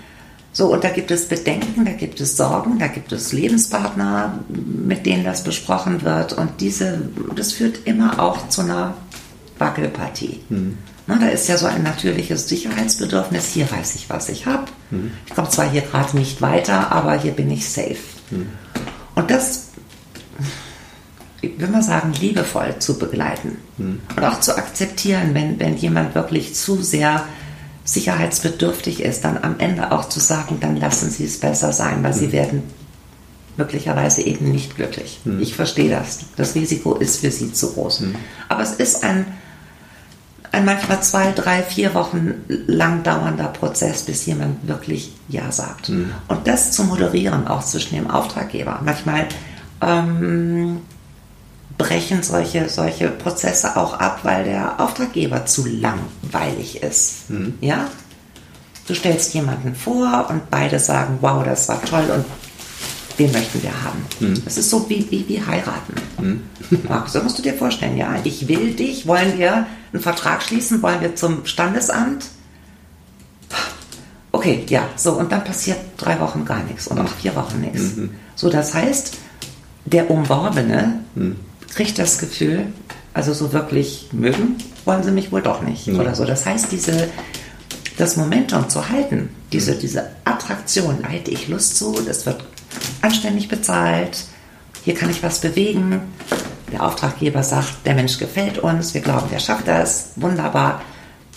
So, 0.53 0.73
und 0.73 0.85
da 0.85 0.91
gibt 0.91 1.11
es 1.11 1.29
Bedenken, 1.29 1.87
da 1.87 1.93
gibt 1.93 2.21
es 2.21 2.37
Sorgen, 2.37 2.79
da 2.79 2.89
gibt 2.89 3.11
es 3.13 3.33
Lebenspartner, 3.33 4.39
mit 4.49 5.07
denen 5.07 5.25
das 5.25 5.43
besprochen 5.43 6.03
wird. 6.03 6.35
Und 6.35 6.61
diese, 6.61 7.09
das 7.35 7.53
führt 7.53 7.87
immer 7.87 8.21
auch 8.21 8.49
zu 8.51 8.63
einer 8.63 8.95
Wackelpartie. 9.59 10.41
Mhm. 10.51 10.77
Na, 11.07 11.19
da 11.19 11.29
ist 11.29 11.49
ja 11.49 11.57
so 11.57 11.67
ein 11.67 11.83
natürliches 11.83 12.49
Sicherheitsbedürfnis. 12.49 13.53
Hier 13.53 13.71
weiß 13.71 13.95
ich, 13.95 14.11
was 14.11 14.29
ich 14.29 14.45
habe. 14.45 14.65
Mhm. 14.91 15.13
Ich 15.27 15.35
komme 15.35 15.49
zwar 15.49 15.71
hier 15.71 15.83
gerade 15.83 16.17
nicht 16.19 16.43
weiter, 16.43 16.93
aber 16.93 17.19
hier 17.19 17.33
bin 17.33 17.51
ich 17.51 17.67
safe. 17.69 17.97
Mhm. 18.31 18.49
Und 19.15 19.31
das, 19.31 19.69
ich 21.41 21.59
will 21.59 21.69
mal 21.69 21.83
sagen, 21.83 22.13
liebevoll 22.21 22.79
zu 22.79 22.99
begleiten 22.99 23.59
mhm. 23.79 24.01
und 24.17 24.25
auch 24.25 24.41
zu 24.41 24.57
akzeptieren, 24.57 25.35
wenn, 25.35 25.59
wenn 25.59 25.77
jemand 25.77 26.15
wirklich 26.15 26.55
zu 26.55 26.83
sehr 26.83 27.25
sicherheitsbedürftig 27.85 29.01
ist, 29.01 29.25
dann 29.25 29.39
am 29.43 29.59
Ende 29.59 29.93
auch 29.93 30.09
zu 30.09 30.21
sagen, 30.21 30.59
dann 30.61 30.77
lassen 30.77 31.09
Sie 31.09 31.25
es 31.25 31.39
besser 31.39 31.73
sein, 31.73 32.03
weil 32.03 32.13
Sie 32.13 32.27
mhm. 32.29 32.33
werden 32.33 32.63
möglicherweise 33.57 34.23
eben 34.23 34.51
nicht 34.51 34.77
glücklich. 34.77 35.21
Mhm. 35.25 35.41
Ich 35.41 35.55
verstehe 35.55 35.91
das. 35.91 36.19
Das 36.37 36.55
Risiko 36.55 36.95
ist 36.95 37.21
für 37.21 37.31
Sie 37.31 37.53
zu 37.53 37.73
groß. 37.73 38.01
Mhm. 38.01 38.15
Aber 38.49 38.63
es 38.63 38.73
ist 38.73 39.05
ein 39.05 39.27
ein 40.53 40.65
manchmal 40.65 41.03
zwei, 41.03 41.33
drei, 41.33 41.63
vier 41.63 41.95
Wochen 41.95 42.35
lang 42.49 43.03
dauernder 43.03 43.49
Prozess, 43.49 44.03
bis 44.03 44.27
jemand 44.27 44.67
wirklich 44.67 45.13
Ja 45.29 45.51
sagt. 45.53 45.89
Mhm. 45.89 46.13
Und 46.29 46.47
das 46.47 46.73
zu 46.73 46.85
moderieren, 46.85 47.47
auch 47.47 47.65
zwischen 47.65 47.95
dem 47.97 48.11
Auftraggeber. 48.11 48.81
Manchmal 48.85 49.27
ähm, 49.81 50.81
brechen 51.79 52.23
solche, 52.23 52.69
solche 52.69 53.09
Prozesse 53.09 53.77
auch 53.77 53.99
ab, 53.99 54.21
weil 54.23 54.45
der 54.45 54.81
Auftraggeber 54.81 55.47
zu 55.47 55.67
langweilig 55.67 56.83
ist. 56.83 57.31
Mhm. 57.31 57.55
Ja? 57.61 57.89
Du 58.87 58.95
stellst 58.95 59.35
jemanden 59.35 59.75
vor 59.75 60.27
und 60.31 60.51
beide 60.51 60.79
sagen, 60.79 61.19
wow, 61.21 61.45
das 61.45 61.69
war 61.69 61.83
toll 61.83 62.05
und 62.15 62.25
den 63.19 63.33
möchten 63.33 63.63
wir 63.63 63.73
haben. 63.83 64.05
Mhm. 64.21 64.45
Das 64.45 64.57
ist 64.57 64.71
so 64.71 64.89
wie, 64.89 65.07
wie, 65.11 65.27
wie 65.29 65.43
heiraten. 65.43 65.95
Mhm. 66.21 66.43
Markus, 66.89 67.13
so 67.15 67.23
musst 67.23 67.39
du 67.39 67.43
dir 67.43 67.55
vorstellen, 67.55 67.97
ja, 67.97 68.15
ich 68.25 68.49
will 68.49 68.75
dich, 68.75 69.07
wollen 69.07 69.39
wir 69.39 69.67
einen 69.97 70.03
Vertrag 70.03 70.43
schließen, 70.43 70.83
wollen 70.83 71.01
wir 71.01 71.17
zum 71.17 71.47
Standesamt? 71.47 72.27
Okay, 74.33 74.65
ja, 74.69 74.89
so, 74.97 75.13
und 75.13 75.33
dann 75.33 75.45
passiert 75.45 75.79
drei 75.97 76.21
Wochen 76.21 76.45
gar 76.45 76.63
nichts 76.65 76.87
und 76.89 76.99
auch 76.99 77.09
vier 77.09 77.35
Wochen 77.35 77.61
nichts. 77.61 77.97
Mhm. 77.97 78.11
So, 78.35 78.51
das 78.51 78.75
heißt, 78.75 79.17
der 79.87 80.11
Umworbene 80.11 81.01
mhm. 81.15 81.37
kriegt 81.75 81.99
das 81.99 82.19
Gefühl, 82.19 82.67
also 83.15 83.33
so 83.33 83.53
wirklich 83.53 84.11
mögen 84.13 84.57
wollen 84.85 85.03
sie 85.03 85.11
mich 85.11 85.33
wohl 85.33 85.43
doch 85.43 85.63
nicht 85.63 85.89
oder 85.89 86.15
so. 86.15 86.25
Das 86.25 86.47
heißt, 86.47 86.71
diese, 86.71 87.09
das 87.97 88.17
Momentum 88.17 88.69
zu 88.69 88.89
halten, 88.89 89.31
diese, 89.53 89.75
mhm. 89.75 89.79
diese 89.81 90.11
Attraktion, 90.25 90.99
da 91.03 91.09
hätte 91.09 91.31
ich 91.31 91.49
Lust 91.49 91.77
zu, 91.77 91.93
das 92.07 92.25
wird 92.25 92.45
anständig 93.03 93.49
bezahlt, 93.49 94.25
hier 94.85 94.95
kann 94.95 95.11
ich 95.11 95.23
was 95.23 95.41
bewegen. 95.41 96.03
Der 96.73 96.83
Auftraggeber 96.83 97.43
sagt, 97.43 97.87
der 97.87 97.95
Mensch 97.95 98.19
gefällt 98.19 98.59
uns, 98.59 98.93
wir 98.95 99.01
glauben, 99.01 99.29
der 99.31 99.39
schafft 99.39 99.69
das, 99.69 100.11
wunderbar. 100.17 100.83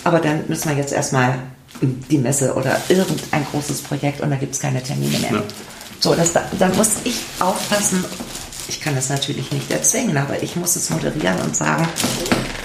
Aber 0.04 0.20
dann 0.20 0.44
müssen 0.48 0.70
wir 0.70 0.78
jetzt 0.78 0.94
erstmal 0.94 1.36
die 1.82 2.18
Messe 2.18 2.54
oder 2.56 2.82
irgendein 2.90 3.46
großes 3.52 3.82
Projekt 3.82 4.22
und 4.22 4.32
da 4.32 4.36
gibt 4.38 4.54
es 4.56 4.60
keine 4.60 4.82
Termine 4.82 5.20
mehr. 5.20 5.32
Ja. 5.32 5.44
So, 6.00 6.16
das, 6.16 6.34
dann 6.34 6.76
muss 6.78 6.98
ich 7.04 7.20
aufpassen, 7.40 8.04
ich 8.68 8.80
kann 8.80 8.96
das 8.96 9.10
natürlich 9.10 9.52
nicht 9.52 9.70
erzwingen, 9.72 10.18
aber 10.18 10.42
ich 10.42 10.56
muss 10.56 10.76
es 10.76 10.90
moderieren 10.90 11.40
und 11.42 11.56
sagen, 11.56 11.88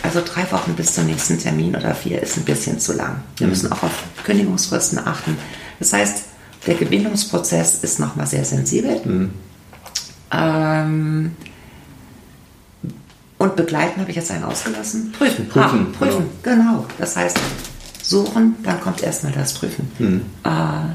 also 0.02 0.22
drei 0.24 0.50
Wochen 0.52 0.74
bis 0.74 0.94
zum 0.94 1.06
nächsten 1.06 1.38
Termin 1.38 1.74
oder 1.74 1.94
vier 1.94 2.22
ist 2.22 2.36
ein 2.36 2.44
bisschen 2.44 2.78
zu 2.78 2.92
lang. 2.92 3.22
Wir 3.36 3.46
mhm. 3.46 3.52
müssen 3.52 3.72
auch 3.72 3.82
auf 3.82 4.04
Kündigungsfristen 4.24 4.98
achten. 4.98 5.36
Das 5.78 5.92
heißt, 5.92 6.22
der 6.66 6.74
Gewinnungsprozess 6.74 7.82
ist 7.82 7.98
nochmal 7.98 8.26
sehr 8.26 8.44
sensibel. 8.44 9.00
Mhm. 9.04 9.30
Ähm, 10.30 11.36
und 13.44 13.56
begleiten 13.56 14.00
habe 14.00 14.10
ich 14.10 14.16
jetzt 14.16 14.30
einen 14.30 14.44
ausgelassen. 14.44 15.12
Prüfen. 15.12 15.48
Prüfen, 15.48 15.88
ah, 15.92 15.98
prüfen 15.98 16.26
genau. 16.42 16.62
genau. 16.62 16.86
Das 16.98 17.14
heißt, 17.16 17.38
suchen, 18.02 18.56
dann 18.62 18.80
kommt 18.80 19.02
erstmal 19.02 19.32
das 19.32 19.52
Prüfen. 19.52 19.90
Mhm. 19.98 20.20
Äh, 20.44 20.48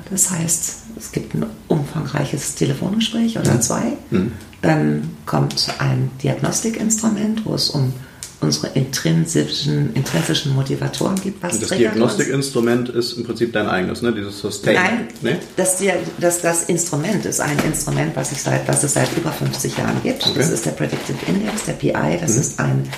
das 0.10 0.32
heißt, 0.32 0.76
es 0.98 1.12
gibt 1.12 1.36
ein 1.36 1.46
umfangreiches 1.68 2.56
Telefongespräch 2.56 3.38
oder 3.38 3.54
mhm. 3.54 3.62
zwei. 3.62 3.94
Mhm. 4.10 4.32
Dann 4.62 5.12
kommt 5.26 5.74
ein 5.78 6.12
Diagnostikinstrument, 6.24 7.46
wo 7.46 7.54
es 7.54 7.70
um 7.70 7.94
unsere 8.42 8.68
intrinsischen, 8.70 9.94
intrinsischen 9.94 10.56
Motivatoren 10.56 11.20
gibt. 11.22 11.44
Was 11.44 11.60
das 11.60 11.70
Diagnostikinstrument 11.70 12.90
ist 12.90 13.14
im 13.14 13.26
Prinzip 13.26 13.52
dein 13.52 13.68
eigenes, 13.68 14.02
ne? 14.02 14.14
dieses 14.14 14.40
Sustain. 14.40 14.76
Nein, 14.76 15.08
nee? 15.22 15.38
das, 15.58 15.84
das, 16.20 16.42
das 16.42 16.64
Instrument 16.64 17.26
ist 17.26 17.42
ein 17.42 17.58
Instrument, 17.66 18.16
was, 18.16 18.32
ich 18.32 18.42
seit, 18.42 18.68
was 18.68 18.84
es 18.84 18.94
seit 18.94 19.16
über 19.18 19.32
50 19.32 19.78
Jahren 19.78 20.02
gibt. 20.04 20.26
Okay. 20.26 20.38
Das 20.38 20.50
ist 20.52 20.66
der 20.66 20.72
Predictive 20.72 21.18
Index, 21.28 21.66
der 21.66 21.74
PI. 21.74 22.18
Das 22.22 22.36
mhm. 22.36 22.40
ist 22.40 22.60
ein, 22.60 22.90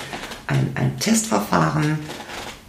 ein, 0.46 0.70
ein 0.74 0.98
Testverfahren, 1.00 1.98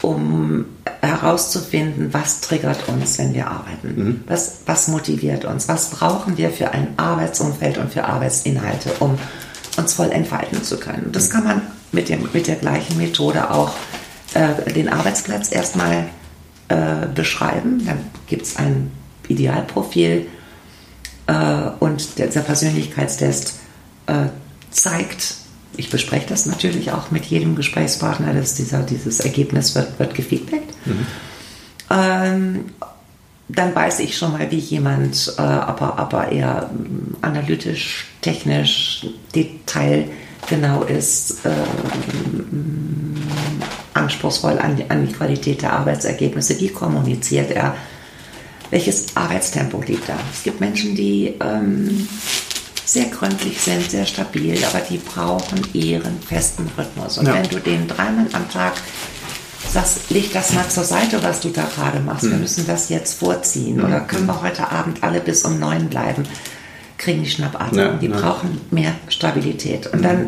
um 0.02 0.66
herauszufinden, 1.02 2.14
was 2.14 2.42
triggert 2.42 2.88
uns, 2.88 3.20
wenn 3.20 3.34
wir 3.34 3.48
arbeiten. 3.48 3.94
Mhm. 3.96 4.24
Was, 4.28 4.60
was 4.66 4.88
motiviert 4.88 5.46
uns? 5.46 5.68
Was 5.68 5.92
brauchen 5.92 6.38
wir 6.38 6.50
für 6.50 6.72
ein 6.72 6.94
Arbeitsumfeld 6.98 7.78
und 7.78 7.92
für 7.92 8.06
Arbeitsinhalte, 8.06 8.94
um 9.00 9.18
uns 9.78 9.94
voll 9.94 10.12
entfalten 10.12 10.64
zu 10.64 10.78
können? 10.78 11.10
Das 11.12 11.30
mhm. 11.30 11.34
kann 11.34 11.44
man 11.44 11.62
mit, 11.94 12.10
dem, 12.10 12.28
mit 12.34 12.48
der 12.48 12.56
gleichen 12.56 12.98
Methode 12.98 13.52
auch 13.52 13.74
äh, 14.34 14.72
den 14.72 14.90
Arbeitsplatz 14.90 15.52
erstmal 15.52 16.10
äh, 16.68 17.08
beschreiben. 17.14 17.86
Dann 17.86 18.00
gibt 18.28 18.44
es 18.44 18.58
ein 18.58 18.92
Idealprofil 19.28 20.28
äh, 21.28 21.34
und 21.80 22.20
der, 22.20 22.28
der 22.28 22.42
Persönlichkeitstest 22.42 23.60
äh, 24.08 24.28
zeigt 24.72 25.36
ich 25.76 25.90
bespreche 25.90 26.28
das 26.28 26.46
natürlich 26.46 26.92
auch 26.92 27.12
mit 27.12 27.26
jedem 27.26 27.56
Gesprächspartner, 27.56 28.34
dass 28.34 28.54
dieser, 28.54 28.84
dieses 28.84 29.20
Ergebnis 29.20 29.76
wird, 29.76 29.98
wird 30.00 30.14
gefeedbackt. 30.14 30.72
Mhm. 30.86 31.06
Ähm, 31.90 32.66
dann 33.50 33.76
weiß 33.76 34.00
ich 34.00 34.18
schon 34.18 34.32
mal, 34.34 34.50
wie 34.52 34.58
jemand, 34.58 35.34
äh, 35.38 35.42
aber, 35.42 36.00
aber 36.00 36.32
eher 36.32 36.70
mm, 36.74 37.18
analytisch, 37.22 38.06
technisch, 38.22 39.06
detailgenau 40.50 40.84
ist, 40.84 41.38
äh, 41.46 41.50
mm, 41.50 43.16
anspruchsvoll 43.94 44.58
an 44.60 44.76
die, 44.76 44.90
an 44.90 45.06
die 45.08 45.14
Qualität 45.14 45.62
der 45.62 45.74
Arbeitsergebnisse. 45.74 46.60
Wie 46.60 46.70
kommuniziert 46.70 47.52
er? 47.52 47.76
Welches 48.70 49.16
Arbeitstempo 49.16 49.82
liegt 49.82 50.10
da? 50.10 50.18
Es 50.34 50.44
gibt 50.44 50.60
Menschen, 50.60 50.96
die 50.96 51.36
ähm, 51.40 52.08
sehr 52.86 53.06
gründlich 53.06 53.62
sind, 53.62 53.90
sehr 53.90 54.06
stabil, 54.06 54.58
aber 54.66 54.80
die 54.80 54.98
brauchen 54.98 55.62
ihren 55.74 56.20
festen 56.22 56.70
Rhythmus. 56.78 57.18
Und 57.20 57.28
ja. 57.28 57.36
wenn 57.36 57.48
du 57.48 57.60
den 57.60 57.88
dreimal 57.88 58.26
am 58.34 58.50
Tag 58.50 58.74
sagst, 59.72 60.10
leg 60.10 60.32
das 60.34 60.54
mal 60.54 60.68
zur 60.70 60.84
Seite, 60.84 61.22
was 61.24 61.40
du 61.40 61.50
da 61.50 61.64
gerade 61.76 62.00
machst, 62.00 62.26
mhm. 62.26 62.32
wir 62.32 62.38
müssen 62.40 62.66
das 62.68 62.90
jetzt 62.90 63.20
vorziehen 63.20 63.78
mhm. 63.78 63.86
oder 63.86 64.00
können 64.02 64.26
wir 64.26 64.42
heute 64.42 64.70
Abend 64.72 65.04
alle 65.04 65.20
bis 65.20 65.44
um 65.44 65.60
neun 65.60 65.90
bleiben, 65.90 66.24
kriegen 67.04 67.24
die 67.24 67.30
Schnappatmung. 67.30 67.80
Ja, 67.80 67.94
die 67.94 68.08
ja. 68.08 68.18
brauchen 68.18 68.62
mehr 68.72 68.96
Stabilität. 69.10 69.88
Und 69.88 70.04
dann, 70.04 70.28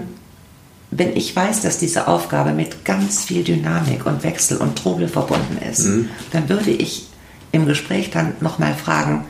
wenn 0.92 1.16
ich 1.16 1.36
weiß, 1.36 1.62
dass 1.62 1.78
diese 1.78 2.08
Aufgabe 2.08 2.52
mit 2.52 2.86
ganz 2.86 3.24
viel 3.24 3.44
Dynamik 3.44 4.06
und 4.06 4.24
Wechsel 4.24 4.58
und 4.58 4.78
Trubel 4.78 5.08
verbunden 5.08 5.58
ist, 5.70 5.86
mhm. 5.86 6.10
dann 6.32 6.50
würde 6.50 6.72
ich 6.72 7.08
im 7.52 7.66
Gespräch 7.66 8.12
dann 8.12 8.34
nochmal 8.42 8.74
fragen, 8.74 9.26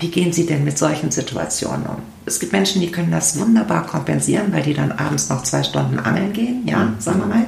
wie 0.00 0.08
gehen 0.08 0.32
Sie 0.32 0.46
denn 0.46 0.64
mit 0.64 0.78
solchen 0.78 1.10
Situationen 1.10 1.86
um? 1.86 1.96
Es 2.24 2.38
gibt 2.38 2.52
Menschen, 2.52 2.80
die 2.80 2.90
können 2.90 3.10
das 3.10 3.38
wunderbar 3.38 3.84
kompensieren, 3.86 4.52
weil 4.52 4.62
die 4.62 4.74
dann 4.74 4.92
abends 4.92 5.28
noch 5.28 5.42
zwei 5.42 5.62
Stunden 5.62 5.98
angeln 5.98 6.32
gehen, 6.32 6.62
ja, 6.66 6.84
mhm. 6.84 7.00
sagen 7.00 7.20
wir 7.20 7.26
mal, 7.26 7.46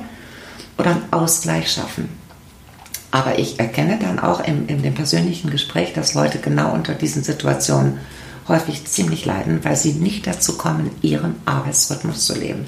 oder 0.77 0.91
einen 0.91 1.13
Ausgleich 1.13 1.71
schaffen. 1.71 2.09
Aber 3.13 3.39
ich 3.39 3.59
erkenne 3.59 3.99
dann 4.01 4.19
auch 4.19 4.45
in, 4.45 4.67
in 4.67 4.83
dem 4.83 4.95
persönlichen 4.95 5.51
Gespräch, 5.51 5.93
dass 5.93 6.15
Leute 6.15 6.39
genau 6.39 6.73
unter 6.73 6.95
diesen 6.95 7.23
Situationen 7.23 7.99
häufig 8.51 8.85
ziemlich 8.85 9.25
leiden, 9.25 9.61
weil 9.63 9.77
sie 9.77 9.93
nicht 9.93 10.27
dazu 10.27 10.59
kommen, 10.59 10.91
ihren 11.01 11.37
Arbeitsrhythmus 11.47 12.27
zu 12.27 12.39
leben. 12.39 12.67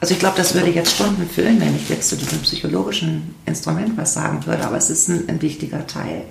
Also 0.00 0.14
ich 0.14 0.20
glaube, 0.20 0.36
das 0.36 0.54
würde 0.54 0.70
jetzt 0.70 0.94
Stunden 0.94 1.28
füllen, 1.28 1.60
wenn 1.60 1.74
ich 1.76 1.88
jetzt 1.88 2.08
zu 2.08 2.16
diesem 2.16 2.40
psychologischen 2.40 3.34
Instrument 3.46 3.96
was 3.96 4.14
sagen 4.14 4.44
würde, 4.44 4.64
aber 4.66 4.76
es 4.76 4.90
ist 4.90 5.08
ein, 5.08 5.28
ein 5.28 5.40
wichtiger 5.40 5.86
Teil. 5.86 6.22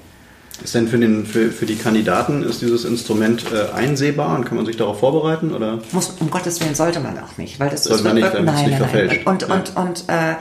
Ist 0.64 0.74
denn 0.74 0.88
für, 0.88 0.98
den, 0.98 1.26
für, 1.26 1.52
für 1.52 1.66
die 1.66 1.76
Kandidaten 1.76 2.44
ist 2.44 2.62
dieses 2.62 2.86
Instrument 2.86 3.46
äh, 3.52 3.74
einsehbar 3.74 4.36
und 4.38 4.46
kann 4.46 4.56
man 4.56 4.66
sich 4.66 4.78
darauf 4.78 5.00
vorbereiten? 5.00 5.54
Oder? 5.54 5.80
Muss, 5.92 6.16
um 6.20 6.30
Gottes 6.30 6.62
Willen 6.62 6.76
sollte 6.76 7.02
man 7.02 7.18
auch 7.20 7.38
nicht, 7.38 7.60
weil 7.60 7.70
das 7.70 7.84
sollte 7.84 8.00
ist 8.00 8.04
man 8.06 8.16
nicht, 8.16 8.34
damit 8.34 8.46
nein, 8.46 8.78
verfälscht. 8.78 9.26
Und, 9.26 9.44
und, 9.44 9.50
ja. 9.50 9.56
und, 9.56 9.76
und 9.76 10.04
äh, 10.08 10.36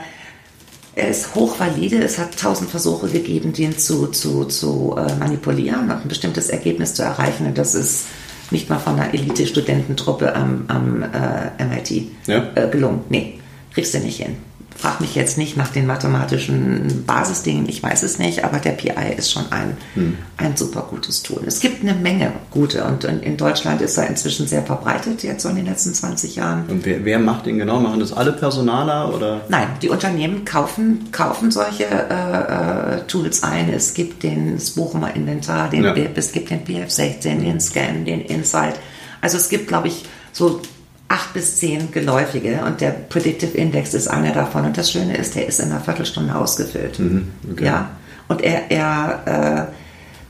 er 0.95 1.09
ist 1.09 1.35
hochvalide. 1.35 2.03
Es 2.03 2.17
hat 2.17 2.39
tausend 2.39 2.69
Versuche 2.69 3.07
gegeben, 3.07 3.53
den 3.53 3.77
zu, 3.77 4.07
zu, 4.07 4.45
zu 4.45 4.95
äh, 4.97 5.15
manipulieren 5.15 5.83
und 5.83 5.91
ein 5.91 6.07
bestimmtes 6.07 6.49
Ergebnis 6.49 6.93
zu 6.93 7.03
erreichen. 7.03 7.45
Und 7.47 7.57
das 7.57 7.75
ist 7.75 8.05
nicht 8.51 8.69
mal 8.69 8.79
von 8.79 8.99
einer 8.99 9.13
Elite-Studententruppe 9.13 10.35
am, 10.35 10.65
am 10.67 11.03
äh, 11.03 11.63
MIT 11.65 12.07
ja. 12.27 12.47
äh, 12.55 12.69
gelungen. 12.69 13.01
Nee, 13.09 13.39
kriegst 13.73 13.93
du 13.93 13.99
nicht 13.99 14.21
hin 14.21 14.37
frag 14.77 14.99
mich 14.99 15.15
jetzt 15.15 15.37
nicht 15.37 15.55
nach 15.55 15.69
den 15.69 15.87
mathematischen 15.87 17.05
Basisdingen, 17.05 17.67
ich 17.69 17.81
weiß 17.81 18.03
es 18.03 18.19
nicht, 18.19 18.43
aber 18.43 18.59
der 18.59 18.71
PI 18.71 19.15
ist 19.17 19.31
schon 19.31 19.51
ein, 19.51 19.77
hm. 19.93 20.17
ein 20.37 20.57
super 20.57 20.85
gutes 20.89 21.23
Tool. 21.23 21.41
Es 21.45 21.61
gibt 21.61 21.81
eine 21.81 21.93
Menge 21.93 22.33
gute 22.51 22.83
und 22.83 23.05
in 23.05 23.37
Deutschland 23.37 23.81
ist 23.81 23.97
er 23.97 24.07
inzwischen 24.07 24.47
sehr 24.47 24.63
verbreitet, 24.63 25.23
jetzt 25.23 25.43
so 25.43 25.49
in 25.49 25.55
den 25.55 25.65
letzten 25.65 25.93
20 25.93 26.35
Jahren. 26.35 26.65
Und 26.67 26.85
wer, 26.85 27.05
wer 27.05 27.19
macht 27.19 27.45
den 27.45 27.57
genau? 27.57 27.79
Machen 27.79 28.01
das 28.01 28.11
alle 28.11 28.33
Personaler 28.33 29.13
oder? 29.15 29.41
Nein, 29.47 29.67
die 29.81 29.89
Unternehmen 29.89 30.43
kaufen, 30.43 31.09
kaufen 31.11 31.51
solche 31.51 31.85
äh, 31.85 32.95
äh, 32.97 33.01
Tools 33.07 33.43
ein. 33.43 33.71
Es 33.71 33.93
gibt 33.93 34.23
den 34.23 34.59
Buchumer 34.75 35.15
Inventar, 35.15 35.69
den 35.69 35.85
ja. 35.85 35.93
BIP, 35.93 36.17
es 36.17 36.33
gibt 36.33 36.49
den 36.49 36.65
PF16, 36.65 37.39
den 37.39 37.59
Scan, 37.61 38.03
den 38.05 38.21
Insight. 38.21 38.75
Also 39.21 39.37
es 39.37 39.47
gibt, 39.47 39.67
glaube 39.67 39.87
ich, 39.87 40.05
so 40.33 40.61
acht 41.07 41.33
bis 41.33 41.57
zehn 41.57 41.91
geläufige 41.91 42.61
und 42.65 42.81
der 42.81 42.89
Predictive 42.89 43.55
Index 43.57 43.93
ist 43.93 44.07
einer 44.07 44.31
davon. 44.31 44.65
Und 44.65 44.77
das 44.77 44.91
Schöne 44.91 45.15
ist, 45.17 45.35
der 45.35 45.47
ist 45.47 45.59
in 45.59 45.71
einer 45.71 45.81
Viertelstunde 45.81 46.35
ausgefüllt. 46.35 46.99
Mhm, 46.99 47.27
okay. 47.51 47.65
Ja, 47.65 47.89
und 48.27 48.41
er, 48.41 48.71
er 48.71 49.69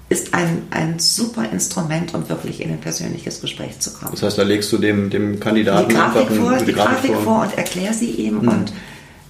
äh, 0.09 0.13
ist 0.13 0.34
ein, 0.34 0.63
ein 0.71 0.99
super 0.99 1.49
Instrument, 1.51 2.13
um 2.13 2.28
wirklich 2.28 2.61
in 2.61 2.71
ein 2.71 2.80
persönliches 2.80 3.39
Gespräch 3.41 3.80
zu 3.80 3.93
kommen. 3.93 4.11
Das 4.11 4.23
heißt, 4.23 4.38
da 4.38 4.43
legst 4.43 4.71
du 4.71 4.78
dem, 4.78 5.09
dem 5.09 5.39
Kandidaten 5.39 5.89
die 5.89 5.95
Grafik, 5.95 6.30
vor, 6.30 6.57
die, 6.57 6.65
die 6.65 6.73
Grafik, 6.73 7.11
Grafik 7.11 7.23
vor. 7.23 7.41
und 7.43 7.57
erklär 7.57 7.93
sie 7.93 8.11
ihm. 8.11 8.41
Mhm. 8.41 8.47
Und 8.49 8.73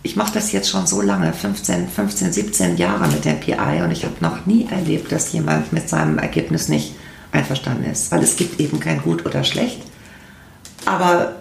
ich 0.02 0.16
mache 0.16 0.34
das 0.34 0.52
jetzt 0.52 0.70
schon 0.70 0.88
so 0.88 1.02
lange, 1.02 1.32
15, 1.32 1.88
15, 1.90 2.34
17 2.34 2.78
Jahre 2.78 3.08
mit 3.08 3.24
dem 3.24 3.40
PI 3.40 3.82
und 3.84 3.92
ich 3.92 4.04
habe 4.04 4.16
noch 4.20 4.46
nie 4.46 4.68
erlebt, 4.70 5.12
dass 5.12 5.32
jemand 5.32 5.74
mit 5.74 5.90
seinem 5.90 6.18
Ergebnis 6.18 6.70
nicht 6.70 6.96
einverstanden 7.32 7.90
ist, 7.92 8.12
weil 8.12 8.24
es 8.24 8.36
gibt 8.36 8.60
eben 8.60 8.80
kein 8.80 9.02
Gut 9.02 9.26
oder 9.26 9.44
Schlecht 9.44 9.82
aber 10.86 11.36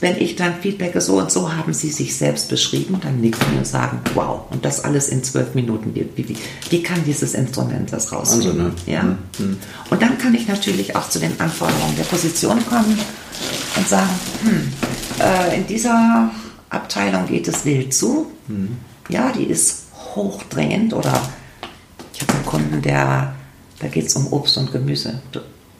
wenn 0.00 0.20
ich 0.20 0.36
dann 0.36 0.60
feedbacke, 0.60 1.00
so 1.00 1.18
und 1.18 1.30
so 1.30 1.54
haben 1.54 1.72
sie 1.72 1.90
sich 1.90 2.16
selbst 2.16 2.50
beschrieben, 2.50 2.98
dann 3.02 3.22
nicken 3.22 3.56
und 3.56 3.66
sagen, 3.66 4.00
wow, 4.14 4.42
und 4.50 4.62
das 4.64 4.84
alles 4.84 5.08
in 5.08 5.24
zwölf 5.24 5.54
Minuten. 5.54 5.94
Wie, 5.94 6.06
wie, 6.16 6.36
wie, 6.68 6.82
kann 6.82 7.02
dieses 7.06 7.32
Instrument 7.32 7.90
das 7.90 8.12
rausfinden? 8.12 8.50
Also, 8.50 8.62
ne? 8.62 8.74
ja? 8.86 9.02
Mhm. 9.02 9.56
Und 9.88 10.02
dann 10.02 10.18
kann 10.18 10.34
ich 10.34 10.46
natürlich 10.46 10.94
auch 10.94 11.08
zu 11.08 11.18
den 11.18 11.40
Anforderungen 11.40 11.96
der 11.96 12.04
Position 12.04 12.64
kommen 12.66 12.98
und 13.76 13.88
sagen, 13.88 14.10
hm, 14.42 14.72
äh, 15.20 15.56
in 15.56 15.66
dieser 15.66 16.30
Abteilung 16.68 17.26
geht 17.26 17.48
es 17.48 17.64
wild 17.64 17.94
zu. 17.94 18.30
Mhm. 18.48 18.76
Ja, 19.08 19.32
die 19.32 19.44
ist 19.44 19.84
hochdringend 20.14 20.92
oder 20.92 21.18
ich 22.12 22.20
habe 22.20 22.34
einen 22.34 22.46
Kunden, 22.46 22.82
der, 22.82 23.34
da 23.80 23.88
geht 23.88 24.06
es 24.06 24.16
um 24.16 24.26
Obst 24.32 24.58
und 24.58 24.70
Gemüse. 24.70 25.20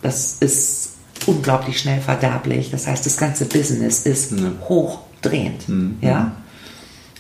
Das 0.00 0.38
ist 0.40 0.93
unglaublich 1.27 1.79
schnell 1.79 2.01
verderblich. 2.01 2.70
Das 2.70 2.87
heißt, 2.87 3.05
das 3.07 3.16
ganze 3.16 3.47
Business 3.47 4.01
ist 4.01 4.33
ja. 4.33 4.53
hochdrehend. 4.68 5.68
Mhm. 5.68 5.99
Ja? 6.01 6.33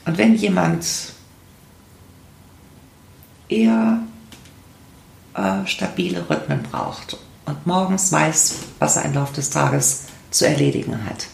Und 0.04 0.18
wenn 0.18 0.34
jemand 0.34 0.86
eher 3.48 4.00
äh, 5.34 5.66
stabile 5.66 6.28
Rhythmen 6.28 6.62
braucht 6.70 7.16
und 7.46 7.66
morgens 7.66 8.10
weiß, 8.12 8.54
was 8.78 8.96
er 8.96 9.04
im 9.04 9.14
Laufe 9.14 9.34
des 9.34 9.50
Tages 9.50 10.04
zu 10.30 10.46
erledigen 10.46 11.04
hat, 11.06 11.26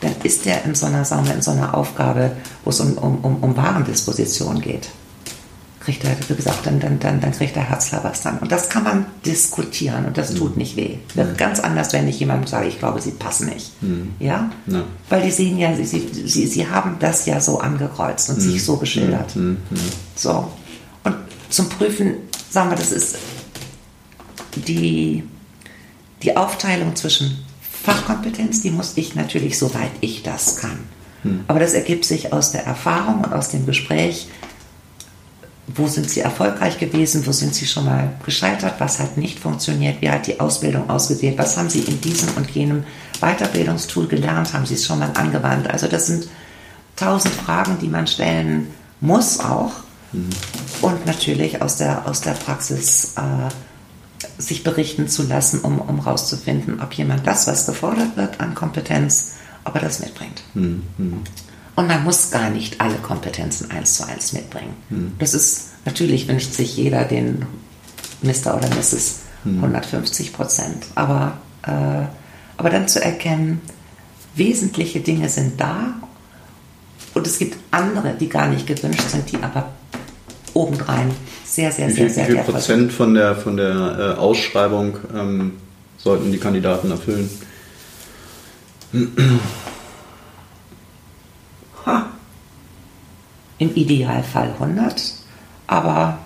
dann 0.00 0.14
ist 0.22 0.46
er 0.46 0.64
in 0.64 0.74
so 0.74 0.86
einer, 0.86 1.08
wir, 1.08 1.34
in 1.34 1.42
so 1.42 1.52
einer 1.52 1.74
Aufgabe, 1.74 2.36
wo 2.64 2.70
es 2.70 2.80
um, 2.80 2.98
um, 2.98 3.42
um 3.42 3.56
Warendisposition 3.56 4.60
geht 4.60 4.88
kriegt 5.86 6.02
er, 6.02 6.16
wie 6.28 6.34
gesagt, 6.34 6.66
dann, 6.66 6.80
dann, 6.80 6.98
dann, 6.98 7.20
dann 7.20 7.30
kriegt 7.30 7.56
er 7.56 7.70
Herzler 7.70 8.02
was 8.02 8.20
dann. 8.20 8.38
Und 8.38 8.50
das 8.50 8.68
kann 8.68 8.82
man 8.82 9.06
diskutieren 9.24 10.04
und 10.04 10.18
das 10.18 10.34
tut 10.34 10.56
mhm. 10.56 10.58
nicht 10.58 10.76
weh. 10.76 10.98
Wird 11.14 11.32
mhm. 11.32 11.36
ganz 11.36 11.60
anders, 11.60 11.92
wenn 11.92 12.08
ich 12.08 12.18
jemandem 12.18 12.48
sage, 12.48 12.66
ich 12.66 12.80
glaube, 12.80 13.00
sie 13.00 13.12
passen 13.12 13.48
nicht. 13.50 13.80
Mhm. 13.80 14.14
Ja? 14.18 14.50
ja? 14.66 14.82
Weil 15.08 15.22
die 15.22 15.30
sehen 15.30 15.56
ja, 15.58 15.74
sie, 15.76 15.84
sie, 15.84 16.08
sie, 16.26 16.46
sie 16.48 16.68
haben 16.68 16.96
das 16.98 17.24
ja 17.26 17.40
so 17.40 17.60
angekreuzt 17.60 18.28
und 18.30 18.38
mhm. 18.38 18.40
sich 18.40 18.64
so 18.64 18.78
geschildert. 18.78 19.36
Mhm. 19.36 19.58
Mhm. 19.70 19.76
So. 20.16 20.50
Und 21.04 21.14
zum 21.50 21.68
Prüfen, 21.68 22.14
sagen 22.50 22.70
wir, 22.70 22.76
das 22.76 22.90
ist 22.90 23.18
die, 24.56 25.22
die 26.24 26.36
Aufteilung 26.36 26.96
zwischen 26.96 27.44
Fachkompetenz, 27.84 28.60
die 28.60 28.72
muss 28.72 28.94
ich 28.96 29.14
natürlich, 29.14 29.56
soweit 29.56 29.92
ich 30.00 30.24
das 30.24 30.56
kann. 30.56 30.80
Aber 31.48 31.58
das 31.58 31.74
ergibt 31.74 32.04
sich 32.04 32.32
aus 32.32 32.52
der 32.52 32.64
Erfahrung 32.64 33.24
und 33.24 33.32
aus 33.32 33.48
dem 33.48 33.66
Gespräch 33.66 34.28
wo 35.68 35.88
sind 35.88 36.08
sie 36.08 36.20
erfolgreich 36.20 36.78
gewesen, 36.78 37.26
wo 37.26 37.32
sind 37.32 37.54
sie 37.54 37.66
schon 37.66 37.86
mal 37.86 38.12
gescheitert, 38.24 38.74
was 38.78 39.00
hat 39.00 39.16
nicht 39.16 39.38
funktioniert, 39.38 40.00
wie 40.00 40.10
hat 40.10 40.26
die 40.26 40.38
Ausbildung 40.38 40.88
ausgesehen, 40.88 41.36
was 41.36 41.56
haben 41.56 41.70
sie 41.70 41.80
in 41.80 42.00
diesem 42.00 42.28
und 42.36 42.48
jenem 42.50 42.84
Weiterbildungstool 43.20 44.06
gelernt, 44.06 44.52
haben 44.52 44.66
sie 44.66 44.74
es 44.74 44.86
schon 44.86 45.00
mal 45.00 45.10
angewandt. 45.14 45.68
Also 45.68 45.88
das 45.88 46.06
sind 46.06 46.28
tausend 46.94 47.34
Fragen, 47.34 47.78
die 47.80 47.88
man 47.88 48.06
stellen 48.06 48.68
muss 49.00 49.40
auch 49.40 49.72
mhm. 50.12 50.30
und 50.82 51.04
natürlich 51.04 51.60
aus 51.60 51.76
der, 51.76 52.06
aus 52.06 52.20
der 52.20 52.32
Praxis 52.32 53.14
äh, 53.16 54.40
sich 54.40 54.62
berichten 54.62 55.08
zu 55.08 55.24
lassen, 55.24 55.60
um, 55.60 55.80
um 55.80 55.98
rauszufinden, 55.98 56.80
ob 56.80 56.92
jemand 56.94 57.26
das, 57.26 57.46
was 57.46 57.66
gefordert 57.66 58.16
wird 58.16 58.40
an 58.40 58.54
Kompetenz, 58.54 59.34
ob 59.64 59.74
er 59.74 59.82
das 59.82 60.00
mitbringt. 60.00 60.42
Mhm. 60.54 60.82
Und 61.76 61.88
man 61.88 62.02
muss 62.04 62.30
gar 62.30 62.48
nicht 62.50 62.80
alle 62.80 62.96
Kompetenzen 62.96 63.70
eins 63.70 63.94
zu 63.94 64.06
eins 64.06 64.32
mitbringen. 64.32 64.74
Hm. 64.88 65.12
Das 65.18 65.34
ist 65.34 65.68
natürlich 65.84 66.26
wünscht 66.26 66.52
sich 66.52 66.76
jeder 66.76 67.04
den 67.04 67.44
Mr. 68.22 68.56
oder 68.56 68.68
Mrs. 68.74 69.20
Hm. 69.44 69.62
150 69.62 70.32
Prozent. 70.32 70.86
Aber, 70.94 71.36
äh, 71.62 72.06
aber 72.56 72.70
dann 72.70 72.88
zu 72.88 73.02
erkennen, 73.02 73.60
wesentliche 74.34 75.00
Dinge 75.00 75.28
sind 75.28 75.60
da 75.60 75.94
und 77.14 77.26
es 77.26 77.38
gibt 77.38 77.56
andere, 77.70 78.14
die 78.18 78.28
gar 78.28 78.48
nicht 78.48 78.66
gewünscht 78.66 79.08
sind, 79.08 79.30
die 79.30 79.42
aber 79.42 79.70
obendrein 80.54 81.10
sehr, 81.44 81.70
sehr, 81.70 81.90
sehr, 81.90 82.08
sehr, 82.08 82.26
sehr 82.26 82.28
Wie 82.28 82.32
viel 82.32 82.52
Prozent 82.52 82.92
von 82.92 83.14
der, 83.14 83.36
von 83.36 83.56
der 83.56 84.14
äh, 84.16 84.18
Ausschreibung 84.18 84.96
ähm, 85.14 85.52
sollten 85.98 86.32
die 86.32 86.38
Kandidaten 86.38 86.90
erfüllen? 86.90 87.28
Im 93.58 93.74
Idealfall 93.74 94.52
100, 94.58 95.14
aber 95.66 96.18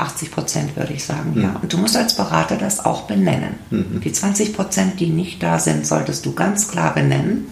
80 0.00 0.30
Prozent 0.30 0.76
würde 0.76 0.94
ich 0.94 1.04
sagen, 1.04 1.32
mhm. 1.34 1.42
ja. 1.42 1.56
Und 1.60 1.72
du 1.72 1.78
musst 1.78 1.96
als 1.96 2.16
Berater 2.16 2.56
das 2.56 2.84
auch 2.84 3.02
benennen. 3.02 3.54
Mhm. 3.70 4.00
Die 4.02 4.12
20 4.12 4.54
Prozent, 4.54 4.98
die 4.98 5.08
nicht 5.08 5.42
da 5.42 5.58
sind, 5.58 5.86
solltest 5.86 6.24
du 6.26 6.32
ganz 6.32 6.68
klar 6.68 6.94
benennen 6.94 7.46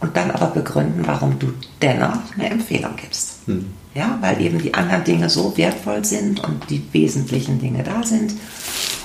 und 0.00 0.16
dann 0.16 0.30
aber 0.30 0.46
begründen, 0.46 1.06
warum 1.06 1.38
du 1.38 1.52
dennoch 1.82 2.18
eine 2.36 2.50
Empfehlung 2.50 2.96
gibst. 2.96 3.48
Mhm. 3.48 3.66
Ja, 3.94 4.16
weil 4.20 4.40
eben 4.40 4.60
die 4.60 4.74
anderen 4.74 5.02
Dinge 5.02 5.28
so 5.28 5.56
wertvoll 5.56 6.04
sind 6.04 6.40
und 6.40 6.70
die 6.70 6.82
wesentlichen 6.92 7.58
Dinge 7.58 7.82
da 7.82 8.04
sind. 8.04 8.32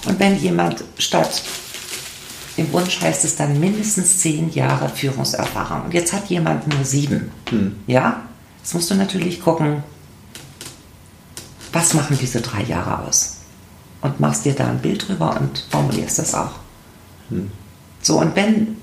Und 0.06 0.20
wenn 0.20 0.38
jemand 0.38 0.84
statt 1.00 1.42
im 2.56 2.72
Wunsch 2.72 3.02
heißt 3.02 3.26
es 3.26 3.36
dann 3.36 3.60
mindestens 3.60 4.20
zehn 4.20 4.52
Jahre 4.54 4.88
Führungserfahrung. 4.90 5.86
Und 5.86 5.94
jetzt 5.94 6.14
hat 6.14 6.30
jemand 6.30 6.68
nur 6.68 6.86
sieben. 6.86 7.32
Hm. 7.50 7.78
Ja, 7.88 8.22
jetzt 8.64 8.74
musst 8.74 8.90
du 8.90 8.96
natürlich 8.96 9.42
gucken, 9.42 9.84
was 11.74 11.94
machen 11.94 12.18
diese 12.20 12.40
drei 12.40 12.64
Jahre 12.64 13.06
aus? 13.06 13.42
Und 14.02 14.22
machst 14.22 14.46
dir 14.46 14.54
da 14.54 14.70
ein 14.70 14.80
Bild 14.80 15.08
drüber 15.08 15.38
und 15.40 15.66
formulierst 15.70 16.20
das 16.20 16.34
auch. 16.34 16.52
Hm. 17.30 17.52
So, 18.02 18.20
und 18.20 18.36
wenn 18.36 18.78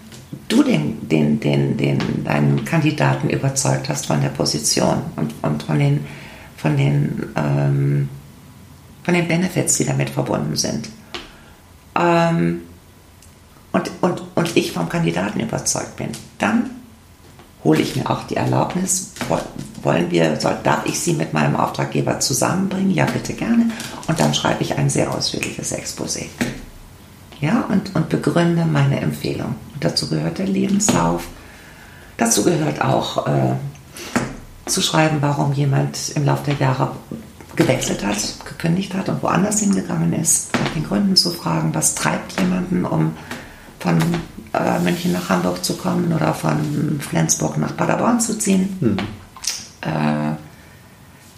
du 0.49 0.63
den, 0.63 1.09
den, 1.09 1.41
den, 1.41 1.77
den, 1.79 2.25
deinen 2.25 2.65
Kandidaten 2.65 3.31
überzeugt 3.31 3.89
hast 3.89 4.07
von 4.07 4.21
der 4.21 4.29
Position 4.29 5.03
und, 5.17 5.33
und 5.43 5.63
von 5.63 5.79
den, 5.79 6.07
von 6.57 6.77
den, 6.77 7.31
ähm, 7.37 8.09
von 9.03 9.15
den 9.15 9.29
Benefits, 9.29 9.79
die 9.79 9.85
damit 9.87 10.11
verbunden 10.11 10.57
sind, 10.57 10.91
ähm, 11.99 12.63
und, 13.73 13.91
und, 14.01 14.23
und 14.35 14.57
ich 14.57 14.73
vom 14.73 14.89
Kandidaten 14.89 15.41
überzeugt 15.41 15.97
bin, 15.97 16.11
dann 16.39 16.71
hole 17.65 17.81
ich 17.81 17.97
mir 17.97 18.09
auch 18.11 18.25
die 18.25 18.37
Erlaubnis, 18.37 19.13
wollen 19.83 20.11
wir, 20.11 20.41
soll, 20.41 20.57
darf 20.63 20.87
ich 20.87 21.01
sie 21.01 21.15
mit 21.15 21.33
meinem 21.33 21.57
Auftraggeber 21.57 22.21
zusammenbringen? 22.21 22.91
Ja, 22.91 23.07
bitte 23.07 23.33
gerne. 23.33 23.71
Und 24.07 24.21
dann 24.21 24.35
schreibe 24.35 24.63
ich 24.63 24.77
ein 24.77 24.91
sehr 24.91 25.13
ausführliches 25.15 25.73
Exposé. 25.75 26.27
Ja, 27.41 27.65
und, 27.71 27.95
und 27.95 28.09
begründe 28.09 28.67
meine 28.67 29.01
Empfehlung. 29.01 29.55
Und 29.75 29.85
dazu 29.85 30.09
gehört 30.09 30.39
der 30.39 30.47
Lebenslauf. 30.47 31.27
Dazu 32.19 32.45
gehört 32.45 32.83
auch 32.83 33.27
äh, 33.27 33.55
zu 34.67 34.83
schreiben, 34.83 35.19
warum 35.21 35.55
jemand 35.55 36.11
im 36.15 36.25
Laufe 36.27 36.45
der 36.45 36.57
Jahre 36.57 36.91
gewechselt 37.57 38.05
hat, 38.05 38.19
gekündigt 38.45 38.95
hat 38.95 39.09
und 39.09 39.23
woanders 39.23 39.61
hingegangen 39.61 40.13
ist. 40.13 40.51
Nach 40.53 40.73
den 40.75 40.85
Gründen 40.85 41.17
zu 41.17 41.31
fragen, 41.31 41.75
was 41.75 41.95
treibt 41.95 42.39
jemanden, 42.39 42.85
um 42.85 43.13
von 43.79 43.99
äh, 44.53 44.79
München 44.81 45.13
nach 45.13 45.29
Hamburg 45.29 45.65
zu 45.65 45.77
kommen 45.77 46.13
oder 46.13 46.35
von 46.35 47.01
Flensburg 47.01 47.59
nach 47.59 47.77
Paderborn 47.77 48.21
zu 48.21 48.39
ziehen. 48.39 48.77
Mhm. 48.81 48.97
Äh, 49.83 50.35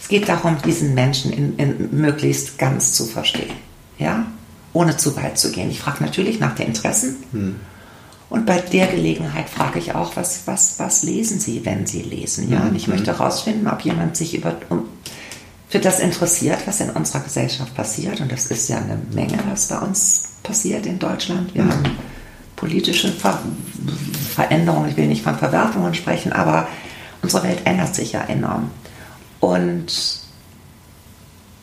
es 0.00 0.08
geht 0.08 0.28
darum, 0.28 0.56
diesen 0.64 0.94
Menschen 0.94 1.32
in, 1.32 1.56
in 1.56 1.88
möglichst 1.92 2.58
ganz 2.58 2.92
zu 2.92 3.06
verstehen, 3.06 3.52
ja, 3.98 4.26
ohne 4.72 4.96
zu 4.96 5.14
weit 5.16 5.38
zu 5.38 5.52
gehen. 5.52 5.70
Ich 5.70 5.80
frage 5.80 6.02
natürlich 6.02 6.40
nach 6.40 6.54
den 6.54 6.68
Interessen. 6.68 7.16
Mhm. 7.32 7.56
Und 8.32 8.46
bei 8.46 8.60
der 8.60 8.86
Gelegenheit 8.86 9.50
frage 9.50 9.78
ich 9.78 9.94
auch, 9.94 10.16
was, 10.16 10.46
was, 10.46 10.78
was 10.78 11.02
lesen 11.02 11.38
Sie, 11.38 11.66
wenn 11.66 11.86
Sie 11.86 12.00
lesen? 12.00 12.50
Ja? 12.50 12.62
Und 12.62 12.74
ich 12.74 12.86
hm. 12.86 12.94
möchte 12.94 13.18
herausfinden, 13.18 13.68
ob 13.68 13.82
jemand 13.82 14.16
sich 14.16 14.34
über, 14.34 14.56
um, 14.70 14.84
für 15.68 15.80
das 15.80 16.00
interessiert, 16.00 16.60
was 16.64 16.80
in 16.80 16.88
unserer 16.88 17.20
Gesellschaft 17.20 17.74
passiert. 17.74 18.22
Und 18.22 18.32
das 18.32 18.46
ist 18.46 18.70
ja 18.70 18.78
eine 18.78 18.96
Menge, 19.12 19.38
was 19.50 19.68
bei 19.68 19.78
uns 19.80 20.30
passiert 20.42 20.86
in 20.86 20.98
Deutschland. 20.98 21.54
Wir 21.54 21.64
mhm. 21.64 21.72
haben 21.72 21.98
politische 22.62 23.08
Ver 23.08 23.42
Veränderungen, 24.36 24.88
ich 24.88 24.96
will 24.96 25.08
nicht 25.08 25.24
von 25.24 25.36
Verwerfungen 25.36 25.94
sprechen, 25.94 26.32
aber 26.32 26.68
unsere 27.20 27.42
Welt 27.42 27.62
ändert 27.64 27.94
sich 27.94 28.12
ja 28.12 28.22
enorm. 28.22 28.70
Und 29.40 29.92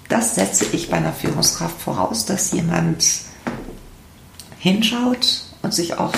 das 0.10 0.36
setze 0.36 0.66
ich 0.74 0.90
bei 0.90 0.98
einer 0.98 1.14
Führungskraft 1.14 1.80
voraus, 1.80 2.26
dass 2.26 2.52
jemand 2.52 3.06
hinschaut 4.60 5.46
und 5.62 5.74
sich 5.74 5.98
auch 5.98 6.12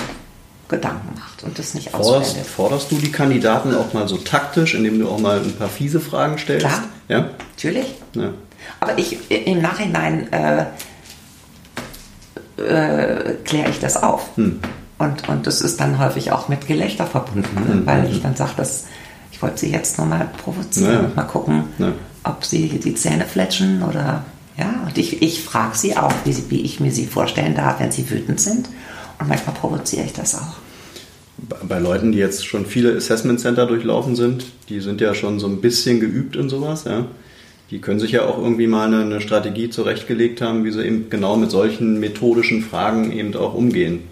Gedanken 0.66 1.14
macht 1.16 1.44
und 1.44 1.60
das 1.60 1.74
nicht 1.74 1.90
forderst, 1.90 2.36
forderst 2.38 2.90
du 2.90 2.96
die 2.96 3.12
Kandidaten 3.12 3.74
auch 3.76 3.92
mal 3.92 4.08
so 4.08 4.16
taktisch, 4.16 4.74
indem 4.74 4.98
du 4.98 5.08
auch 5.08 5.20
mal 5.20 5.38
ein 5.38 5.54
paar 5.54 5.68
fiese 5.68 6.00
Fragen 6.00 6.38
stellst? 6.38 6.66
Klar, 6.66 6.82
ja? 7.08 7.30
natürlich. 7.52 7.86
Ja. 8.14 8.34
Aber 8.80 8.98
ich 8.98 9.30
im 9.30 9.62
Nachhinein 9.62 10.32
äh, 10.32 10.66
äh, 12.56 13.34
kläre 13.44 13.70
ich 13.70 13.78
das 13.78 14.02
auf. 14.02 14.36
Hm. 14.36 14.60
Und, 14.98 15.28
und 15.28 15.46
das 15.46 15.60
ist 15.60 15.80
dann 15.80 15.98
häufig 15.98 16.32
auch 16.32 16.48
mit 16.48 16.66
Gelächter 16.66 17.06
verbunden, 17.06 17.64
ne? 17.66 17.74
hm. 17.74 17.86
weil 17.86 18.10
ich 18.10 18.22
dann 18.22 18.36
sage, 18.36 18.52
dass 18.56 18.84
ich 19.32 19.42
wollte 19.42 19.58
sie 19.58 19.70
jetzt 19.70 19.98
nochmal 19.98 20.28
provozieren 20.38 20.92
ja. 20.92 21.00
und 21.00 21.16
mal 21.16 21.24
gucken, 21.24 21.64
ja. 21.78 21.92
ob 22.22 22.44
sie 22.44 22.68
die 22.68 22.94
Zähne 22.94 23.24
fletschen 23.24 23.82
oder 23.82 24.24
ja. 24.56 24.84
Und 24.86 24.96
ich, 24.98 25.22
ich 25.22 25.42
frage 25.42 25.76
sie 25.76 25.96
auch, 25.96 26.12
wie, 26.24 26.32
sie, 26.32 26.44
wie 26.50 26.60
ich 26.60 26.78
mir 26.78 26.92
sie 26.92 27.06
vorstellen 27.06 27.54
darf, 27.54 27.80
wenn 27.80 27.90
sie 27.90 28.08
wütend 28.08 28.40
sind. 28.40 28.68
Und 29.18 29.28
manchmal 29.28 29.54
provoziere 29.56 30.04
ich 30.04 30.12
das 30.12 30.36
auch. 30.36 30.56
Bei 31.66 31.80
Leuten, 31.80 32.12
die 32.12 32.18
jetzt 32.18 32.46
schon 32.46 32.66
viele 32.66 32.94
Assessment 32.96 33.40
Center 33.40 33.66
durchlaufen 33.66 34.14
sind, 34.14 34.44
die 34.68 34.80
sind 34.80 35.00
ja 35.00 35.14
schon 35.14 35.40
so 35.40 35.48
ein 35.48 35.60
bisschen 35.60 35.98
geübt 35.98 36.36
in 36.36 36.48
sowas, 36.48 36.84
ja 36.84 37.06
die 37.72 37.80
können 37.80 37.98
sich 37.98 38.12
ja 38.12 38.26
auch 38.26 38.36
irgendwie 38.36 38.66
mal 38.66 38.86
eine, 38.86 39.00
eine, 39.00 39.22
Strategie 39.22 39.70
zurechtgelegt 39.70 40.42
haben, 40.42 40.64
wie 40.64 40.70
sie 40.70 40.84
eben 40.84 41.08
genau 41.08 41.36
mit 41.38 41.50
solchen 41.50 41.98
methodischen 41.98 42.62
Fragen 42.62 43.10
eben 43.10 43.34
auch 43.34 43.54
umgehen. 43.54 44.02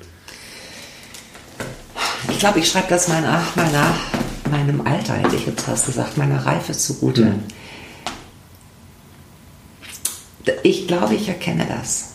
Ich 2.30 2.38
glaube, 2.38 2.61
ich 2.61 2.68
schreibe 2.68 2.86
das 2.88 3.08
meiner, 3.08 3.42
meiner, 3.54 3.94
meinem 4.50 4.80
Alter, 4.80 5.12
hätte 5.12 5.36
ich 5.36 5.44
jetzt 5.44 5.61
fast 5.61 5.84
gesagt, 5.84 6.16
meiner 6.16 6.46
Reife 6.46 6.72
zugute. 6.72 7.26
Hm. 7.26 7.42
Ich 10.62 10.88
glaube, 10.88 11.14
ich 11.14 11.28
erkenne 11.28 11.66
das, 11.68 12.14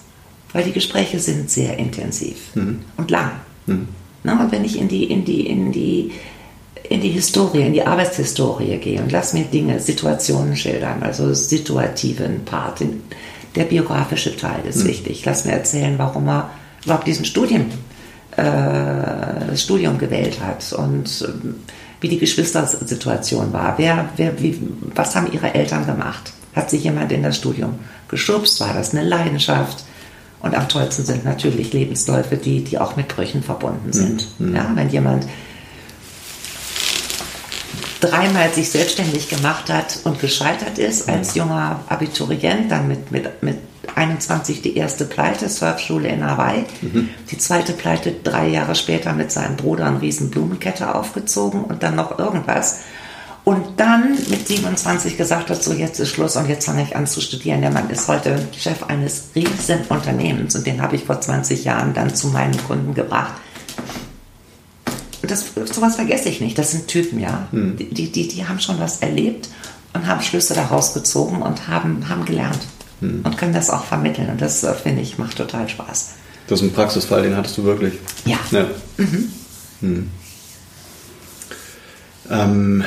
weil 0.52 0.64
die 0.64 0.72
Gespräche 0.72 1.20
sind 1.20 1.52
sehr 1.52 1.78
intensiv 1.78 2.38
hm. 2.54 2.80
und 2.98 3.12
lang. 3.12 3.34
Hm. 3.68 3.88
Na, 4.24 4.42
und 4.42 4.52
wenn 4.52 4.66
ich 4.66 4.80
in 4.80 4.88
die, 4.88 5.04
in 5.04 5.26
die, 5.26 5.46
in 5.46 5.72
die 5.72 6.12
in 6.90 7.02
die 7.02 7.10
Historie, 7.10 7.62
in 7.62 7.74
die 7.74 7.86
Arbeitshistorie 7.86 8.78
gehe 8.78 9.02
und 9.02 9.12
lass 9.12 9.34
mir 9.34 9.46
Dinge, 9.46 9.80
Situationen 9.80 10.56
schildern, 10.56 11.04
also 11.04 11.34
situativen 11.34 12.46
Part. 12.46 12.82
Der 13.56 13.64
biografische 13.64 14.36
Teil 14.36 14.62
ist 14.68 14.84
mhm. 14.84 14.90
wichtig. 14.90 15.26
Lass 15.26 15.46
mir 15.46 15.54
erzählen, 15.54 15.96
warum 15.98 16.28
er 16.28 16.50
überhaupt 16.84 17.08
diesen 17.08 17.26
Studium, 17.26 17.66
äh, 18.36 18.44
das 18.44 19.62
Studium 19.62 19.98
gewählt 19.98 20.40
hat 20.42 20.74
und 20.74 21.22
äh, 21.22 21.50
wie 22.02 22.10
die 22.10 22.20
Geschwistersituation 22.20 23.54
war. 23.54 23.76
Wer, 23.78 24.10
wer, 24.18 24.42
wie, 24.42 24.60
was 24.94 25.16
haben 25.16 25.32
ihre 25.32 25.54
Eltern 25.54 25.86
gemacht? 25.86 26.34
Hat 26.56 26.70
sich 26.70 26.84
jemand 26.84 27.12
in 27.12 27.24
das 27.24 27.38
Studium 27.38 27.80
geschubst? 28.08 28.60
War 28.60 28.74
das 28.74 28.94
eine 28.94 29.08
Leidenschaft? 29.08 29.86
Und 30.42 30.54
am 30.54 30.70
tollsten 30.70 31.04
sind 31.04 31.26
natürlich 31.26 31.74
Lebensläufe, 31.74 32.38
die, 32.38 32.64
die 32.64 32.78
auch 32.78 32.96
mit 32.96 33.08
Brüchen 33.08 33.42
verbunden 33.42 33.92
sind. 33.92 34.28
Mhm. 34.38 34.56
Ja, 34.56 34.72
wenn 34.76 34.90
jemand 34.90 35.26
dreimal 38.00 38.52
sich 38.54 38.70
selbstständig 38.70 39.30
gemacht 39.30 39.70
hat 39.70 40.00
und 40.04 40.20
gescheitert 40.20 40.78
ist 40.78 41.10
als 41.10 41.36
junger 41.36 41.80
Abiturient, 41.88 42.72
dann 42.72 42.88
mit, 42.88 43.12
mit, 43.12 43.44
mit 43.44 43.58
21 43.96 44.62
die 44.62 44.78
erste 44.78 45.06
Pleite, 45.06 45.50
Surfschule 45.50 46.10
in 46.10 46.26
Hawaii, 46.26 46.66
mhm. 46.82 47.10
die 47.30 47.38
zweite 47.38 47.74
Pleite 47.74 48.14
drei 48.24 48.48
Jahre 48.48 48.76
später 48.76 49.14
mit 49.14 49.32
seinem 49.32 49.56
Bruder 49.56 49.86
eine 49.86 50.02
riesen 50.02 50.32
Blumenkette 50.32 50.94
aufgezogen 50.96 51.64
und 51.64 51.84
dann 51.84 51.96
noch 51.96 52.18
irgendwas. 52.20 52.82
Und 53.44 53.80
dann 53.80 54.18
mit 54.30 54.48
27 54.48 55.18
gesagt 55.18 55.52
hat, 55.52 55.64
so 55.64 55.72
jetzt 55.72 56.00
ist 56.00 56.10
Schluss 56.10 56.36
und 56.36 56.50
jetzt 56.50 56.66
fange 56.66 56.82
ich 56.82 56.96
an 56.96 57.06
zu 57.06 57.22
studieren. 57.22 57.62
Der 57.62 57.70
Mann 57.70 57.92
ist 57.92 58.08
heute 58.08 58.40
Chef 58.58 58.84
eines 58.84 59.26
riesen 59.36 59.82
Unternehmens 59.88 60.56
und 60.56 60.66
den 60.66 60.82
habe 60.82 60.96
ich 60.96 61.04
vor 61.04 61.22
20 61.22 61.64
Jahren 61.64 61.94
dann 61.94 62.16
zu 62.16 62.30
meinen 62.30 62.58
Kunden 62.66 62.96
gebracht 62.96 63.34
das, 65.32 65.46
sowas 65.72 65.96
vergesse 65.96 66.30
ich 66.30 66.42
nicht. 66.42 66.58
Das 66.58 66.72
sind 66.72 66.88
Typen, 66.88 67.20
ja. 67.20 67.48
Hm. 67.52 67.78
Die, 67.78 68.12
die, 68.12 68.28
die 68.28 68.48
haben 68.48 68.60
schon 68.60 68.80
was 68.80 69.00
erlebt 69.00 69.50
und 69.94 70.08
haben 70.08 70.22
Schlüsse 70.22 70.54
daraus 70.54 70.94
gezogen 70.94 71.42
und 71.42 71.68
haben, 71.68 72.10
haben 72.10 72.26
gelernt 72.26 72.60
hm. 73.00 73.22
und 73.24 73.38
können 73.38 73.54
das 73.54 73.70
auch 73.70 73.86
vermitteln. 73.86 74.30
Und 74.30 74.42
das, 74.42 74.64
äh, 74.64 74.74
finde 74.74 75.02
ich, 75.02 75.18
macht 75.18 75.38
total 75.38 75.70
Spaß. 75.70 76.16
Das 76.48 76.62
ist 76.62 76.68
ein 76.68 76.74
Praxisfall, 76.74 77.24
den 77.24 77.36
hattest 77.36 77.58
du 77.58 77.64
wirklich. 77.64 77.94
Ja. 78.26 78.38
ja. 78.52 78.66
Mhm. 78.98 79.32
Hm. 79.82 80.10
Ähm, 82.30 82.84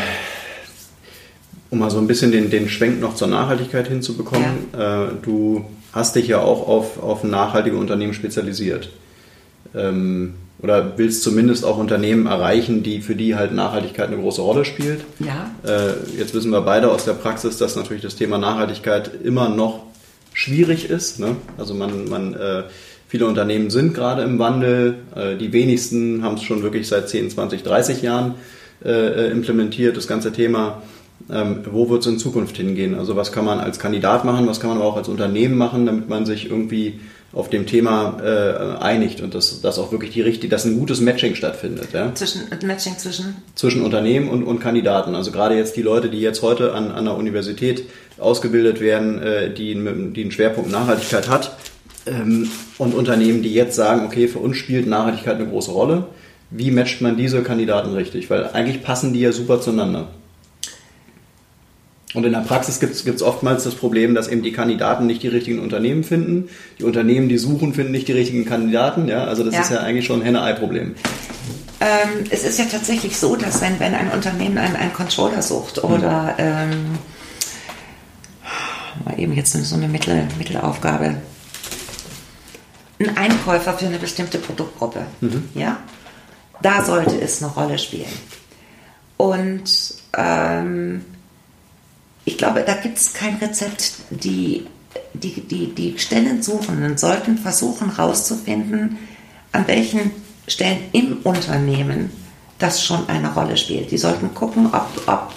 um 1.71 1.79
mal 1.79 1.91
so 1.91 1.99
ein 1.99 2.07
bisschen 2.07 2.33
den, 2.33 2.51
den 2.51 2.69
Schwenk 2.69 3.01
noch 3.01 3.15
zur 3.15 3.29
Nachhaltigkeit 3.29 3.89
hinzubekommen. 3.89 4.69
Ja. 4.73 5.07
Äh, 5.07 5.11
du 5.23 5.65
hast 5.93 6.15
dich 6.17 6.29
ja 6.29 6.41
auch 6.41 6.67
auf, 6.67 7.03
auf 7.03 7.25
nachhaltige 7.25 7.77
Unternehmen 7.77 8.15
spezialisiert. 8.15 8.91
Ähm, 9.75 10.35
oder 10.61 10.99
willst 10.99 11.23
zumindest 11.23 11.65
auch 11.65 11.79
Unternehmen 11.79 12.27
erreichen, 12.27 12.83
die 12.83 13.01
für 13.01 13.15
die 13.15 13.37
halt 13.37 13.53
Nachhaltigkeit 13.53 14.09
eine 14.09 14.17
große 14.17 14.43
Rolle 14.43 14.65
spielt. 14.65 15.01
Ja. 15.21 15.51
Äh, 15.65 15.93
jetzt 16.19 16.35
wissen 16.35 16.51
wir 16.51 16.63
beide 16.63 16.91
aus 16.91 17.05
der 17.05 17.13
Praxis, 17.13 17.59
dass 17.59 17.77
natürlich 17.77 18.03
das 18.03 18.17
Thema 18.17 18.39
Nachhaltigkeit 18.39 19.11
immer 19.23 19.49
noch 19.49 19.85
schwierig 20.33 20.91
ist. 20.91 21.21
Ne? 21.21 21.37
Also 21.57 21.75
man, 21.75 22.09
man 22.09 22.35
äh, 22.35 22.65
viele 23.07 23.27
Unternehmen 23.27 23.71
sind 23.71 23.95
gerade 23.95 24.23
im 24.23 24.39
Wandel, 24.39 24.97
äh, 25.15 25.37
die 25.37 25.53
wenigsten 25.53 26.23
haben 26.23 26.35
es 26.35 26.43
schon 26.43 26.63
wirklich 26.63 26.89
seit 26.89 27.09
10, 27.09 27.31
20, 27.31 27.63
30 27.63 28.03
Jahren 28.03 28.35
äh, 28.85 29.31
implementiert. 29.31 29.97
Das 29.97 30.09
ganze 30.09 30.33
Thema 30.33 30.83
ähm, 31.31 31.61
wo 31.71 31.91
wird 31.91 32.03
es 32.03 32.07
in 32.07 32.19
Zukunft 32.19 32.57
hingehen? 32.57 32.95
Also 32.95 33.17
was 33.17 33.33
kann 33.33 33.45
man 33.45 33.59
als 33.59 33.79
Kandidat 33.79 34.25
machen, 34.25 34.47
was 34.47 34.61
kann 34.61 34.71
man 34.71 34.79
aber 34.79 34.87
auch 34.87 34.97
als 34.97 35.09
Unternehmen 35.09 35.59
machen, 35.59 35.85
damit 35.85 36.09
man 36.09 36.27
sich 36.27 36.51
irgendwie 36.51 37.01
auf 37.33 37.51
dem 37.51 37.67
Thema 37.67 38.19
äh, 38.23 38.83
einigt 38.83 39.21
und 39.21 39.35
dass, 39.35 39.61
dass 39.61 39.79
auch 39.79 39.93
wirklich 39.93 40.13
die 40.13 40.23
richtige, 40.23 40.49
dass 40.49 40.65
ein 40.65 40.79
gutes 40.79 41.01
Matching 41.01 41.35
stattfindet. 41.35 41.89
Ja? 41.93 42.15
Zwischen, 42.15 42.43
Matching 42.65 42.97
zwischen? 42.97 43.37
Zwischen 43.55 43.83
Unternehmen 43.83 44.31
und, 44.31 44.45
und 44.45 44.61
Kandidaten. 44.61 45.15
Also 45.15 45.31
gerade 45.31 45.55
jetzt 45.55 45.77
die 45.77 45.83
Leute, 45.83 46.09
die 46.09 46.21
jetzt 46.21 46.41
heute 46.43 46.73
an, 46.73 46.91
an 46.91 47.05
der 47.05 47.15
Universität 47.15 47.85
ausgebildet 48.19 48.81
werden, 48.81 49.21
äh, 49.21 49.53
die, 49.53 49.75
die 49.75 50.23
einen 50.23 50.31
Schwerpunkt 50.31 50.71
Nachhaltigkeit 50.71 51.29
hat 51.29 51.57
ähm, 52.07 52.51
und 52.79 52.95
Unternehmen, 52.95 53.43
die 53.43 53.53
jetzt 53.53 53.77
sagen, 53.77 54.07
okay, 54.07 54.27
für 54.27 54.39
uns 54.39 54.57
spielt 54.57 54.87
Nachhaltigkeit 54.87 55.37
eine 55.37 55.47
große 55.47 55.71
Rolle. 55.71 56.07
Wie 56.51 56.71
matcht 56.71 57.03
man 57.03 57.19
diese 57.19 57.43
Kandidaten 57.43 57.93
richtig? 57.93 58.31
Weil 58.31 58.49
eigentlich 58.55 58.83
passen 58.83 59.13
die 59.13 59.21
ja 59.21 59.33
super 59.33 59.61
zueinander. 59.61 60.09
Und 62.15 62.25
in 62.25 62.33
der 62.33 62.41
Praxis 62.41 62.81
gibt 62.81 62.95
es 62.95 63.23
oftmals 63.23 63.65
das 63.65 63.75
Problem, 63.75 64.15
dass 64.15 64.29
eben 64.29 64.43
die 64.43 64.53
Kandidaten 64.53 65.07
nicht 65.07 65.23
die 65.23 65.29
richtigen 65.29 65.61
Unternehmen 65.61 66.05
finden. 66.05 66.49
Die 66.79 66.85
Unternehmen, 66.85 67.29
die 67.29 67.37
suchen, 67.37 67.75
finden 67.75 67.93
nicht 67.93 68.09
die 68.09 68.13
richtigen 68.13 68.47
Kandidaten. 68.47 69.09
Ja? 69.09 69.25
Also 69.25 69.45
das 69.45 69.55
ja. 69.55 69.61
ist 69.61 69.71
ja 69.71 69.81
eigentlich 69.81 70.07
schon 70.07 70.21
ein 70.21 70.25
Henne-Ei-Problem. 70.25 70.95
Ähm, 71.81 72.25
es 72.31 72.45
ist 72.45 72.59
ja 72.59 72.65
tatsächlich 72.65 73.17
so, 73.17 73.37
dass 73.37 73.61
wenn, 73.61 73.79
wenn 73.79 73.95
ein 73.95 74.11
Unternehmen 74.11 74.59
einen, 74.59 74.75
einen 74.75 74.93
Controller 74.93 75.43
sucht 75.43 75.85
oder 75.85 76.35
hm. 76.37 76.45
ähm, 76.73 76.99
mal 79.05 79.19
eben 79.19 79.35
jetzt 79.35 79.53
so 79.53 79.77
eine 79.77 79.89
Mittel, 79.89 80.27
Mittelaufgabe, 80.39 81.17
ein 82.99 83.17
Einkäufer 83.17 83.75
für 83.75 83.87
eine 83.87 83.99
bestimmte 83.99 84.39
Produktgruppe, 84.39 85.07
mhm. 85.21 85.49
ja, 85.55 85.77
da 86.63 86.85
sollte 86.85 87.21
es 87.21 87.43
eine 87.43 87.53
Rolle 87.53 87.79
spielen. 87.79 88.13
Und 89.17 89.95
ähm, 90.17 91.05
ich 92.29 92.37
glaube, 92.37 92.63
da 92.63 92.75
gibt 92.75 92.99
es 92.99 93.15
kein 93.15 93.37
Rezept. 93.37 93.95
Die, 94.11 94.67
die, 95.15 95.41
die, 95.41 95.75
die 95.75 95.99
Stellensuchenden 95.99 96.99
sollten 96.99 97.39
versuchen 97.39 97.97
herauszufinden, 97.97 98.99
an 99.53 99.67
welchen 99.67 100.11
Stellen 100.47 100.81
im 100.93 101.19
Unternehmen 101.25 102.11
das 102.59 102.85
schon 102.85 103.09
eine 103.09 103.33
Rolle 103.33 103.57
spielt. 103.57 103.91
Die 103.91 103.97
sollten 103.97 104.35
gucken, 104.35 104.67
ob, 104.67 104.89
ob 105.07 105.33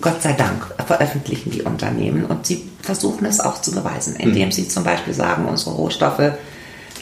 Gott 0.00 0.22
sei 0.22 0.32
Dank 0.32 0.66
veröffentlichen 0.86 1.50
die 1.50 1.62
Unternehmen 1.62 2.24
und 2.24 2.46
sie 2.46 2.62
versuchen 2.80 3.26
es 3.26 3.40
auch 3.40 3.60
zu 3.60 3.72
beweisen, 3.72 4.16
indem 4.16 4.46
mhm. 4.46 4.52
sie 4.52 4.68
zum 4.68 4.84
Beispiel 4.84 5.12
sagen, 5.12 5.44
unsere 5.44 5.74
Rohstoffe 5.74 6.32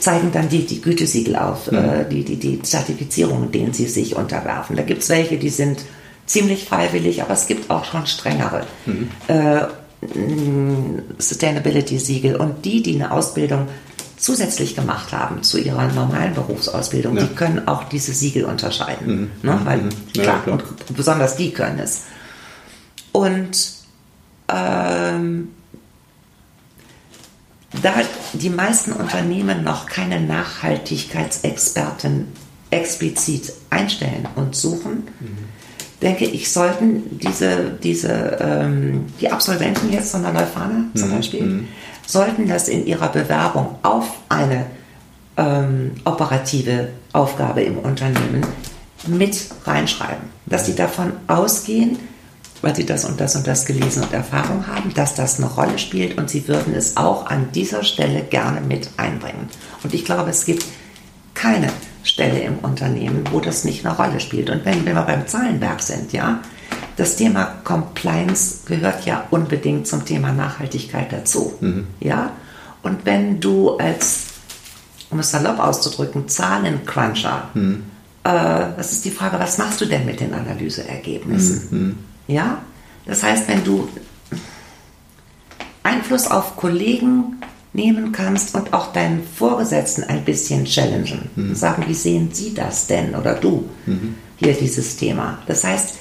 zeigen 0.00 0.32
dann 0.32 0.48
die, 0.48 0.66
die 0.66 0.80
Gütesiegel 0.80 1.36
auf, 1.36 1.70
mhm. 1.70 1.78
äh, 1.78 2.08
die, 2.08 2.24
die, 2.24 2.36
die 2.36 2.62
Zertifizierungen, 2.62 3.52
denen 3.52 3.72
sie 3.72 3.86
sich 3.86 4.16
unterwerfen. 4.16 4.74
Da 4.74 4.82
gibt 4.82 5.02
es 5.02 5.10
welche, 5.10 5.38
die 5.38 5.50
sind 5.50 5.84
ziemlich 6.30 6.64
freiwillig, 6.64 7.20
aber 7.22 7.34
es 7.34 7.46
gibt 7.48 7.70
auch 7.70 7.84
schon 7.84 8.06
strengere 8.06 8.64
mhm. 8.86 9.10
äh, 9.26 9.62
Sustainability-Siegel. 11.18 12.36
Und 12.36 12.64
die, 12.64 12.82
die 12.82 12.94
eine 12.94 13.10
Ausbildung 13.10 13.66
zusätzlich 14.16 14.76
gemacht 14.76 15.12
haben 15.12 15.42
zu 15.42 15.58
ihrer 15.58 15.88
normalen 15.88 16.34
Berufsausbildung, 16.34 17.16
ja. 17.16 17.24
die 17.24 17.34
können 17.34 17.66
auch 17.66 17.82
diese 17.84 18.12
Siegel 18.12 18.44
unterscheiden. 18.44 19.22
Mhm. 19.22 19.30
Ne? 19.42 19.60
Weil, 19.64 19.78
mhm. 19.78 19.88
ja, 20.14 20.22
klar, 20.22 20.44
klar. 20.44 20.58
Und 20.58 20.62
besonders 20.96 21.34
die 21.34 21.52
können 21.52 21.80
es. 21.80 22.02
Und 23.10 23.72
ähm, 24.48 25.48
da 27.82 27.94
die 28.34 28.50
meisten 28.50 28.92
Unternehmen 28.92 29.64
noch 29.64 29.86
keine 29.86 30.20
Nachhaltigkeitsexperten 30.20 32.28
explizit 32.70 33.52
einstellen 33.70 34.28
und 34.36 34.54
suchen, 34.54 35.08
mhm 35.18 35.49
denke 36.02 36.24
ich, 36.24 36.50
sollten 36.50 37.18
diese, 37.18 37.72
diese 37.82 38.38
ähm, 38.40 39.06
die 39.20 39.30
Absolventen 39.30 39.92
jetzt 39.92 40.12
von 40.12 40.22
der 40.22 40.32
Leuphana 40.32 40.86
zum 40.94 41.10
mhm. 41.10 41.14
Beispiel, 41.14 41.42
mhm. 41.42 41.68
sollten 42.06 42.48
das 42.48 42.68
in 42.68 42.86
ihrer 42.86 43.08
Bewerbung 43.08 43.76
auf 43.82 44.06
eine 44.28 44.66
ähm, 45.36 45.92
operative 46.04 46.88
Aufgabe 47.12 47.62
im 47.62 47.78
Unternehmen 47.78 48.44
mit 49.06 49.46
reinschreiben. 49.64 50.30
Dass 50.46 50.66
sie 50.66 50.74
davon 50.74 51.12
ausgehen, 51.26 51.98
weil 52.62 52.74
sie 52.74 52.84
das 52.84 53.04
und 53.04 53.20
das 53.20 53.36
und 53.36 53.46
das 53.46 53.64
gelesen 53.64 54.02
und 54.02 54.12
Erfahrung 54.12 54.66
haben, 54.66 54.92
dass 54.94 55.14
das 55.14 55.38
eine 55.38 55.48
Rolle 55.48 55.78
spielt 55.78 56.18
und 56.18 56.28
sie 56.28 56.46
würden 56.48 56.74
es 56.74 56.96
auch 56.96 57.26
an 57.26 57.48
dieser 57.54 57.82
Stelle 57.82 58.22
gerne 58.22 58.60
mit 58.60 58.90
einbringen. 58.96 59.48
Und 59.82 59.94
ich 59.94 60.04
glaube, 60.04 60.30
es 60.30 60.44
gibt 60.44 60.64
keine 61.34 61.70
Stelle 62.02 62.40
im 62.40 62.58
Unternehmen, 62.58 63.24
wo 63.30 63.40
das 63.40 63.64
nicht 63.64 63.84
eine 63.84 63.96
Rolle 63.96 64.20
spielt. 64.20 64.50
Und 64.50 64.64
wenn, 64.64 64.84
wenn 64.86 64.94
wir 64.94 65.02
beim 65.02 65.26
Zahlenwerk 65.26 65.82
sind, 65.82 66.12
ja, 66.12 66.40
das 66.96 67.16
Thema 67.16 67.44
Compliance 67.64 68.60
gehört 68.66 69.06
ja 69.06 69.26
unbedingt 69.30 69.86
zum 69.86 70.04
Thema 70.04 70.32
Nachhaltigkeit 70.32 71.12
dazu. 71.12 71.54
Mhm. 71.60 71.86
Ja? 72.00 72.32
Und 72.82 73.04
wenn 73.06 73.40
du 73.40 73.76
als, 73.76 74.24
um 75.10 75.18
es 75.18 75.30
salopp 75.30 75.58
auszudrücken, 75.58 76.28
Zahlencruncher, 76.28 77.48
mhm. 77.54 77.84
äh, 78.24 78.30
das 78.76 78.92
ist 78.92 79.04
die 79.04 79.10
Frage, 79.10 79.38
was 79.38 79.58
machst 79.58 79.80
du 79.80 79.86
denn 79.86 80.04
mit 80.04 80.20
den 80.20 80.34
Analyseergebnissen? 80.34 81.68
Mhm. 81.70 81.98
Ja? 82.26 82.58
Das 83.06 83.22
heißt, 83.22 83.48
wenn 83.48 83.64
du 83.64 83.88
Einfluss 85.82 86.30
auf 86.30 86.56
Kollegen 86.56 87.40
nehmen 87.72 88.12
kannst 88.12 88.54
und 88.54 88.72
auch 88.72 88.92
deinen 88.92 89.22
Vorgesetzten 89.22 90.04
ein 90.04 90.24
bisschen 90.24 90.64
challengen. 90.64 91.30
Mhm. 91.36 91.54
Sagen, 91.54 91.84
wie 91.86 91.94
sehen 91.94 92.30
Sie 92.32 92.52
das 92.54 92.86
denn 92.86 93.14
oder 93.14 93.34
du 93.34 93.68
mhm. 93.86 94.16
hier 94.36 94.54
dieses 94.54 94.96
Thema? 94.96 95.38
Das 95.46 95.64
heißt, 95.64 95.96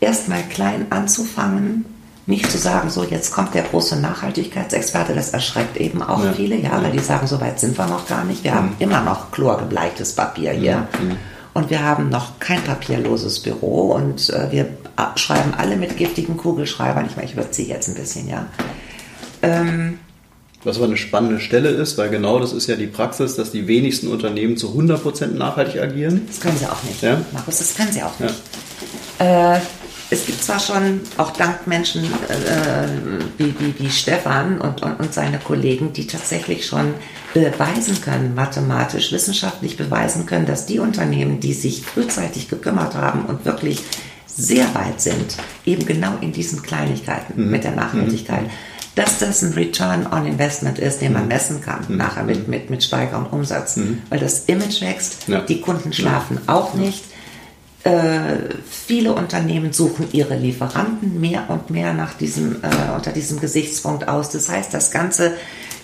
erstmal 0.00 0.42
klein 0.44 0.86
anzufangen, 0.90 1.84
nicht 2.26 2.50
zu 2.50 2.58
sagen, 2.58 2.90
so 2.90 3.04
jetzt 3.04 3.32
kommt 3.32 3.54
der 3.54 3.62
große 3.62 3.98
Nachhaltigkeitsexperte, 3.98 5.14
das 5.14 5.30
erschreckt 5.30 5.78
eben 5.78 6.02
auch 6.02 6.22
ja. 6.22 6.32
viele, 6.32 6.56
ja, 6.56 6.82
weil 6.82 6.92
die 6.92 6.98
sagen, 6.98 7.26
so 7.26 7.40
weit 7.40 7.58
sind 7.58 7.76
wir 7.78 7.86
noch 7.86 8.06
gar 8.06 8.24
nicht. 8.24 8.44
Wir 8.44 8.52
mhm. 8.52 8.56
haben 8.56 8.76
immer 8.78 9.02
noch 9.02 9.32
chlorgebleichtes 9.32 10.14
Papier 10.14 10.52
hier. 10.52 10.86
Mhm. 11.00 11.16
Und 11.54 11.70
wir 11.70 11.82
haben 11.82 12.08
noch 12.08 12.38
kein 12.38 12.62
papierloses 12.62 13.40
Büro 13.40 13.92
und 13.92 14.30
äh, 14.30 14.52
wir 14.52 14.68
schreiben 15.16 15.54
alle 15.56 15.76
mit 15.76 15.96
giftigen 15.96 16.36
Kugelschreibern. 16.36 17.06
Ich 17.06 17.16
meine, 17.16 17.26
ich 17.26 17.34
überziehe 17.34 17.66
jetzt 17.66 17.88
ein 17.88 17.94
bisschen, 17.94 18.28
ja. 18.28 18.46
Ähm, 19.42 19.98
was 20.68 20.76
aber 20.76 20.86
eine 20.86 20.96
spannende 20.96 21.40
Stelle 21.40 21.70
ist, 21.70 21.98
weil 21.98 22.10
genau 22.10 22.38
das 22.38 22.52
ist 22.52 22.68
ja 22.68 22.76
die 22.76 22.86
Praxis, 22.86 23.34
dass 23.34 23.50
die 23.50 23.66
wenigsten 23.66 24.08
Unternehmen 24.08 24.56
zu 24.56 24.68
100% 24.68 25.28
nachhaltig 25.28 25.80
agieren. 25.80 26.26
Das 26.28 26.40
können 26.40 26.58
sie 26.58 26.66
auch 26.66 26.82
nicht, 26.84 27.02
ja? 27.02 27.20
Markus, 27.32 27.58
das 27.58 27.74
können 27.74 27.90
sie 27.90 28.02
auch 28.02 28.18
nicht. 28.20 28.34
Ja. 29.18 29.54
Äh, 29.56 29.60
es 30.10 30.26
gibt 30.26 30.42
zwar 30.42 30.60
schon 30.60 31.00
auch 31.16 31.32
dank 31.32 31.66
Menschen 31.66 32.04
äh, 32.04 32.86
wie, 33.36 33.54
wie, 33.58 33.74
wie 33.78 33.90
Stefan 33.90 34.60
und, 34.60 34.82
und, 34.82 35.00
und 35.00 35.12
seine 35.12 35.38
Kollegen, 35.38 35.92
die 35.92 36.06
tatsächlich 36.06 36.66
schon 36.66 36.94
beweisen 37.34 38.00
können, 38.00 38.34
mathematisch, 38.34 39.12
wissenschaftlich 39.12 39.76
beweisen 39.76 40.26
können, 40.26 40.46
dass 40.46 40.66
die 40.66 40.78
Unternehmen, 40.78 41.40
die 41.40 41.52
sich 41.52 41.82
frühzeitig 41.82 42.48
gekümmert 42.48 42.94
haben 42.94 43.24
und 43.26 43.44
wirklich 43.44 43.80
sehr 44.26 44.74
weit 44.74 45.00
sind, 45.00 45.36
eben 45.66 45.84
genau 45.84 46.12
in 46.20 46.32
diesen 46.32 46.62
Kleinigkeiten 46.62 47.42
mhm. 47.42 47.50
mit 47.50 47.64
der 47.64 47.72
Nachhaltigkeit, 47.72 48.44
mhm 48.44 48.50
dass 48.98 49.18
das 49.18 49.42
ein 49.42 49.52
Return 49.52 50.08
on 50.10 50.26
Investment 50.26 50.80
ist, 50.80 51.00
den 51.00 51.12
man 51.12 51.22
mhm. 51.22 51.28
messen 51.28 51.60
kann, 51.60 51.84
mhm. 51.86 51.98
nachher 51.98 52.24
mit, 52.24 52.48
mit, 52.48 52.68
mit 52.68 52.82
steigerndem 52.82 53.32
Umsatz. 53.32 53.76
Mhm. 53.76 54.02
Weil 54.08 54.18
das 54.18 54.46
Image 54.46 54.82
wächst, 54.82 55.28
ja. 55.28 55.40
die 55.40 55.60
Kunden 55.60 55.92
schlafen 55.92 56.40
auch 56.48 56.74
nicht. 56.74 57.04
Äh, 57.84 58.56
viele 58.68 59.12
Unternehmen 59.12 59.72
suchen 59.72 60.08
ihre 60.10 60.36
Lieferanten 60.36 61.20
mehr 61.20 61.44
und 61.46 61.70
mehr 61.70 61.94
nach 61.94 62.14
diesem, 62.14 62.56
äh, 62.56 62.92
unter 62.92 63.12
diesem 63.12 63.38
Gesichtspunkt 63.38 64.08
aus. 64.08 64.30
Das 64.30 64.48
heißt, 64.48 64.74
das 64.74 64.90
Ganze 64.90 65.34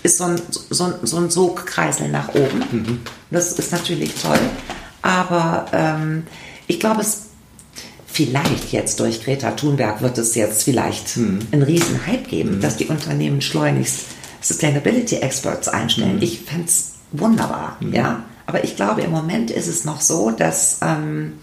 ist 0.02 0.18
so 0.18 0.24
ein, 0.24 0.42
so 0.50 0.84
ein, 0.84 0.94
so 1.04 1.16
ein 1.18 1.30
Sogkreisel 1.30 2.08
nach 2.08 2.30
oben. 2.30 2.64
Mhm. 2.72 3.00
Das 3.30 3.52
ist 3.52 3.70
natürlich 3.70 4.12
toll. 4.20 4.40
Aber 5.02 5.66
ähm, 5.72 6.26
ich 6.66 6.80
glaube, 6.80 7.02
es 7.02 7.26
vielleicht 8.14 8.72
jetzt 8.72 9.00
durch 9.00 9.22
Greta 9.24 9.50
Thunberg 9.50 10.00
wird 10.00 10.18
es 10.18 10.36
jetzt 10.36 10.62
vielleicht 10.62 11.08
hm. 11.16 11.40
einen 11.50 11.62
riesen 11.62 12.06
Hype 12.06 12.28
geben, 12.28 12.50
hm. 12.52 12.60
dass 12.60 12.76
die 12.76 12.86
Unternehmen 12.86 13.40
schleunigst 13.40 14.06
Sustainability 14.40 15.16
Experts 15.16 15.68
einstellen. 15.68 16.16
Hm. 16.16 16.22
Ich 16.22 16.40
fände 16.42 16.66
es 16.66 16.92
wunderbar, 17.10 17.76
hm. 17.80 17.92
ja. 17.92 18.22
Aber 18.46 18.62
ich 18.62 18.76
glaube, 18.76 19.00
im 19.00 19.10
Moment 19.10 19.50
ist 19.50 19.66
es 19.66 19.84
noch 19.84 20.00
so, 20.00 20.30
dass, 20.30 20.78
ähm, 20.82 21.38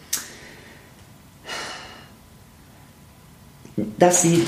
dass 3.98 4.22
sie 4.22 4.48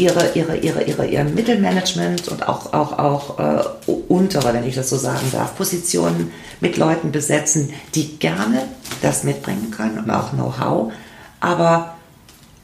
ihre, 0.00 0.32
ihre, 0.34 0.56
ihre, 0.56 0.82
ihre, 0.84 1.06
ihr 1.06 1.24
Mittelmanagement 1.24 2.28
und 2.28 2.48
auch, 2.48 2.72
auch, 2.72 2.98
auch 2.98 3.38
äh, 3.38 3.62
untere, 4.08 4.54
wenn 4.54 4.64
ich 4.64 4.74
das 4.74 4.88
so 4.88 4.96
sagen 4.96 5.28
darf, 5.30 5.56
Positionen 5.56 6.32
mit 6.60 6.78
Leuten 6.78 7.12
besetzen, 7.12 7.72
die 7.94 8.18
gerne 8.18 8.62
das 9.02 9.24
mitbringen 9.24 9.70
können 9.70 9.98
und 9.98 10.10
auch 10.10 10.30
Know-how, 10.30 10.92
aber 11.40 11.94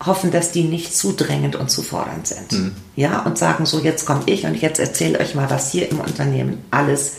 hoffen, 0.04 0.30
dass 0.30 0.50
die 0.50 0.64
nicht 0.64 0.96
zu 0.96 1.12
drängend 1.12 1.56
und 1.56 1.70
zu 1.70 1.82
fordernd 1.82 2.26
sind. 2.26 2.52
Mhm. 2.52 2.72
Ja, 2.96 3.20
und 3.22 3.38
sagen 3.38 3.66
so, 3.66 3.80
jetzt 3.80 4.06
komme 4.06 4.22
ich 4.26 4.44
und 4.44 4.54
jetzt 4.54 4.78
erzähle 4.78 5.20
euch 5.20 5.34
mal, 5.34 5.50
was 5.50 5.70
hier 5.70 5.90
im 5.90 6.00
Unternehmen 6.00 6.64
alles 6.70 7.16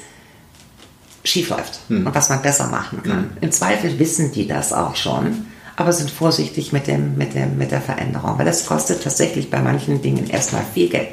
schief 1.24 1.49
läuft 1.49 1.80
mhm. 1.89 2.07
und 2.07 2.15
was 2.15 2.30
man 2.30 2.41
besser 2.41 2.68
machen 2.68 3.03
kann. 3.03 3.22
Mhm. 3.22 3.38
Im 3.41 3.51
Zweifel 3.51 3.99
wissen 3.99 4.32
die 4.32 4.47
das 4.47 4.74
auch 4.74 4.95
schon, 4.95 5.47
aber 5.78 5.93
sind 5.93 6.11
vorsichtig 6.11 6.73
mit, 6.73 6.88
dem, 6.88 7.15
mit, 7.17 7.36
dem, 7.36 7.57
mit 7.57 7.71
der 7.71 7.82
Veränderung, 7.82 8.38
weil 8.38 8.45
das 8.45 8.65
kostet 8.65 9.03
tatsächlich 9.03 9.49
bei 9.49 9.61
manchen 9.61 10.01
Dingen 10.01 10.30
erstmal 10.30 10.63
viel 10.73 10.89
Geld. 10.89 11.09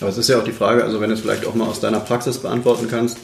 Aber 0.00 0.08
es 0.08 0.16
ist 0.16 0.28
ja 0.28 0.38
auch 0.38 0.44
die 0.44 0.52
Frage, 0.52 0.84
also 0.84 1.00
wenn 1.00 1.10
du 1.10 1.14
es 1.14 1.20
vielleicht 1.20 1.44
auch 1.44 1.54
mal 1.54 1.66
aus 1.66 1.80
deiner 1.80 2.00
Praxis 2.00 2.38
beantworten 2.38 2.86
kannst, 2.88 3.18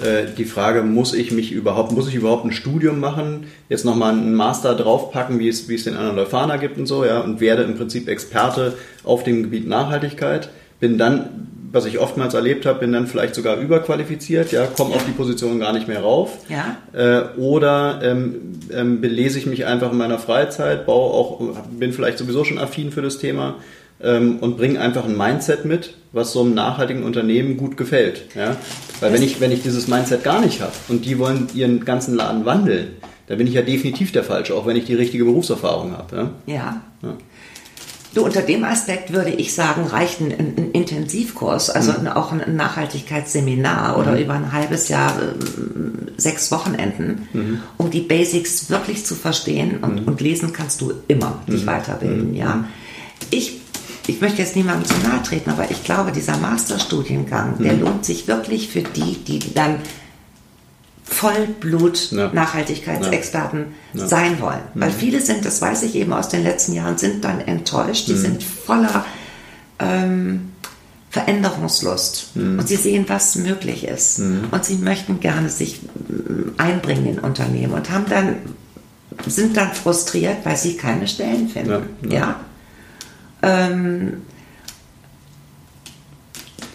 äh, 0.00 0.26
die 0.36 0.44
Frage, 0.44 0.82
muss 0.82 1.14
ich 1.14 1.32
mich 1.32 1.50
überhaupt, 1.50 1.92
muss 1.92 2.06
ich 2.06 2.14
überhaupt 2.14 2.44
ein 2.44 2.52
Studium 2.52 3.00
machen, 3.00 3.46
jetzt 3.70 3.84
nochmal 3.84 4.12
einen 4.12 4.34
Master 4.34 4.74
draufpacken, 4.74 5.38
wie 5.38 5.48
es, 5.48 5.68
wie 5.68 5.74
es 5.74 5.84
den 5.84 5.96
anderen 5.96 6.16
Leuphana 6.16 6.58
gibt 6.58 6.78
und 6.78 6.86
so, 6.86 7.04
ja, 7.04 7.20
und 7.20 7.40
werde 7.40 7.62
im 7.62 7.76
Prinzip 7.76 8.06
Experte 8.06 8.76
auf 9.02 9.24
dem 9.24 9.42
Gebiet 9.42 9.66
Nachhaltigkeit, 9.66 10.50
bin 10.80 10.98
dann, 10.98 11.48
was 11.72 11.86
ich 11.86 11.98
oftmals 11.98 12.34
erlebt 12.34 12.66
habe, 12.66 12.80
bin 12.80 12.92
dann 12.92 13.06
vielleicht 13.06 13.34
sogar 13.34 13.56
überqualifiziert, 13.56 14.52
ja, 14.52 14.66
komme 14.66 14.94
auf 14.94 15.04
die 15.04 15.12
Position 15.12 15.60
gar 15.60 15.72
nicht 15.72 15.88
mehr 15.88 16.00
rauf. 16.00 16.38
Ja. 16.48 16.76
Äh, 16.92 17.38
oder 17.38 18.00
ähm, 18.02 18.58
ähm, 18.72 19.00
belese 19.00 19.38
ich 19.38 19.46
mich 19.46 19.66
einfach 19.66 19.92
in 19.92 19.98
meiner 19.98 20.18
Freizeit, 20.18 20.86
baue 20.86 21.12
auch, 21.12 21.40
bin 21.70 21.92
vielleicht 21.92 22.18
sowieso 22.18 22.44
schon 22.44 22.58
affin 22.58 22.90
für 22.90 23.02
das 23.02 23.18
Thema 23.18 23.56
ähm, 24.02 24.38
und 24.40 24.56
bringe 24.56 24.80
einfach 24.80 25.04
ein 25.04 25.16
Mindset 25.16 25.64
mit, 25.64 25.94
was 26.12 26.32
so 26.32 26.40
einem 26.40 26.54
nachhaltigen 26.54 27.04
Unternehmen 27.04 27.56
gut 27.56 27.76
gefällt. 27.76 28.34
Ja? 28.34 28.56
Weil 29.00 29.12
wenn 29.12 29.22
ich, 29.22 29.40
wenn 29.40 29.52
ich 29.52 29.62
dieses 29.62 29.86
Mindset 29.86 30.24
gar 30.24 30.40
nicht 30.40 30.60
habe 30.60 30.72
und 30.88 31.04
die 31.04 31.18
wollen 31.18 31.48
ihren 31.54 31.84
ganzen 31.84 32.14
Laden 32.14 32.44
wandeln, 32.44 32.96
dann 33.28 33.38
bin 33.38 33.46
ich 33.46 33.54
ja 33.54 33.62
definitiv 33.62 34.10
der 34.10 34.24
Falsche, 34.24 34.56
auch 34.56 34.66
wenn 34.66 34.74
ich 34.74 34.86
die 34.86 34.94
richtige 34.94 35.24
Berufserfahrung 35.24 35.96
habe. 35.96 36.16
Ja. 36.16 36.54
ja. 36.54 36.82
ja. 37.02 37.14
Du, 38.12 38.24
unter 38.24 38.42
dem 38.42 38.64
Aspekt 38.64 39.12
würde 39.12 39.30
ich 39.30 39.54
sagen, 39.54 39.86
reicht 39.86 40.20
ein, 40.20 40.32
ein 40.32 40.70
Intensivkurs, 40.72 41.70
also 41.70 41.92
mhm. 41.92 42.08
auch 42.08 42.32
ein 42.32 42.56
Nachhaltigkeitsseminar 42.56 43.98
oder 43.98 44.12
mhm. 44.12 44.18
über 44.18 44.34
ein 44.34 44.52
halbes 44.52 44.88
Jahr 44.88 45.14
ähm, 45.20 46.08
sechs 46.16 46.50
Wochenenden, 46.50 47.28
mhm. 47.32 47.62
um 47.76 47.90
die 47.90 48.00
Basics 48.00 48.68
wirklich 48.68 49.06
zu 49.06 49.14
verstehen 49.14 49.78
und, 49.82 50.02
mhm. 50.02 50.08
und 50.08 50.20
lesen 50.20 50.52
kannst 50.52 50.80
du 50.80 50.92
immer 51.06 51.40
dich 51.46 51.62
mhm. 51.62 51.66
weiterbilden, 51.66 52.34
ja. 52.34 52.56
Mhm. 52.56 52.64
Ich 53.30 53.60
ich 54.06 54.20
möchte 54.20 54.38
jetzt 54.38 54.56
niemandem 54.56 54.86
zu 54.86 54.98
nahe 55.06 55.22
treten, 55.22 55.50
aber 55.50 55.70
ich 55.70 55.84
glaube, 55.84 56.10
dieser 56.10 56.36
Masterstudiengang, 56.38 57.58
der 57.62 57.74
lohnt 57.74 58.04
sich 58.04 58.26
wirklich 58.26 58.68
für 58.68 58.82
die, 58.82 59.22
die 59.22 59.54
dann 59.54 59.76
Vollblut-Nachhaltigkeitsexperten 61.10 63.74
ja. 63.92 64.00
ja. 64.00 64.08
sein 64.08 64.40
wollen. 64.40 64.62
Mhm. 64.74 64.80
Weil 64.80 64.92
viele 64.92 65.20
sind, 65.20 65.44
das 65.44 65.60
weiß 65.60 65.82
ich 65.82 65.96
eben 65.96 66.12
aus 66.12 66.28
den 66.28 66.44
letzten 66.44 66.72
Jahren, 66.72 66.98
sind 66.98 67.24
dann 67.24 67.40
enttäuscht. 67.40 68.06
Die 68.08 68.12
mhm. 68.12 68.18
sind 68.18 68.44
voller 68.44 69.04
ähm, 69.78 70.52
Veränderungslust 71.10 72.36
mhm. 72.36 72.60
und 72.60 72.68
sie 72.68 72.76
sehen, 72.76 73.06
was 73.08 73.34
möglich 73.34 73.82
ist. 73.84 74.20
Mhm. 74.20 74.44
Und 74.52 74.64
sie 74.64 74.76
möchten 74.76 75.18
gerne 75.18 75.48
sich 75.48 75.80
mm, 75.82 76.52
einbringen 76.56 77.06
in 77.06 77.18
Unternehmen 77.18 77.74
und 77.74 77.90
haben 77.90 78.06
dann, 78.08 78.36
sind 79.26 79.56
dann 79.56 79.72
frustriert, 79.72 80.36
weil 80.44 80.56
sie 80.56 80.76
keine 80.76 81.08
Stellen 81.08 81.48
finden. 81.48 81.88
ja? 82.08 82.18
ja? 82.18 82.36
ähm, 83.42 84.22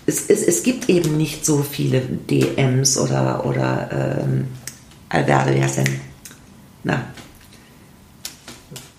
es, 0.05 0.29
es, 0.29 0.43
es, 0.43 0.63
gibt 0.63 0.89
eben 0.89 1.17
nicht 1.17 1.45
so 1.45 1.63
viele 1.63 2.01
DMs 2.01 2.97
oder, 2.97 3.45
oder 3.45 4.21
ähm, 4.23 4.47
Alberto, 5.09 5.53
wie 5.53 5.63
heißt 5.63 5.79
denn? 5.79 5.99
Na, 6.83 7.05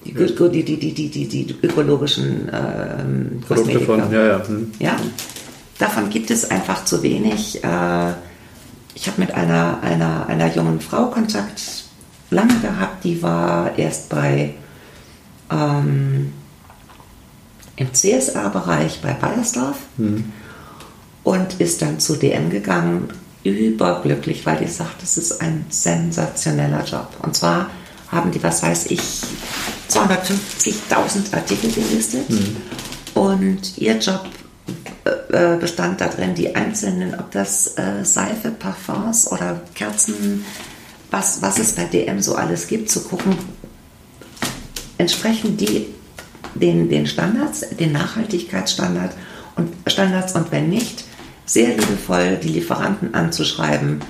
die, 0.05 0.13
die, 0.13 0.65
die, 0.65 0.79
die, 0.79 0.95
die, 0.95 1.29
die, 1.29 1.45
die 1.45 1.57
ökologischen 1.63 2.51
ähm, 2.53 3.41
Produkte 3.47 3.81
von, 3.81 4.13
ja, 4.13 4.27
ja. 4.27 4.47
Hm. 4.47 4.73
ja. 4.79 4.97
Davon 5.79 6.09
gibt 6.11 6.31
es 6.31 6.51
einfach 6.51 6.85
zu 6.85 7.03
wenig. 7.03 7.63
Äh, 7.63 8.13
ich 8.95 9.07
habe 9.09 9.21
mit 9.21 9.35
einer, 9.35 9.81
einer, 9.83 10.27
einer 10.27 10.55
jungen 10.55 10.81
Frau 10.81 11.07
Kontakt 11.07 11.61
lange 12.31 12.59
gehabt, 12.61 13.05
die 13.05 13.23
war 13.23 13.79
erst 13.79 14.09
bei 14.09 14.55
ähm, 15.51 16.33
im 17.77 17.93
CSA-Bereich 17.93 19.01
bei 19.03 19.13
Bayersdorf 19.13 19.77
mhm. 19.99 20.33
Und 21.27 21.61
ist 21.61 21.83
dann 21.83 21.99
zu 21.99 22.14
DM 22.14 22.51
gegangen, 22.51 23.09
überglücklich, 23.43 24.47
weil 24.47 24.59
die 24.59 24.68
sagt, 24.68 25.03
das 25.03 25.18
ist 25.18 25.41
ein 25.41 25.66
sensationeller 25.70 26.85
Job. 26.85 27.09
Und 27.20 27.35
zwar 27.35 27.68
haben 28.12 28.31
die, 28.31 28.41
was 28.45 28.62
weiß 28.62 28.87
ich, 28.93 29.01
250.000 29.91 31.35
Artikel 31.35 31.72
gelistet 31.72 32.31
mhm. 32.31 32.57
und 33.14 33.77
ihr 33.77 33.99
Job 33.99 34.27
äh, 35.05 35.55
äh, 35.55 35.59
bestand 35.59 36.01
darin, 36.01 36.37
die 36.37 36.55
einzelnen, 36.55 37.18
ob 37.18 37.33
das 37.33 37.77
äh, 37.77 38.05
Seife, 38.05 38.53
Parfums 38.53 39.27
oder 39.33 39.61
Kerzen, 39.74 40.45
was, 41.11 41.43
was 41.43 41.59
es 41.59 41.72
bei 41.72 41.87
DM 41.87 42.22
so 42.22 42.37
alles 42.37 42.68
gibt, 42.68 42.89
zu 42.89 43.03
gucken, 43.03 43.37
entsprechen 44.97 45.57
die 45.57 45.89
den, 46.55 46.89
den 46.89 47.09
Standards, 47.09 47.64
den 47.81 47.91
Nachhaltigkeitsstandard 47.91 49.12
und 49.57 49.72
Standards 49.89 50.33
und 50.37 50.53
wenn 50.53 50.68
nicht, 50.68 51.05
sehr 51.47 51.68
liebevoll 51.68 52.36
die 52.42 52.49
Lieferanten 52.49 53.14
anzuschreiben. 53.14 54.01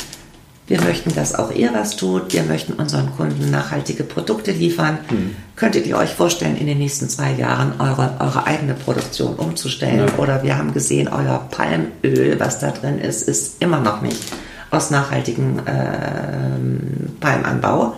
Wir 0.67 0.81
möchten, 0.81 1.15
dass 1.15 1.35
auch 1.35 1.53
ihr 1.53 1.73
was 1.73 1.95
tut. 1.95 2.33
Wir 2.33 2.43
möchten 2.43 2.73
unseren 2.73 3.15
Kunden 3.15 3.51
nachhaltige 3.53 4.03
Produkte 4.03 4.51
liefern. 4.51 4.99
Hm. 5.09 5.37
Könntet 5.55 5.87
ihr 5.87 5.97
euch 5.97 6.11
vorstellen, 6.11 6.57
in 6.57 6.67
den 6.67 6.79
nächsten 6.79 7.09
zwei 7.09 7.33
Jahren 7.33 7.75
eure, 7.79 8.17
eure 8.19 8.47
eigene 8.47 8.75
Produktion 8.75 9.37
umzustellen? 9.37 10.09
Ja. 10.09 10.19
Oder 10.19 10.43
wir 10.43 10.59
haben 10.59 10.73
gesehen, 10.73 11.07
euer 11.07 11.47
Palmöl, 11.53 12.41
was 12.41 12.59
da 12.59 12.73
drin 12.73 12.99
ist, 12.99 13.29
ist 13.29 13.63
immer 13.63 13.79
noch 13.79 14.03
nicht 14.03 14.21
aus 14.73 14.91
nachhaltigem 14.91 15.61
äh, 15.61 17.21
Palmanbau. 17.21 17.95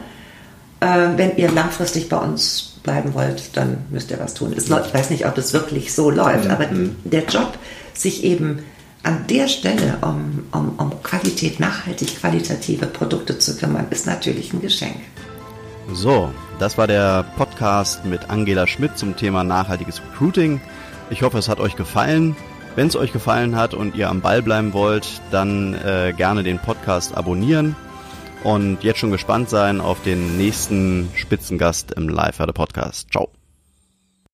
Äh, 0.81 0.87
wenn 1.17 1.37
ihr 1.39 1.51
langfristig 1.51 2.11
bei 2.11 2.19
uns 2.19 2.75
bleiben 2.83 3.15
wollt, 3.15 3.57
dann 3.57 3.79
müsst 3.91 4.11
ihr 4.11 4.19
was 4.21 4.35
tun. 4.35 4.55
ich 4.55 4.71
weiß 4.71 5.11
nicht, 5.11 5.27
ob 5.27 5.39
es 5.39 5.55
wirklich 5.55 5.95
so 5.95 6.11
läuft, 6.11 6.45
mhm. 6.45 6.51
aber 6.51 6.67
der 7.05 7.25
Job, 7.25 7.59
sich 7.95 8.25
eben 8.25 8.61
an 9.03 9.27
der 9.27 9.49
Stelle 9.49 9.99
um, 10.03 10.45
um, 10.53 10.75
um 10.79 11.03
Qualität, 11.03 11.61
nachhaltig 11.61 12.19
qualitative 12.21 12.87
Produkte 12.87 13.39
zu 13.39 13.57
kümmern, 13.57 13.87
ist 13.91 14.07
natürlich 14.07 14.53
ein 14.53 14.61
Geschenk. 14.61 14.97
So, 15.93 16.31
das 16.59 16.77
war 16.77 16.87
der 16.87 17.25
Podcast 17.37 18.05
mit 18.05 18.29
Angela 18.29 18.67
Schmidt 18.67 18.99
zum 18.99 19.17
Thema 19.17 19.45
nachhaltiges 19.45 20.03
Recruiting. 20.03 20.61
Ich 21.11 21.23
hoffe, 21.23 21.39
es 21.39 21.49
hat 21.49 21.61
euch 21.61 21.77
gefallen. 21.77 22.37
Wenn 22.77 22.89
es 22.89 22.97
euch 22.97 23.13
gefallen 23.13 23.57
hat 23.57 23.75
und 23.75 23.97
ihr 23.97 24.09
am 24.09 24.21
Ball 24.21 24.43
bleiben 24.43 24.73
wollt, 24.73 25.21
dann 25.31 25.75
äh, 25.75 26.13
gerne 26.17 26.43
den 26.43 26.59
Podcast 26.59 27.17
abonnieren 27.17 27.75
und 28.45 28.85
jetzt 28.85 28.99
schon 28.99 29.11
gespannt 29.11 29.51
sein 29.51 29.81
auf 29.81 30.03
den 30.03 30.37
nächsten 30.37 31.09
Spitzengast 31.15 31.93
im 31.93 32.09
Live-Podcast. 32.09 33.11
Ciao. 33.11 33.38